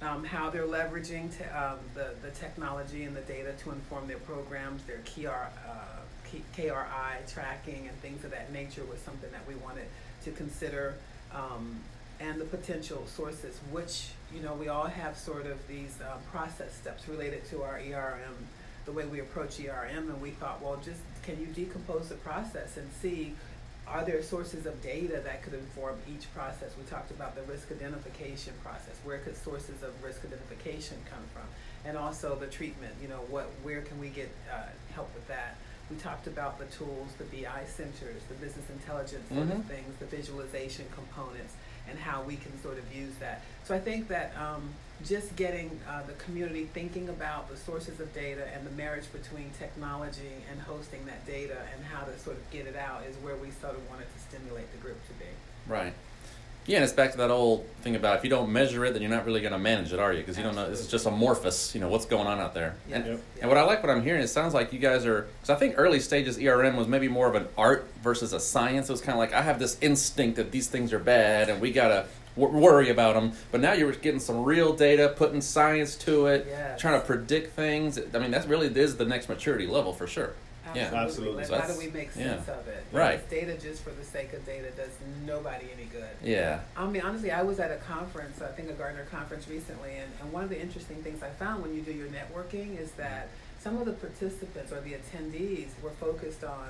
Um, 0.02 0.24
how 0.24 0.50
they're 0.50 0.64
leveraging 0.64 1.30
um, 1.54 1.78
the, 1.94 2.14
the 2.22 2.32
technology 2.32 3.04
and 3.04 3.14
the 3.14 3.22
data 3.22 3.52
to 3.64 3.72
inform 3.72 4.08
their 4.08 4.18
programs, 4.20 4.82
their 4.84 5.00
KR, 5.00 5.50
uh, 5.68 6.38
KRI 6.56 7.34
tracking 7.34 7.88
and 7.88 8.02
things 8.02 8.24
of 8.24 8.32
that 8.32 8.54
nature 8.54 8.84
was 8.86 9.00
something 9.00 9.30
that 9.32 9.46
we 9.46 9.56
wanted 9.56 9.88
to 10.24 10.32
consider. 10.32 10.96
Um, 11.34 11.82
and 12.22 12.40
the 12.40 12.46
potential 12.46 13.06
sources, 13.08 13.60
which, 13.72 14.10
you 14.34 14.42
know, 14.42 14.54
we 14.54 14.68
all 14.68 14.88
have 14.88 15.18
sort 15.18 15.46
of 15.46 15.66
these 15.68 15.98
um, 16.02 16.20
process 16.32 16.74
steps 16.76 17.08
related 17.08 17.46
to 17.50 17.64
our 17.64 17.80
ERM, 17.80 18.36
the 18.86 18.92
way 18.92 19.06
we 19.06 19.20
approach 19.20 19.60
ERM, 19.60 20.10
and 20.10 20.22
we 20.22 20.32
thought, 20.32 20.62
well, 20.62 20.80
just 20.84 21.02
can 21.24 21.40
you 21.40 21.48
decompose 21.48 22.10
the 22.10 22.16
process 22.16 22.78
and 22.78 22.90
see 23.02 23.36
are 23.90 24.06
there 24.06 24.22
sources 24.22 24.66
of 24.66 24.82
data 24.84 25.20
that 25.24 25.42
could 25.44 25.54
inform 25.54 25.98
each 26.08 26.32
process? 26.34 26.72
We 26.78 26.84
talked 26.90 27.12
about 27.12 27.36
the 27.36 27.42
risk 27.44 27.72
identification 27.72 28.54
process. 28.64 28.96
Where 29.04 29.18
could 29.20 29.36
sources 29.36 29.82
of 29.82 29.92
risk 30.04 30.24
identification 30.24 30.98
come 31.10 31.24
from? 31.34 31.44
And 31.86 31.98
also 31.98 32.36
the 32.36 32.48
treatment, 32.48 32.94
you 33.02 33.08
know, 33.08 33.22
what, 33.30 33.50
where 33.64 33.82
can 33.82 34.00
we 34.00 34.10
get 34.10 34.30
uh, 34.54 34.64
help 34.94 35.14
with 35.16 35.28
that? 35.28 35.56
We 35.90 35.96
talked 35.96 36.28
about 36.28 36.60
the 36.60 36.66
tools, 36.66 37.10
the 37.18 37.24
BI 37.26 37.64
centers, 37.66 38.22
the 38.30 38.36
business 38.36 38.70
intelligence 38.70 39.28
sort 39.34 39.48
Mhm. 39.48 39.60
of 39.60 39.66
things, 39.66 39.96
the 39.98 40.06
visualization 40.06 40.86
components, 40.94 41.54
and 41.90 41.98
how 41.98 42.22
we 42.22 42.36
can 42.36 42.62
sort 42.62 42.78
of 42.78 42.94
use 42.94 43.16
that. 43.20 43.42
So 43.66 43.74
I 43.74 43.80
think 43.80 44.08
that 44.10 44.36
um, 44.38 44.70
just 45.06 45.36
getting 45.36 45.80
uh, 45.88 46.04
the 46.04 46.14
community 46.14 46.66
thinking 46.74 47.10
about 47.10 47.50
the 47.50 47.58
sources 47.58 48.00
of 48.00 48.14
data 48.14 48.48
and 48.54 48.66
the 48.66 48.72
marriage 48.72 49.12
between 49.12 49.50
technology 49.58 50.44
and 50.52 50.60
hosting 50.62 51.06
that 51.06 51.26
data 51.26 51.58
and 51.74 51.86
how 51.86 52.04
to 52.04 52.18
sort 52.20 52.38
of 52.38 52.50
get 52.52 52.68
it 52.68 52.76
out 52.76 53.04
is 53.10 53.16
where 53.18 53.36
we 53.36 53.50
sort 53.52 53.76
of 53.76 53.90
wanted 53.90 54.08
to 54.14 54.20
stimulate 54.20 54.70
the 54.72 54.78
group 54.78 54.98
to 55.08 55.14
be. 55.14 55.26
Right. 55.68 55.94
Yeah, 56.70 56.78
and 56.78 56.84
it's 56.84 56.94
back 56.94 57.14
to 57.14 57.18
that 57.18 57.32
old 57.32 57.66
thing 57.82 57.96
about 57.96 58.18
if 58.20 58.24
you 58.24 58.30
don't 58.30 58.52
measure 58.52 58.86
it, 58.86 58.94
then 58.94 59.02
you're 59.02 59.10
not 59.10 59.26
really 59.26 59.42
going 59.42 59.54
to 59.54 59.58
manage 59.58 59.92
it, 59.92 60.00
are 60.00 60.14
you? 60.14 60.20
Because 60.20 60.38
you 60.38 60.44
don't 60.44 60.54
know. 60.56 60.70
This 60.70 60.82
is 60.82 60.88
just 60.88 61.08
amorphous. 61.08 61.74
You 61.74 61.82
know 61.82 61.90
what's 61.90 62.06
going 62.06 62.28
on 62.28 62.40
out 62.40 62.54
there. 62.54 62.76
And, 62.92 63.06
Yep. 63.08 63.20
and 63.42 63.50
what 63.50 63.58
I 63.58 63.64
like, 63.64 63.82
what 63.82 63.90
I'm 63.92 64.04
hearing, 64.04 64.22
it 64.22 64.28
sounds 64.28 64.54
like 64.54 64.72
you 64.72 64.78
guys 64.78 65.04
are. 65.04 65.22
Because 65.42 65.50
I 65.50 65.56
think 65.56 65.74
early 65.80 66.00
stages 66.00 66.38
ERM 66.38 66.76
was 66.78 66.88
maybe 66.88 67.08
more 67.08 67.28
of 67.28 67.34
an 67.34 67.48
art 67.58 67.88
versus 68.04 68.34
a 68.34 68.40
science. 68.40 68.88
It 68.88 68.92
was 68.92 69.02
kind 69.02 69.14
of 69.14 69.18
like 69.20 69.34
I 69.34 69.42
have 69.42 69.58
this 69.58 69.78
instinct 69.82 70.36
that 70.38 70.52
these 70.52 70.68
things 70.68 70.94
are 70.94 71.00
bad, 71.00 71.50
and 71.50 71.60
we 71.60 71.72
gotta 71.72 72.06
w- 72.38 72.56
worry 72.60 72.92
about 72.92 73.16
them. 73.16 73.32
But 73.52 73.62
now 73.62 73.74
you're 73.74 73.92
getting 73.94 74.20
some 74.20 74.44
real 74.44 74.72
data, 74.74 75.12
putting 75.18 75.42
science 75.42 75.96
to 75.96 76.28
it, 76.28 76.46
Yes. 76.48 76.80
trying 76.80 77.02
to 77.02 77.06
predict 77.08 77.56
things. 77.56 78.00
I 78.14 78.20
mean, 78.20 78.30
that 78.30 78.48
really 78.48 78.68
this 78.68 78.92
is 78.92 78.98
the 78.98 79.06
next 79.06 79.28
maturity 79.28 79.66
level 79.66 79.92
for 79.92 80.06
sure. 80.06 80.34
Yeah. 80.76 80.92
Absolutely. 80.94 81.46
Like, 81.46 81.62
how 81.62 81.68
do 81.68 81.78
we 81.78 81.88
make 81.88 82.10
yeah. 82.16 82.36
sense 82.36 82.50
of 82.50 82.68
it? 82.68 82.84
Right. 82.92 83.18
Because 83.18 83.48
Data 83.48 83.58
just 83.62 83.84
for 83.84 83.92
the 83.92 84.04
sake 84.04 84.34
of 84.34 84.46
data 84.46 84.70
does 84.72 84.92
nobody 85.26 85.68
any 85.76 85.86
good. 85.86 86.10
Yeah. 86.24 86.62
I 86.76 86.88
mean, 86.88 87.02
honestly, 87.02 87.32
I 87.32 87.44
was 87.44 87.60
at 87.60 87.72
a 87.72 87.78
conference, 87.78 88.42
I 88.42 88.48
think 88.48 88.70
a 88.70 88.74
Gartner 88.74 89.06
conference 89.06 89.48
recently, 89.48 89.96
and, 89.96 90.12
and 90.22 90.32
one 90.32 90.44
of 90.44 90.50
the 90.50 90.60
interesting 90.60 91.02
things 91.04 91.24
I 91.24 91.30
found 91.30 91.62
when 91.64 91.76
you 91.76 91.82
do 91.82 91.92
your 91.92 92.08
networking 92.08 92.80
is 92.80 92.92
that 92.92 93.30
some 93.60 93.78
of 93.78 93.86
the 93.86 93.94
participants 93.94 94.72
or 94.72 94.82
the 94.82 94.94
attendees 94.94 95.70
were 95.82 95.92
focused 95.92 96.44
on 96.44 96.70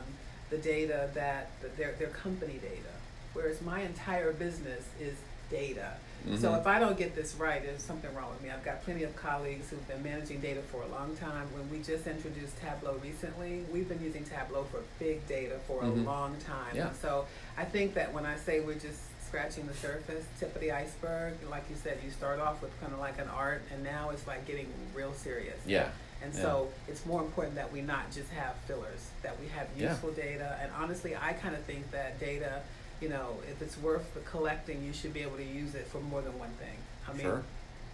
the 0.50 0.58
data 0.58 1.10
that, 1.14 1.52
that 1.62 1.78
their, 1.78 1.94
their 1.94 2.08
company 2.08 2.60
data, 2.62 2.94
whereas 3.34 3.62
my 3.62 3.82
entire 3.82 4.34
business 4.34 4.84
is 5.00 5.16
data. 5.52 5.94
So 6.38 6.52
Mhm. 6.52 6.60
if 6.60 6.68
I 6.68 6.80
don't 6.80 6.98
get 6.98 7.16
this 7.16 7.36
right, 7.36 7.62
there's 7.64 7.82
something 7.84 8.14
wrong 8.14 8.30
with 8.32 8.42
me. 8.42 8.50
I've 8.50 8.64
got 8.64 8.84
plenty 8.84 9.04
of 9.04 9.16
colleagues 9.16 9.70
who've 9.70 9.88
been 9.88 10.04
managing 10.04 10.40
data 10.42 10.62
for 10.62 10.82
a 10.84 10.88
long 10.88 11.16
time. 11.18 11.48
When 11.54 11.70
we 11.72 11.80
just 11.82 12.06
introduced 12.08 12.60
Tableau 12.62 13.00
recently, 13.04 13.64
we've 13.72 13.88
been 13.88 14.02
using 14.04 14.24
Tableau 14.26 14.66
for 14.66 14.82
big 15.00 15.26
data 15.28 15.60
for 15.66 15.82
Mhm. 15.82 15.92
a 15.92 16.10
long 16.10 16.38
time. 16.42 16.76
Yeah. 16.76 16.92
So 17.02 17.26
I 17.58 17.66
think 17.66 17.94
that 17.96 18.14
when 18.14 18.26
I 18.26 18.36
say 18.38 18.60
we're 18.60 18.76
just 18.76 19.00
scratching 19.26 19.66
the 19.68 19.74
surface, 19.76 20.26
tip 20.40 20.54
of 20.56 20.62
the 20.62 20.72
iceberg, 20.72 21.34
like 21.50 21.64
you 21.70 21.76
said, 21.76 22.00
you 22.04 22.12
start 22.12 22.40
off 22.40 22.62
with 22.62 22.72
kind 22.82 22.92
of 22.94 23.00
like 23.00 23.18
an 23.20 23.30
art, 23.30 23.62
and 23.72 23.84
now 23.84 24.10
it's 24.10 24.26
like 24.28 24.46
getting 24.46 24.68
real 24.94 25.14
serious. 25.14 25.60
Yeah. 25.66 25.90
And 26.22 26.34
Yeah. 26.34 26.42
so 26.42 26.74
it's 26.88 27.06
more 27.06 27.22
important 27.22 27.56
that 27.56 27.72
we 27.72 27.82
not 27.82 28.12
just 28.12 28.30
have 28.32 28.56
fillers, 28.68 29.08
that 29.22 29.40
we 29.40 29.48
have 29.50 29.68
Yeah. 29.78 29.92
useful 29.92 30.12
data. 30.12 30.58
And 30.62 30.72
honestly, 30.78 31.16
I 31.16 31.34
kind 31.34 31.56
of 31.56 31.64
think 31.64 31.90
that 31.92 32.20
data, 32.20 32.62
you 33.02 33.10
know, 33.10 33.38
if 33.50 33.62
it's 33.62 33.78
worth 33.78 34.14
the 34.14 34.20
collecting, 34.22 34.84
you 34.84 34.94
should 34.94 35.14
be 35.14 35.22
able 35.22 35.38
to 35.38 35.44
use 35.44 35.76
it 35.76 35.88
for 35.88 36.00
more 36.02 36.22
than 36.22 36.38
one 36.40 36.52
thing. 36.60 36.78
I 37.08 37.14
mean, 37.14 37.22
Sure. 37.22 37.44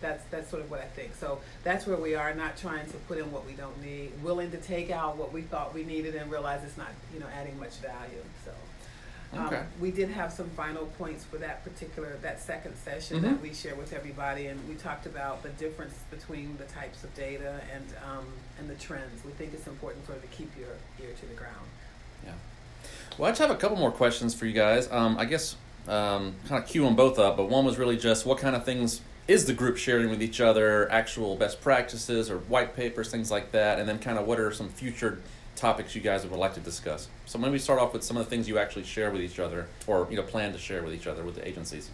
That's 0.02 0.24
that's 0.30 0.50
sort 0.50 0.62
of 0.62 0.70
what 0.70 0.82
I 0.82 0.86
think. 0.88 1.16
So 1.16 1.40
that's 1.64 1.88
where 1.88 1.96
we 1.98 2.16
are, 2.16 2.34
not 2.34 2.58
trying 2.58 2.86
to 2.88 2.98
put 3.08 3.18
in 3.18 3.32
what 3.32 3.46
we 3.46 3.54
don't 3.54 3.82
need, 3.82 4.12
willing 4.22 4.52
to 4.52 4.58
take 4.58 4.92
out 4.92 5.16
what 5.16 5.32
we 5.32 5.42
thought 5.42 5.74
we 5.74 5.84
needed 5.86 6.16
and 6.16 6.30
realize 6.30 6.64
it's 6.66 6.78
not, 6.78 6.90
you 7.14 7.20
know, 7.22 7.28
adding 7.34 7.58
much 7.60 7.76
value. 7.78 8.22
So 8.44 8.52
um, 9.40 9.48
Okay. 9.48 9.64
we 9.80 9.92
did 9.92 10.10
have 10.10 10.34
some 10.34 10.50
final 10.50 10.86
points 10.98 11.24
for 11.24 11.38
that 11.38 11.64
particular 11.64 12.18
that 12.22 12.42
second 12.42 12.76
session 12.76 13.20
Mhm. 13.20 13.22
that 13.24 13.42
we 13.42 13.54
shared 13.54 13.78
with 13.78 13.94
everybody, 13.94 14.48
and 14.48 14.60
we 14.68 14.76
talked 14.76 15.06
about 15.06 15.44
the 15.44 15.50
difference 15.50 15.96
between 16.12 16.58
the 16.58 16.66
types 16.66 17.04
of 17.06 17.16
data 17.16 17.62
and 17.74 17.86
um, 18.06 18.26
and 18.60 18.70
the 18.70 18.76
trends. 18.76 19.24
We 19.24 19.32
think 19.32 19.54
it's 19.54 19.66
important 19.66 20.06
sort 20.06 20.18
of 20.18 20.30
to 20.30 20.36
keep 20.36 20.52
your 20.58 20.76
ear 21.02 21.16
to 21.22 21.26
the 21.26 21.36
ground. 21.36 21.68
Yeah. 22.26 22.34
Well, 23.18 23.30
I 23.30 23.32
just 23.32 23.40
have 23.40 23.52
a 23.52 23.56
couple 23.56 23.78
more 23.78 23.92
questions 23.92 24.36
for 24.36 24.46
you 24.46 24.52
guys. 24.52 24.92
Um, 24.92 25.18
I 25.18 25.24
guess 25.24 25.56
um, 25.88 26.36
kind 26.50 26.62
of 26.62 26.70
cue 26.70 26.84
them 26.84 26.98
both 26.98 27.18
up, 27.18 27.38
but 27.38 27.48
one 27.48 27.64
was 27.64 27.78
really 27.78 27.96
just 27.96 28.26
what 28.26 28.40
kind 28.40 28.58
of 28.58 28.66
things 28.66 29.00
is 29.28 29.46
the 29.46 29.54
group 29.54 29.78
sharing 29.78 30.10
with 30.10 30.22
each 30.22 30.42
other, 30.42 30.92
actual 30.92 31.38
best 31.38 31.62
practices 31.62 32.30
or 32.30 32.40
white 32.40 32.76
papers, 32.76 33.10
things 33.10 33.32
like 33.32 33.54
that, 33.54 33.80
and 33.80 33.88
then 33.88 34.00
kind 34.00 34.20
of 34.20 34.28
what 34.28 34.38
are 34.38 34.52
some 34.52 34.68
future 34.68 35.20
topics 35.56 35.96
you 35.96 36.02
guys 36.02 36.28
would 36.28 36.38
like 36.38 36.54
to 36.56 36.60
discuss. 36.60 37.08
So 37.26 37.40
maybe 37.40 37.58
start 37.58 37.80
off 37.80 37.94
with 37.94 38.04
some 38.04 38.18
of 38.18 38.26
the 38.26 38.30
things 38.30 38.50
you 38.50 38.60
actually 38.60 38.84
share 38.84 39.10
with 39.12 39.22
each 39.22 39.40
other, 39.40 39.68
or 39.88 40.08
you 40.10 40.18
know 40.18 40.24
plan 40.24 40.52
to 40.52 40.60
share 40.60 40.84
with 40.84 40.94
each 40.94 41.08
other 41.08 41.24
with 41.24 41.36
the 41.36 41.48
agencies. 41.48 41.90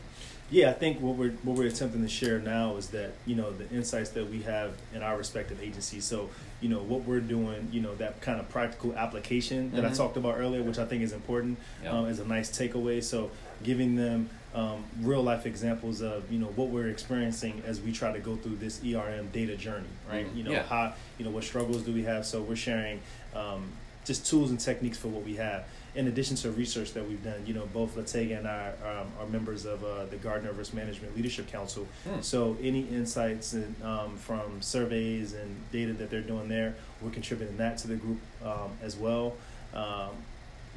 Yeah, 0.51 0.69
I 0.69 0.73
think 0.73 0.99
what 0.99 1.15
we're 1.15 1.31
what 1.43 1.57
we're 1.57 1.67
attempting 1.67 2.01
to 2.01 2.09
share 2.09 2.37
now 2.39 2.75
is 2.75 2.87
that 2.87 3.13
you 3.25 3.35
know 3.35 3.51
the 3.51 3.69
insights 3.73 4.09
that 4.11 4.29
we 4.29 4.41
have 4.41 4.73
in 4.93 5.01
our 5.01 5.17
respective 5.17 5.61
agencies. 5.63 6.03
So 6.03 6.29
you 6.59 6.67
know 6.67 6.79
what 6.79 7.05
we're 7.05 7.21
doing, 7.21 7.69
you 7.71 7.79
know 7.79 7.95
that 7.95 8.19
kind 8.19 8.37
of 8.37 8.49
practical 8.49 8.93
application 8.93 9.71
that 9.71 9.85
I 9.85 9.89
Mhm. 9.91 9.95
talked 9.97 10.17
about 10.17 10.37
earlier, 10.37 10.61
which 10.61 10.77
I 10.77 10.83
think 10.85 11.03
is 11.03 11.13
important, 11.13 11.57
Yeah. 11.81 11.91
um, 11.97 12.05
is 12.07 12.19
a 12.19 12.25
nice 12.25 12.49
takeaway. 12.51 13.01
So 13.01 13.31
giving 13.63 13.95
them 13.95 14.29
um, 14.53 14.83
real 14.99 15.23
life 15.23 15.45
examples 15.45 16.01
of 16.01 16.29
you 16.29 16.37
know 16.37 16.47
what 16.57 16.67
we're 16.67 16.89
experiencing 16.89 17.63
as 17.65 17.79
we 17.79 17.93
try 17.93 18.11
to 18.11 18.19
go 18.19 18.35
through 18.35 18.57
this 18.57 18.81
ERM 18.83 19.29
data 19.31 19.55
journey, 19.55 19.87
right? 20.11 20.27
Mhm. 20.27 20.35
You 20.37 20.43
know 20.43 20.51
Yeah. 20.51 20.63
how 20.63 20.93
you 21.17 21.23
know 21.23 21.31
what 21.31 21.45
struggles 21.45 21.83
do 21.83 21.93
we 21.93 22.03
have? 22.03 22.25
So 22.25 22.41
we're 22.41 22.57
sharing 22.57 22.99
um, 23.33 23.69
just 24.03 24.25
tools 24.25 24.49
and 24.49 24.59
techniques 24.59 24.97
for 24.97 25.07
what 25.07 25.23
we 25.23 25.35
have 25.37 25.63
in 25.93 26.07
addition 26.07 26.37
to 26.37 26.51
research 26.51 26.93
that 26.93 27.07
we've 27.07 27.23
done, 27.23 27.43
you 27.45 27.53
know, 27.53 27.67
both 27.73 27.95
Latega 27.95 28.37
and 28.37 28.47
I 28.47 28.69
um, 28.85 29.07
are 29.19 29.27
members 29.27 29.65
of 29.65 29.83
uh, 29.83 30.05
the 30.05 30.15
Gartner 30.15 30.51
Risk 30.53 30.73
Management 30.73 31.15
Leadership 31.15 31.47
Council. 31.51 31.85
Hmm. 32.07 32.21
So 32.21 32.57
any 32.61 32.81
insights 32.81 33.53
and, 33.53 33.75
um, 33.83 34.15
from 34.17 34.61
surveys 34.61 35.33
and 35.33 35.55
data 35.71 35.93
that 35.93 36.09
they're 36.09 36.21
doing 36.21 36.47
there, 36.47 36.75
we're 37.01 37.11
contributing 37.11 37.57
that 37.57 37.77
to 37.79 37.87
the 37.87 37.95
group 37.95 38.19
um, 38.45 38.71
as 38.81 38.95
well. 38.95 39.33
Um, 39.73 40.11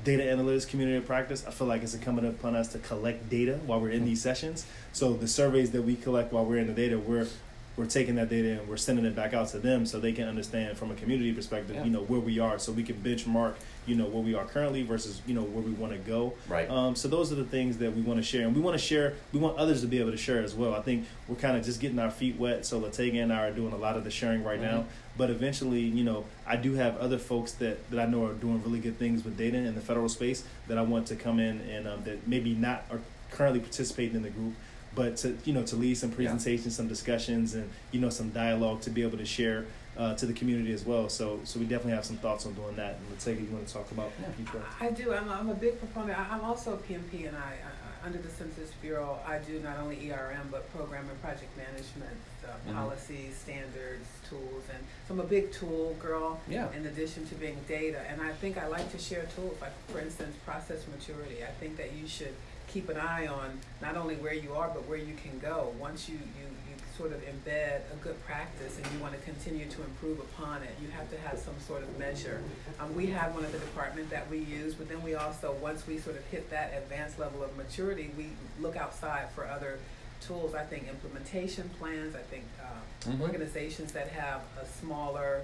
data 0.03 0.25
analytics 0.25 0.69
community 0.69 0.97
of 0.97 1.07
practice, 1.07 1.45
I 1.47 1.53
feel 1.53 1.69
like 1.69 1.83
it's 1.83 1.95
incumbent 1.95 2.27
upon 2.27 2.57
us 2.57 2.69
to 2.73 2.79
collect 2.79 3.31
data 3.31 3.61
while 3.67 3.81
we're 3.81 3.91
in 3.91 4.05
these 4.05 4.21
sessions. 4.21 4.67
So 4.93 5.13
the 5.13 5.29
surveys 5.29 5.71
that 5.71 5.83
we 5.83 5.95
collect 5.95 6.33
while 6.33 6.45
we're 6.45 6.59
in 6.59 6.67
the 6.67 6.73
data, 6.73 6.99
we're 6.99 7.29
we're 7.77 7.87
taking 7.87 8.15
that 8.15 8.29
data 8.29 8.61
and 8.61 8.69
we're 8.69 8.77
sending 8.77 9.05
it 9.05 9.17
back 9.17 9.35
out 9.35 9.49
to 9.49 9.59
them 9.59 9.85
so 9.85 9.99
they 9.99 10.13
can 10.13 10.29
understand 10.29 10.79
from 10.79 10.93
a 10.93 10.95
community 10.95 11.33
perspective, 11.33 11.75
Yeah. 11.75 11.85
you 11.85 11.91
know, 11.91 12.03
where 12.03 12.21
we 12.21 12.39
are, 12.39 12.57
so 12.57 12.71
we 12.71 12.85
can 12.85 12.95
benchmark, 12.97 13.55
you 13.87 13.95
know, 13.95 14.07
where 14.07 14.23
we 14.23 14.35
are 14.35 14.45
currently 14.45 14.83
versus, 14.83 15.21
you 15.27 15.35
know, 15.35 15.43
where 15.43 15.63
we 15.63 15.73
want 15.73 15.93
to 15.93 15.99
go. 15.99 16.35
Right. 16.49 16.69
Um, 16.69 16.97
so 16.97 17.09
those 17.09 17.31
are 17.33 17.35
the 17.35 17.45
things 17.45 17.79
that 17.79 17.95
we 17.95 18.03
want 18.03 18.19
to 18.19 18.23
share, 18.23 18.47
and 18.47 18.55
we 18.55 18.61
want 18.61 18.79
to 18.79 18.85
share. 18.85 19.15
We 19.33 19.39
want 19.41 19.59
others 19.59 19.81
to 19.83 19.87
be 19.87 19.99
able 20.01 20.11
to 20.11 20.17
share 20.17 20.43
as 20.43 20.55
well. 20.55 20.75
I 20.75 20.81
think 20.81 21.07
we're 21.29 21.37
kind 21.37 21.57
of 21.57 21.65
just 21.65 21.81
getting 21.81 21.99
our 21.99 22.11
feet 22.11 22.37
wet. 22.39 22.65
So 22.67 22.81
Latega 22.81 23.23
and 23.23 23.33
I 23.33 23.47
are 23.49 23.53
doing 23.53 23.73
a 23.73 23.77
lot 23.77 23.97
of 23.97 24.05
the 24.05 24.11
sharing 24.11 24.45
right 24.45 24.61
now. 24.61 24.81
Mhm. 24.81 24.85
But 25.17 25.31
eventually, 25.31 25.81
you 25.81 26.03
know, 26.03 26.25
I 26.47 26.57
do 26.57 26.75
have 26.75 26.97
other 26.99 27.19
folks 27.19 27.53
that, 27.53 27.89
that 27.91 28.01
I 28.01 28.07
know 28.07 28.27
are 28.27 28.33
doing 28.33 28.63
really 28.65 28.81
good 28.81 28.99
things 28.99 29.25
with 29.25 29.37
data 29.37 29.59
in 29.59 29.75
the 29.75 29.81
federal 29.81 30.09
space 30.09 30.45
that 30.67 30.77
I 30.77 30.83
want 30.83 31.07
to 31.09 31.17
come 31.17 31.39
in 31.39 31.61
and 31.61 31.87
um, 31.87 32.03
that 32.05 32.27
maybe 32.27 32.55
not 32.55 32.85
are 32.91 33.01
currently 33.31 33.61
participating 33.61 34.17
in 34.17 34.23
the 34.23 34.31
group, 34.31 34.55
but 34.95 35.17
to 35.19 35.37
you 35.45 35.53
know 35.53 35.63
to 35.65 35.77
lead 35.77 35.97
some 35.97 36.11
presentations, 36.11 36.75
some 36.77 36.89
discussions, 36.89 37.55
and 37.55 37.69
you 37.93 38.01
know 38.01 38.11
some 38.11 38.31
dialogue 38.31 38.81
to 38.83 38.91
be 38.91 39.03
able 39.03 39.19
to 39.19 39.25
share 39.25 39.67
uh, 39.97 40.15
to 40.15 40.27
the 40.27 40.33
community 40.33 40.73
as 40.73 40.85
well. 40.85 41.09
So 41.09 41.41
so 41.45 41.59
we 41.61 41.67
definitely 41.67 41.93
have 41.93 42.05
some 42.05 42.17
thoughts 42.17 42.47
on 42.47 42.55
doing 42.55 42.77
that. 42.77 42.97
And 42.99 43.19
Latega, 43.19 43.47
you 43.49 43.55
want 43.55 43.67
to 43.67 43.73
talk 43.73 43.91
about 43.91 44.11
Yeah. 44.21 44.61
I 44.81 44.91
do. 44.91 45.13
I'm, 45.13 45.31
I'm 45.31 45.49
a 45.51 45.55
big 45.55 45.79
proponent. 45.79 46.19
I, 46.19 46.27
I'm 46.35 46.43
also 46.45 46.75
a 46.75 46.77
PMP, 46.79 47.27
and 47.29 47.37
I, 47.37 47.41
I 47.69 48.07
under 48.07 48.19
the 48.19 48.29
Census 48.29 48.71
Bureau, 48.83 49.19
I 49.27 49.39
do 49.39 49.59
not 49.61 49.79
only 49.79 50.11
ERM 50.13 50.49
but 50.51 50.71
program 50.75 51.09
and 51.09 51.23
project 51.23 51.57
management, 51.57 52.19
uh, 52.45 52.49
Mhm. 52.69 52.75
policies, 52.75 53.35
standards, 53.35 54.07
tools, 54.29 54.63
and 54.75 54.85
so 55.09 55.15
I'm 55.15 55.21
a 55.21 55.25
big 55.25 55.53
tool 55.53 55.97
girl. 55.99 56.39
Yeah. 56.47 56.71
In 56.73 56.85
addition 56.85 57.27
to 57.29 57.35
being 57.37 57.57
data, 57.67 58.03
and 58.11 58.21
I 58.21 58.33
think 58.35 58.59
I 58.59 58.67
like 58.67 58.93
to 58.93 58.99
share 58.99 59.25
tools, 59.35 59.57
like 59.63 59.73
for 59.89 60.01
instance, 60.01 60.37
process 60.45 60.81
maturity. 60.95 61.43
I 61.45 61.53
think 61.61 61.79
that 61.79 61.93
you 61.95 62.07
should 62.07 62.35
keep 62.69 62.89
an 62.91 62.99
eye 62.99 63.27
on 63.27 63.59
not 63.81 63.97
only 63.97 64.17
where 64.17 64.35
you 64.35 64.53
are 64.55 64.69
but 64.69 64.87
where 64.87 64.99
you 64.99 65.15
can 65.23 65.39
go. 65.39 65.73
Once 65.81 66.07
you 66.09 66.17
you, 66.17 66.47
you 66.69 66.74
sort 66.97 67.13
of 67.13 67.21
embed 67.23 67.81
a 67.93 67.97
good 68.03 68.23
practice 68.25 68.79
and 68.79 68.87
you 68.95 68.99
want 69.01 69.15
to 69.15 69.21
continue 69.23 69.67
to 69.67 69.83
improve 69.83 70.21
upon 70.21 70.63
it, 70.63 70.71
you 70.81 70.89
have 70.91 71.11
to 71.11 71.19
have 71.19 71.39
some 71.39 71.55
sort 71.67 71.83
of 71.83 71.99
measure. 71.99 72.41
Um, 72.79 72.95
we 72.95 73.07
have 73.07 73.35
one 73.35 73.45
of 73.45 73.53
the 73.53 73.59
department 73.59 74.11
that 74.11 74.31
we 74.31 74.39
use, 74.39 74.75
but 74.75 74.89
then 74.89 75.03
we 75.03 75.15
also, 75.15 75.53
once 75.61 75.87
we 75.87 75.99
sort 75.99 76.17
of 76.17 76.25
hit 76.27 76.51
that 76.51 76.73
advanced 76.77 77.19
level 77.19 77.43
of 77.43 77.57
maturity, 77.57 78.11
we 78.17 78.29
look 78.61 78.77
outside 78.77 79.29
for 79.35 79.47
other 79.47 79.79
tools. 80.21 80.55
I 80.55 80.63
think 80.63 80.89
implementation 80.89 81.69
plans. 81.81 82.15
I 82.15 82.21
think 82.23 82.45
uh, 82.63 83.11
Mhm. 83.11 83.21
organizations 83.21 83.93
that 83.93 84.09
have 84.09 84.41
a 84.61 84.65
smaller 84.65 85.43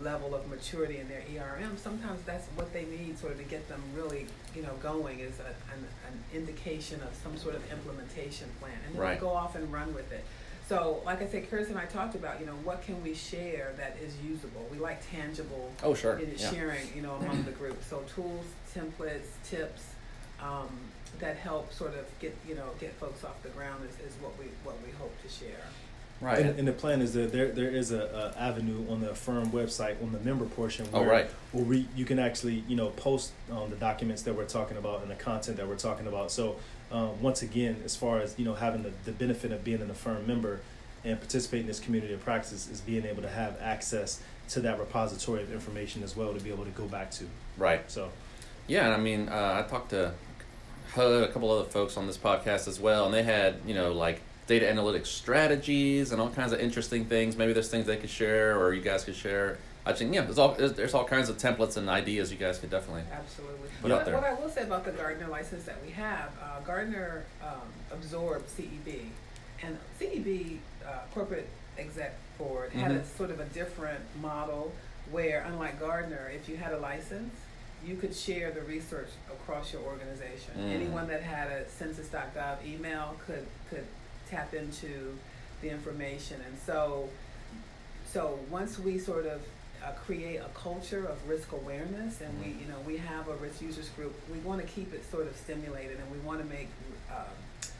level 0.00 0.34
of 0.34 0.48
maturity 0.48 0.96
in 0.98 1.06
their 1.08 1.20
ERM, 1.36 1.76
sometimes 1.76 2.22
that's 2.24 2.46
what 2.54 2.72
they 2.72 2.86
need 2.86 3.18
sort 3.18 3.32
of 3.32 3.38
to 3.38 3.44
get 3.44 3.68
them 3.68 3.82
really, 3.94 4.26
you 4.54 4.62
know, 4.62 4.72
going 4.82 5.18
is 5.20 5.38
a, 5.40 5.48
an, 5.74 5.84
an 6.08 6.24
indication 6.32 6.98
of 7.02 7.14
some 7.22 7.36
sort 7.36 7.54
of 7.54 7.70
implementation 7.70 8.48
plan. 8.58 8.72
And 8.86 8.94
then 8.94 9.02
Right. 9.02 9.20
we 9.20 9.20
go 9.20 9.28
off 9.34 9.54
and 9.54 9.70
run 9.70 9.92
with 9.92 10.10
it. 10.12 10.24
So, 10.72 11.02
like 11.04 11.20
I 11.20 11.26
said, 11.26 11.50
Chris 11.50 11.68
and 11.68 11.76
I 11.76 11.84
talked 11.84 12.14
about, 12.14 12.40
you 12.40 12.46
know, 12.46 12.54
what 12.64 12.80
can 12.80 13.02
we 13.02 13.12
share 13.12 13.74
that 13.76 13.98
is 14.02 14.14
usable? 14.26 14.66
We 14.72 14.78
like 14.78 15.06
tangible 15.10 15.70
Oh, 15.82 15.92
sure. 15.92 16.18
it 16.18 16.30
is 16.30 16.40
Yeah. 16.40 16.50
sharing, 16.50 16.96
you 16.96 17.02
know, 17.02 17.12
among 17.16 17.42
the 17.44 17.50
group. 17.50 17.76
So 17.84 18.02
tools, 18.14 18.46
templates, 18.74 19.26
tips 19.44 19.82
um, 20.40 20.70
that 21.18 21.36
help 21.36 21.74
sort 21.74 21.92
of 21.92 22.06
get, 22.20 22.34
you 22.48 22.54
know, 22.54 22.70
get 22.80 22.94
folks 22.94 23.22
off 23.22 23.42
the 23.42 23.50
ground 23.50 23.84
is, 23.86 23.94
is 23.96 24.14
what 24.22 24.32
we 24.38 24.46
what 24.64 24.76
we 24.82 24.92
hope 24.92 25.12
to 25.20 25.28
share. 25.28 25.60
Right. 26.22 26.38
And, 26.38 26.58
and 26.60 26.66
the 26.66 26.72
plan 26.72 27.02
is 27.02 27.12
that 27.12 27.32
there 27.32 27.50
there 27.50 27.68
is 27.68 27.90
a, 27.92 28.32
a 28.34 28.40
avenue 28.40 28.90
on 28.90 29.02
the 29.02 29.14
firm 29.14 29.50
website 29.50 30.02
on 30.02 30.12
the 30.12 30.20
member 30.20 30.46
portion 30.46 30.88
Oh, 30.94 31.00
where, 31.00 31.10
right. 31.10 31.30
where 31.50 31.64
we 31.64 31.86
you 31.94 32.06
can 32.06 32.18
actually 32.18 32.64
you 32.66 32.76
know 32.76 32.88
post 32.90 33.32
um, 33.50 33.68
the 33.68 33.76
documents 33.76 34.22
that 34.22 34.32
we're 34.34 34.46
talking 34.46 34.78
about 34.78 35.02
and 35.02 35.10
the 35.10 35.16
content 35.16 35.58
that 35.58 35.68
we're 35.68 35.76
talking 35.76 36.06
about. 36.06 36.30
So 36.30 36.56
um, 36.92 37.20
once 37.22 37.42
again, 37.42 37.80
as 37.84 37.96
far 37.96 38.20
as 38.20 38.38
you 38.38 38.44
know, 38.44 38.54
having 38.54 38.82
the, 38.82 38.92
the 39.04 39.12
benefit 39.12 39.50
of 39.50 39.64
being 39.64 39.80
an 39.80 39.88
AFERM 39.88 40.26
member 40.26 40.60
and 41.04 41.18
participating 41.18 41.62
in 41.62 41.68
this 41.68 41.80
community 41.80 42.12
of 42.12 42.22
practice 42.22 42.68
is 42.68 42.80
being 42.80 43.04
able 43.04 43.22
to 43.22 43.28
have 43.28 43.58
access 43.60 44.22
to 44.50 44.60
that 44.60 44.78
repository 44.78 45.42
of 45.42 45.52
information 45.52 46.02
as 46.02 46.16
well 46.16 46.32
to 46.34 46.40
be 46.40 46.50
able 46.50 46.64
to 46.64 46.70
go 46.70 46.84
back 46.84 47.10
to. 47.10 47.24
Right. 47.56 47.90
So 47.90 48.10
Yeah, 48.68 48.84
and 48.84 48.94
I 48.94 48.98
mean, 48.98 49.28
uh, 49.28 49.64
I 49.64 49.68
talked 49.68 49.90
to 49.90 50.12
a 50.94 51.28
couple 51.28 51.50
other 51.50 51.68
folks 51.68 51.96
on 51.96 52.06
this 52.06 52.18
podcast 52.18 52.68
as 52.68 52.78
well, 52.78 53.06
and 53.06 53.14
they 53.14 53.22
had, 53.22 53.56
you 53.66 53.74
know, 53.74 53.92
like 53.92 54.20
data 54.46 54.66
analytics 54.66 55.06
strategies 55.06 56.12
and 56.12 56.20
all 56.20 56.28
kinds 56.28 56.52
of 56.52 56.60
interesting 56.60 57.06
things. 57.06 57.36
Maybe 57.36 57.52
there's 57.52 57.70
things 57.70 57.86
they 57.86 57.96
could 57.96 58.10
share 58.10 58.58
or 58.58 58.74
you 58.74 58.82
guys 58.82 59.04
could 59.04 59.16
share. 59.16 59.58
I 59.84 59.92
think, 59.92 60.14
yeah, 60.14 60.20
there's 60.22 60.38
all 60.38 60.54
there's, 60.54 60.74
there's 60.74 60.94
all 60.94 61.04
kinds 61.04 61.28
of 61.28 61.38
templates 61.38 61.76
and 61.76 61.88
ideas 61.88 62.30
you 62.30 62.38
guys 62.38 62.58
could 62.58 62.70
definitely. 62.70 63.02
Absolutely. 63.12 63.68
Put 63.80 63.90
what, 63.90 64.00
out 64.00 64.04
there. 64.04 64.14
what 64.14 64.24
I 64.24 64.34
will 64.34 64.48
say 64.48 64.62
about 64.62 64.84
the 64.84 64.92
Gartner 64.92 65.26
license 65.28 65.64
that 65.64 65.82
we 65.84 65.90
have, 65.92 66.30
uh, 66.42 66.60
Gartner 66.64 67.24
um, 67.42 67.62
absorbed 67.90 68.48
CEB, 68.48 69.06
and 69.62 69.76
CEB 70.00 70.58
uh, 70.86 70.90
corporate 71.12 71.48
exec 71.78 72.14
board 72.38 72.70
had 72.72 72.92
a 72.92 73.00
Mhm. 73.00 73.16
sort 73.16 73.30
of 73.30 73.40
a 73.40 73.44
different 73.46 74.00
model 74.20 74.72
where, 75.10 75.42
unlike 75.48 75.80
Gartner, 75.80 76.30
if 76.34 76.48
you 76.48 76.56
had 76.56 76.72
a 76.72 76.78
license, 76.78 77.34
you 77.84 77.96
could 77.96 78.14
share 78.14 78.52
the 78.52 78.60
research 78.62 79.08
across 79.28 79.72
your 79.72 79.82
organization. 79.82 80.52
Mm. 80.56 80.72
Anyone 80.74 81.08
that 81.08 81.22
had 81.22 81.50
a 81.50 81.68
census.gov 81.68 82.64
email 82.64 83.16
could 83.26 83.46
could 83.68 83.84
tap 84.30 84.54
into 84.54 85.18
the 85.60 85.68
information, 85.70 86.40
and 86.46 86.56
so 86.64 87.08
so 88.06 88.38
once 88.50 88.78
we 88.78 88.98
sort 88.98 89.26
of 89.26 89.40
uh, 89.84 89.92
create 89.92 90.36
a 90.36 90.48
culture 90.54 91.04
of 91.06 91.28
risk 91.28 91.52
awareness, 91.52 92.20
and 92.20 92.40
we, 92.40 92.50
you 92.50 92.68
know, 92.68 92.78
we 92.86 92.96
have 92.96 93.28
a 93.28 93.34
risk 93.36 93.60
users 93.60 93.88
group, 93.90 94.14
we 94.30 94.38
want 94.38 94.60
to 94.60 94.66
keep 94.66 94.92
it 94.94 95.08
sort 95.10 95.26
of 95.26 95.36
stimulated, 95.36 95.98
and 95.98 96.10
we 96.10 96.18
want 96.18 96.40
to 96.40 96.46
make 96.46 96.68
um, 97.10 97.70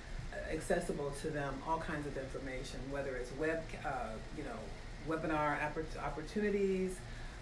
accessible 0.51 1.13
to 1.21 1.31
them 1.31 1.55
all 1.67 1.79
kinds 1.79 2.07
of 2.07 2.17
information, 2.17 2.81
whether 2.91 3.17
it's 3.17 3.31
web, 3.39 3.63
uh, 3.85 4.11
you 4.37 4.45
know, 4.45 4.59
webinar 5.09 5.59
opportunities, 6.05 6.97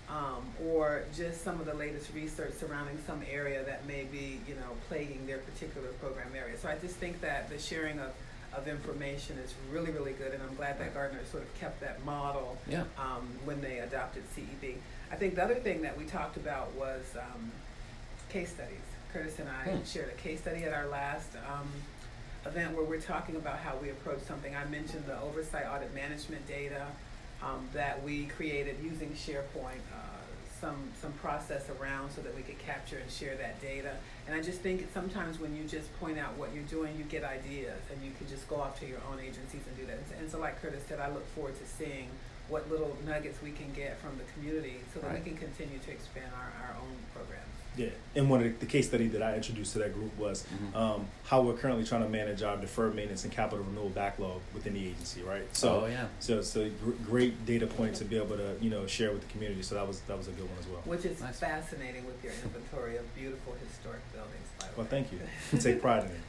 um, 0.09 0.45
or 0.67 1.05
just 1.17 1.45
some 1.45 1.61
of 1.61 1.67
the 1.67 1.75
latest 1.75 2.13
research 2.15 2.53
surrounding 2.55 2.99
some 3.07 3.23
area 3.31 3.63
that 3.65 3.87
may 3.87 4.05
be, 4.05 4.41
you 4.49 4.55
know, 4.55 4.71
plaguing 4.89 5.25
their 5.27 5.39
particular 5.39 5.89
program 6.01 6.29
area. 6.37 6.57
So 6.59 6.69
I 6.69 6.77
just 6.77 6.97
think 6.97 7.21
that 7.21 7.49
the 7.49 7.59
sharing 7.59 7.99
of, 8.01 8.11
of 8.57 8.67
information 8.67 9.39
is 9.39 9.55
really, 9.71 9.91
really 9.91 10.13
good, 10.13 10.33
and 10.35 10.43
I'm 10.43 10.55
glad 10.57 10.79
that 10.81 10.93
Gartner 10.95 11.21
sort 11.31 11.45
of 11.45 11.55
kept 11.61 11.81
that 11.81 12.05
model 12.05 12.59
Yeah. 12.67 12.85
um, 12.99 13.29
when 13.45 13.61
they 13.61 13.79
adopted 13.79 14.25
CEB. 14.35 14.77
I 15.13 15.17
think 15.17 15.37
the 15.37 15.45
other 15.45 15.55
thing 15.55 15.83
that 15.83 15.97
we 15.97 16.05
talked 16.05 16.37
about 16.37 16.73
was 16.75 17.05
um, 17.17 17.53
case 18.29 18.51
studies. 18.53 18.77
Curtis 19.13 19.39
and 19.39 19.49
I 19.49 19.71
Hmm. 19.77 19.85
shared 19.85 20.09
a 20.09 20.15
case 20.15 20.41
study 20.41 20.65
at 20.65 20.73
our 20.73 20.87
last 20.87 21.29
um, 21.49 21.69
event 22.47 22.75
where 22.77 22.85
we're 22.85 23.01
talking 23.01 23.37
about 23.37 23.59
how 23.59 23.77
we 23.77 23.91
approach 23.91 24.21
something. 24.23 24.55
I 24.55 24.65
mentioned 24.67 25.05
the 25.07 25.21
oversight 25.21 25.67
audit 25.67 25.95
management 25.95 26.47
data 26.49 26.87
um, 27.43 27.69
that 27.73 28.03
we 28.03 28.27
created 28.27 28.77
using 28.83 29.11
SharePoint. 29.11 29.83
Uh, 29.93 30.17
some 30.61 30.77
some 31.01 31.13
process 31.15 31.65
around 31.81 32.11
so 32.11 32.21
that 32.23 32.35
we 32.37 32.43
could 32.43 32.59
capture 32.59 32.99
and 32.99 33.11
share 33.11 33.37
that 33.37 33.61
data. 33.63 33.97
And 34.27 34.35
I 34.37 34.43
just 34.43 34.61
think 34.61 34.87
sometimes 34.93 35.41
when 35.41 35.57
you 35.57 35.65
just 35.65 35.89
point 35.99 36.19
out 36.19 36.37
what 36.37 36.53
you're 36.55 36.65
doing, 36.65 36.97
you 36.99 37.05
get 37.05 37.25
ideas, 37.25 37.81
and 37.93 38.03
you 38.05 38.13
can 38.19 38.29
just 38.29 38.49
go 38.49 38.57
off 38.57 38.79
to 38.81 38.87
your 38.87 39.01
own 39.11 39.19
agencies 39.21 39.63
and 39.67 39.77
do 39.77 39.87
that. 39.87 39.99
And 40.21 40.31
so, 40.31 40.39
like 40.39 40.61
Curtis 40.61 40.83
said, 40.89 41.01
I 41.01 41.09
look 41.09 41.27
forward 41.35 41.59
to 41.59 41.67
seeing 41.67 42.09
what 42.49 42.69
little 42.71 42.97
nuggets 43.07 43.41
we 43.43 43.53
can 43.53 43.73
get 43.73 43.99
from 44.01 44.19
the 44.19 44.25
community 44.35 44.81
so 44.93 45.01
that 45.01 45.09
Right. 45.11 45.25
we 45.25 45.31
can 45.31 45.39
continue 45.39 45.79
to 45.79 45.91
expand 45.91 46.31
our, 46.35 46.51
our 46.67 46.75
own 46.83 46.97
programs. 47.15 47.50
Yeah, 47.77 47.87
and 48.17 48.29
one 48.29 48.41
of 48.41 48.45
the, 48.47 48.67
the 48.67 48.67
case 48.67 48.89
study 48.89 49.07
that 49.09 49.23
I 49.23 49.37
introduced 49.37 49.73
to 49.75 49.79
that 49.79 49.95
group 49.95 50.17
was 50.19 50.45
Mhm. 50.53 50.77
um, 50.77 51.07
how 51.25 51.41
we're 51.41 51.55
currently 51.57 51.85
trying 51.85 52.03
to 52.03 52.09
manage 52.09 52.43
our 52.43 52.57
deferred 52.57 52.95
maintenance 52.97 53.23
and 53.25 53.33
capital 53.33 53.65
renewal 53.65 53.89
backlog 53.91 54.41
within 54.53 54.75
the 54.75 54.87
agency, 54.89 55.23
right? 55.23 55.45
So, 55.57 55.83
oh 55.85 55.87
yeah. 55.87 56.07
so 56.19 56.39
it's 56.41 56.57
a 56.57 56.69
great 57.07 57.47
data 57.47 57.67
point 57.69 57.95
to 57.97 58.05
be 58.05 58.17
able 58.17 58.37
to 58.37 58.57
you 58.61 58.71
know 58.71 58.87
share 58.87 59.13
with 59.13 59.21
the 59.27 59.33
community. 59.33 59.63
So 59.63 59.77
that 59.77 59.87
was 59.87 60.01
that 60.09 60.19
was 60.19 60.27
a 60.29 60.33
good 60.33 60.49
one 60.49 60.59
as 60.59 60.67
well. 60.67 60.83
Which 60.85 61.05
is 61.05 61.21
Nice. 61.21 61.39
fascinating 61.39 62.05
with 62.07 62.23
your 62.25 62.33
inventory 62.45 62.97
of 62.97 63.15
beautiful 63.15 63.55
historic 63.67 64.01
buildings, 64.13 64.49
by 64.59 64.67
the 64.67 64.73
Well, 64.77 64.85
way. 64.85 64.91
thank 64.91 65.13
you. 65.13 65.21
We 65.53 65.59
take 65.61 65.81
pride 65.81 66.05
in 66.05 66.11
it. 66.11 66.21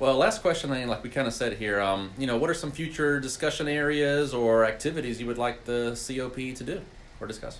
Well, 0.00 0.16
last 0.16 0.42
question, 0.42 0.70
I 0.72 0.78
mean, 0.80 0.88
like 0.88 1.02
we 1.02 1.10
kind 1.10 1.26
of 1.28 1.32
said 1.34 1.54
here, 1.54 1.80
um, 1.80 2.10
you 2.18 2.26
know, 2.26 2.36
what 2.36 2.50
are 2.50 2.54
some 2.54 2.70
future 2.72 3.20
discussion 3.20 3.68
areas 3.68 4.34
or 4.34 4.64
activities 4.64 5.20
you 5.20 5.26
would 5.26 5.38
like 5.38 5.64
the 5.64 5.90
COP 6.06 6.36
to 6.56 6.64
do 6.64 6.80
or 7.20 7.26
discuss? 7.26 7.58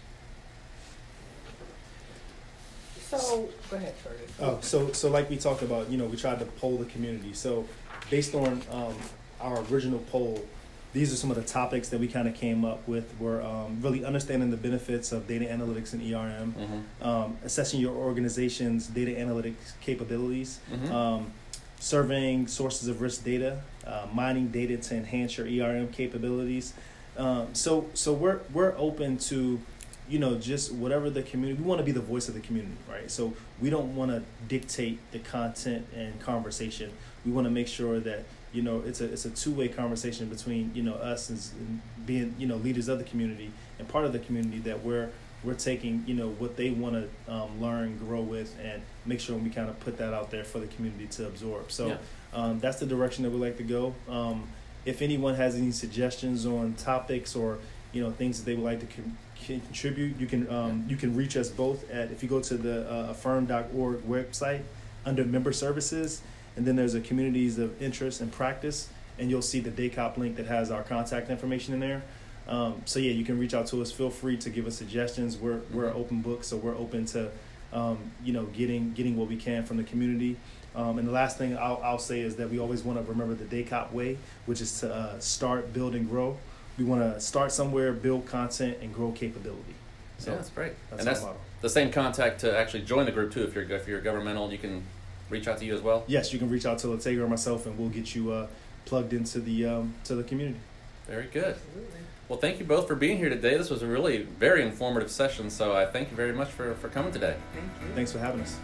So, 3.11 3.49
go 3.71 3.77
ahead, 3.77 3.95
Curtis. 4.03 4.31
Oh, 4.41 4.59
so 4.61 4.93
so 4.93 5.11
like 5.11 5.31
we 5.31 5.37
talked 5.37 5.63
about, 5.63 5.91
you 5.91 5.97
know, 5.99 6.07
we 6.07 6.17
tried 6.17 6.39
to 6.41 6.45
poll 6.45 6.77
the 6.77 6.87
community. 6.87 7.33
So 7.35 7.65
based 8.11 8.35
on 8.35 8.63
um, 8.73 8.95
our 9.41 9.61
original 9.71 10.01
poll, 10.11 10.45
these 10.93 11.13
are 11.13 11.17
some 11.17 11.31
of 11.31 11.37
the 11.37 11.43
topics 11.45 11.89
that 11.91 12.01
we 12.01 12.09
kind 12.09 12.27
of 12.27 12.35
came 12.35 12.65
up 12.65 12.87
with. 12.89 13.13
Were 13.21 13.43
um, 13.43 13.79
really 13.81 14.05
understanding 14.05 14.51
the 14.51 14.57
benefits 14.57 15.13
of 15.13 15.29
data 15.29 15.45
analytics 15.45 15.93
and 15.93 16.03
ERM, 16.03 16.55
Mm-hmm. 16.55 17.07
um, 17.09 17.37
assessing 17.45 17.81
your 17.81 17.95
organization's 17.95 18.87
data 18.89 19.13
analytics 19.13 19.75
capabilities, 19.81 20.59
Mhm. 20.73 20.91
um, 20.91 21.33
surveying 21.79 22.47
sources 22.49 22.89
of 22.89 23.01
risk 23.03 23.23
data, 23.25 23.61
uh, 23.87 24.07
mining 24.13 24.49
data 24.49 24.77
to 24.79 24.95
enhance 24.97 25.37
your 25.37 25.47
ERM 25.47 25.89
capabilities. 25.89 26.73
Um, 27.17 27.55
so 27.55 27.87
so 27.95 28.13
we're 28.13 28.41
we're 28.53 28.75
open 28.77 29.17
to, 29.31 29.61
you 30.09 30.19
know, 30.19 30.37
just 30.37 30.73
whatever 30.73 31.11
the 31.11 31.23
community. 31.23 31.61
We 31.63 31.69
want 31.69 31.79
to 31.81 31.85
be 31.85 31.93
the 31.93 32.01
voice 32.01 32.29
of 32.29 32.35
the 32.35 32.41
community, 32.41 32.77
right? 32.91 33.11
So 33.11 33.35
we 33.61 33.71
don't 33.71 33.95
want 33.97 34.11
to 34.11 34.23
dictate 34.49 34.99
the 35.13 35.19
content 35.19 35.87
and 35.95 36.19
conversation. 36.21 36.93
We 37.25 37.33
want 37.33 37.47
to 37.47 37.51
make 37.51 37.69
sure 37.69 37.99
that 38.01 38.25
you 38.53 38.63
know 38.63 38.83
it's 38.87 39.01
a 39.01 39.13
it's 39.13 39.25
a 39.25 39.31
two 39.31 39.53
way 39.53 39.69
conversation 39.69 40.29
between 40.29 40.71
you 40.75 40.83
know 40.83 40.95
us 40.95 41.31
as 41.31 41.53
and 41.59 41.81
being 42.07 42.35
you 42.39 42.47
know 42.47 42.57
leaders 42.57 42.89
of 42.89 42.99
the 42.99 43.05
community 43.05 43.51
and 43.79 43.89
part 43.89 44.05
of 44.05 44.13
the 44.13 44.21
community 44.21 44.59
that 44.61 44.85
we're 44.85 45.11
we're 45.45 45.55
taking 45.55 46.03
you 46.07 46.15
know 46.15 46.29
what 46.29 46.57
they 46.57 46.71
want 46.71 46.95
to 46.95 47.33
um, 47.33 47.61
learn, 47.61 47.99
grow 47.99 48.21
with, 48.21 48.57
and 48.63 48.81
make 49.05 49.21
sure 49.21 49.37
we 49.37 49.51
kind 49.51 49.69
of 49.69 49.79
put 49.81 49.99
that 49.99 50.15
out 50.15 50.31
there 50.31 50.45
for 50.45 50.59
the 50.61 50.67
community 50.69 51.07
to 51.07 51.27
absorb. 51.27 51.71
So 51.71 51.89
Yeah. 51.89 51.97
um, 52.33 52.61
that's 52.61 52.79
the 52.79 52.87
direction 52.87 53.25
that 53.25 53.31
we 53.31 53.39
like 53.39 53.57
to 53.59 53.63
go. 53.65 53.95
Um, 54.09 54.49
if 54.85 55.03
anyone 55.03 55.35
has 55.35 55.57
any 55.57 55.73
suggestions 55.73 56.47
on 56.47 56.75
topics 56.75 57.35
or 57.35 57.59
you 57.93 58.03
know 58.03 58.11
things 58.13 58.39
that 58.39 58.45
they 58.47 58.55
would 58.55 58.65
like 58.65 58.81
to 58.81 58.87
con- 58.87 59.17
can 59.45 59.61
contribute, 59.61 60.19
you 60.19 60.27
can 60.27 60.49
um, 60.51 60.85
you 60.89 60.97
can 60.97 61.15
reach 61.17 61.37
us 61.37 61.49
both 61.49 61.89
at 61.91 62.11
if 62.11 62.23
you 62.23 62.29
go 62.29 62.41
to 62.41 62.57
the 62.57 62.89
uh, 62.91 63.13
aferm.org 63.15 63.99
website 64.09 64.63
under 65.05 65.25
member 65.25 65.53
services, 65.53 66.23
and 66.57 66.67
then 66.67 66.77
there's 66.77 66.95
a 66.95 67.01
communities 67.01 67.59
of 67.59 67.81
interest 67.81 68.21
and 68.21 68.33
practice, 68.33 68.89
and 69.19 69.31
you'll 69.31 69.43
see 69.43 69.61
the 69.61 69.71
DACOP 69.71 70.17
link 70.17 70.37
that 70.37 70.47
has 70.47 70.71
our 70.71 70.83
contact 70.83 71.31
information 71.31 71.75
in 71.75 71.81
there. 71.81 72.03
Um, 72.49 72.83
so 72.85 72.99
yeah, 72.99 73.13
you 73.13 73.25
can 73.25 73.39
reach 73.39 73.55
out 73.55 73.67
to 73.69 73.83
us. 73.83 73.91
Feel 73.93 74.11
free 74.11 74.37
to 74.39 74.51
give 74.51 74.67
us 74.67 74.77
suggestions. 74.77 75.37
We're 75.37 75.61
we're 75.73 75.91
Mhm. 75.91 75.97
open 75.97 76.23
book, 76.23 76.45
so 76.45 76.57
we're 76.57 76.77
open 76.77 77.05
to 77.07 77.31
um, 77.73 77.99
you 78.25 78.33
know 78.33 78.45
getting 78.47 78.93
getting 78.93 79.17
what 79.17 79.29
we 79.29 79.37
can 79.37 79.65
from 79.65 79.77
the 79.77 79.85
community. 79.85 80.37
Um, 80.75 80.99
and 80.99 81.09
the 81.09 81.13
last 81.13 81.39
thing 81.39 81.57
I'll, 81.57 81.81
I'll 81.83 81.99
say 81.99 82.21
is 82.21 82.37
that 82.37 82.51
we 82.51 82.59
always 82.59 82.83
want 82.83 82.99
to 82.99 83.11
remember 83.11 83.35
the 83.35 83.47
DACOP 83.47 83.93
way, 83.93 84.19
which 84.45 84.61
is 84.61 84.81
to 84.81 84.95
uh, 84.95 85.19
start, 85.21 85.73
build, 85.73 85.95
and 85.95 86.07
grow. 86.09 86.37
We 86.79 86.85
want 86.85 87.03
to 87.03 87.21
start 87.21 87.53
somewhere, 87.53 87.93
build 87.93 88.27
content, 88.27 88.79
and 88.83 88.93
grow 88.95 89.13
capability. 89.13 89.75
So 90.19 90.31
yeah, 90.31 90.37
that's 90.37 90.51
great. 90.51 90.73
that's 90.91 91.01
and 91.01 91.09
that's 91.09 91.23
model. 91.23 91.41
the 91.61 91.71
same 91.71 91.91
contact 91.91 92.41
to 92.41 92.57
actually 92.57 92.83
join 92.83 93.07
the 93.07 93.13
group 93.13 93.33
too. 93.33 93.45
If 93.45 93.55
you're 93.55 93.65
if 93.65 93.87
you're 93.87 94.01
governmental, 94.01 94.51
you 94.51 94.59
can 94.59 94.83
reach 95.31 95.49
out 95.49 95.59
to 95.59 95.65
you 95.65 95.75
as 95.75 95.81
well. 95.81 96.05
Yes, 96.07 96.33
you 96.33 96.39
can 96.39 96.49
reach 96.49 96.67
out 96.67 96.79
to 96.81 96.89
Lataga 96.89 97.21
or 97.21 97.29
myself, 97.29 97.67
and 97.67 97.79
we'll 97.79 97.89
get 97.89 98.15
you 98.15 98.33
uh, 98.33 98.47
plugged 98.85 99.13
into 99.13 99.41
the 99.41 99.67
um, 99.67 99.95
to 100.05 100.15
the 100.15 100.23
community. 100.23 100.61
Very 101.07 101.27
good. 101.27 101.55
Absolutely. 101.55 102.01
Well, 102.29 102.39
thank 102.41 102.59
you 102.59 102.65
both 102.65 102.89
for 102.89 102.97
being 102.97 103.19
here 103.19 103.29
today. 103.29 103.57
This 103.57 103.71
was 103.71 103.83
a 103.83 103.87
really 103.87 104.23
very 104.23 104.63
informative 104.63 105.11
session. 105.11 105.49
So 105.49 105.77
I 105.77 105.87
thank 105.87 106.11
you 106.11 106.17
very 106.17 106.33
much 106.33 106.49
for, 106.49 106.75
for 106.75 106.89
coming 106.89 107.13
today. 107.13 107.37
Thank 107.53 107.67
you. 107.89 107.95
Thanks 107.95 108.11
for 108.13 108.19
having 108.19 108.41
us. 108.41 108.57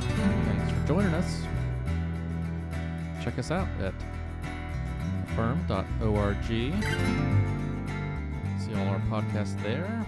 Thanks 0.00 0.72
for 0.72 0.88
joining 0.88 1.14
us. 1.14 1.42
Check 3.22 3.38
us 3.38 3.52
out 3.52 3.68
at 3.80 3.94
firm.org. 5.36 6.44
See 6.44 6.72
all 8.74 8.88
our 8.88 9.00
podcasts 9.10 9.60
there. 9.62 10.06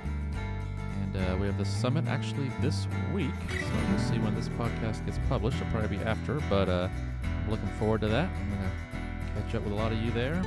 And 1.02 1.16
uh, 1.16 1.36
we 1.38 1.46
have 1.46 1.58
the 1.58 1.64
summit 1.64 2.06
actually 2.06 2.50
this 2.60 2.86
week. 3.12 3.30
So 3.50 3.56
we'll 3.90 3.98
see 3.98 4.18
when 4.18 4.34
this 4.34 4.48
podcast 4.50 5.04
gets 5.06 5.18
published. 5.28 5.56
It'll 5.60 5.70
probably 5.70 5.96
be 5.96 6.02
after, 6.04 6.40
but 6.50 6.68
uh, 6.68 6.88
I'm 7.22 7.50
looking 7.50 7.68
forward 7.78 8.00
to 8.02 8.08
that. 8.08 8.28
I'm 8.28 8.50
going 8.50 8.62
to 8.62 9.42
catch 9.42 9.54
up 9.54 9.62
with 9.62 9.72
a 9.72 9.76
lot 9.76 9.92
of 9.92 9.98
you 9.98 10.10
there. 10.10 10.34
And 10.34 10.44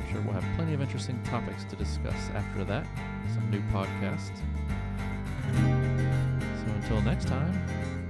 I'm 0.00 0.12
sure 0.12 0.20
we'll 0.22 0.34
have 0.34 0.44
plenty 0.56 0.74
of 0.74 0.80
interesting 0.80 1.20
topics 1.24 1.64
to 1.64 1.76
discuss 1.76 2.30
after 2.34 2.64
that. 2.64 2.86
Some 3.34 3.50
new 3.50 3.62
podcasts. 3.72 4.40
So 5.52 6.72
until 6.74 7.00
next 7.02 7.26
time, 7.26 7.52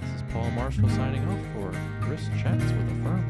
this 0.01 0.11
is 0.17 0.23
Paul 0.33 0.51
Marshall 0.53 0.89
signing 0.91 1.27
off 1.29 1.39
for 1.55 1.73
Risk 2.09 2.31
Chats 2.39 2.65
with 2.65 3.05
AFERM. 3.05 3.25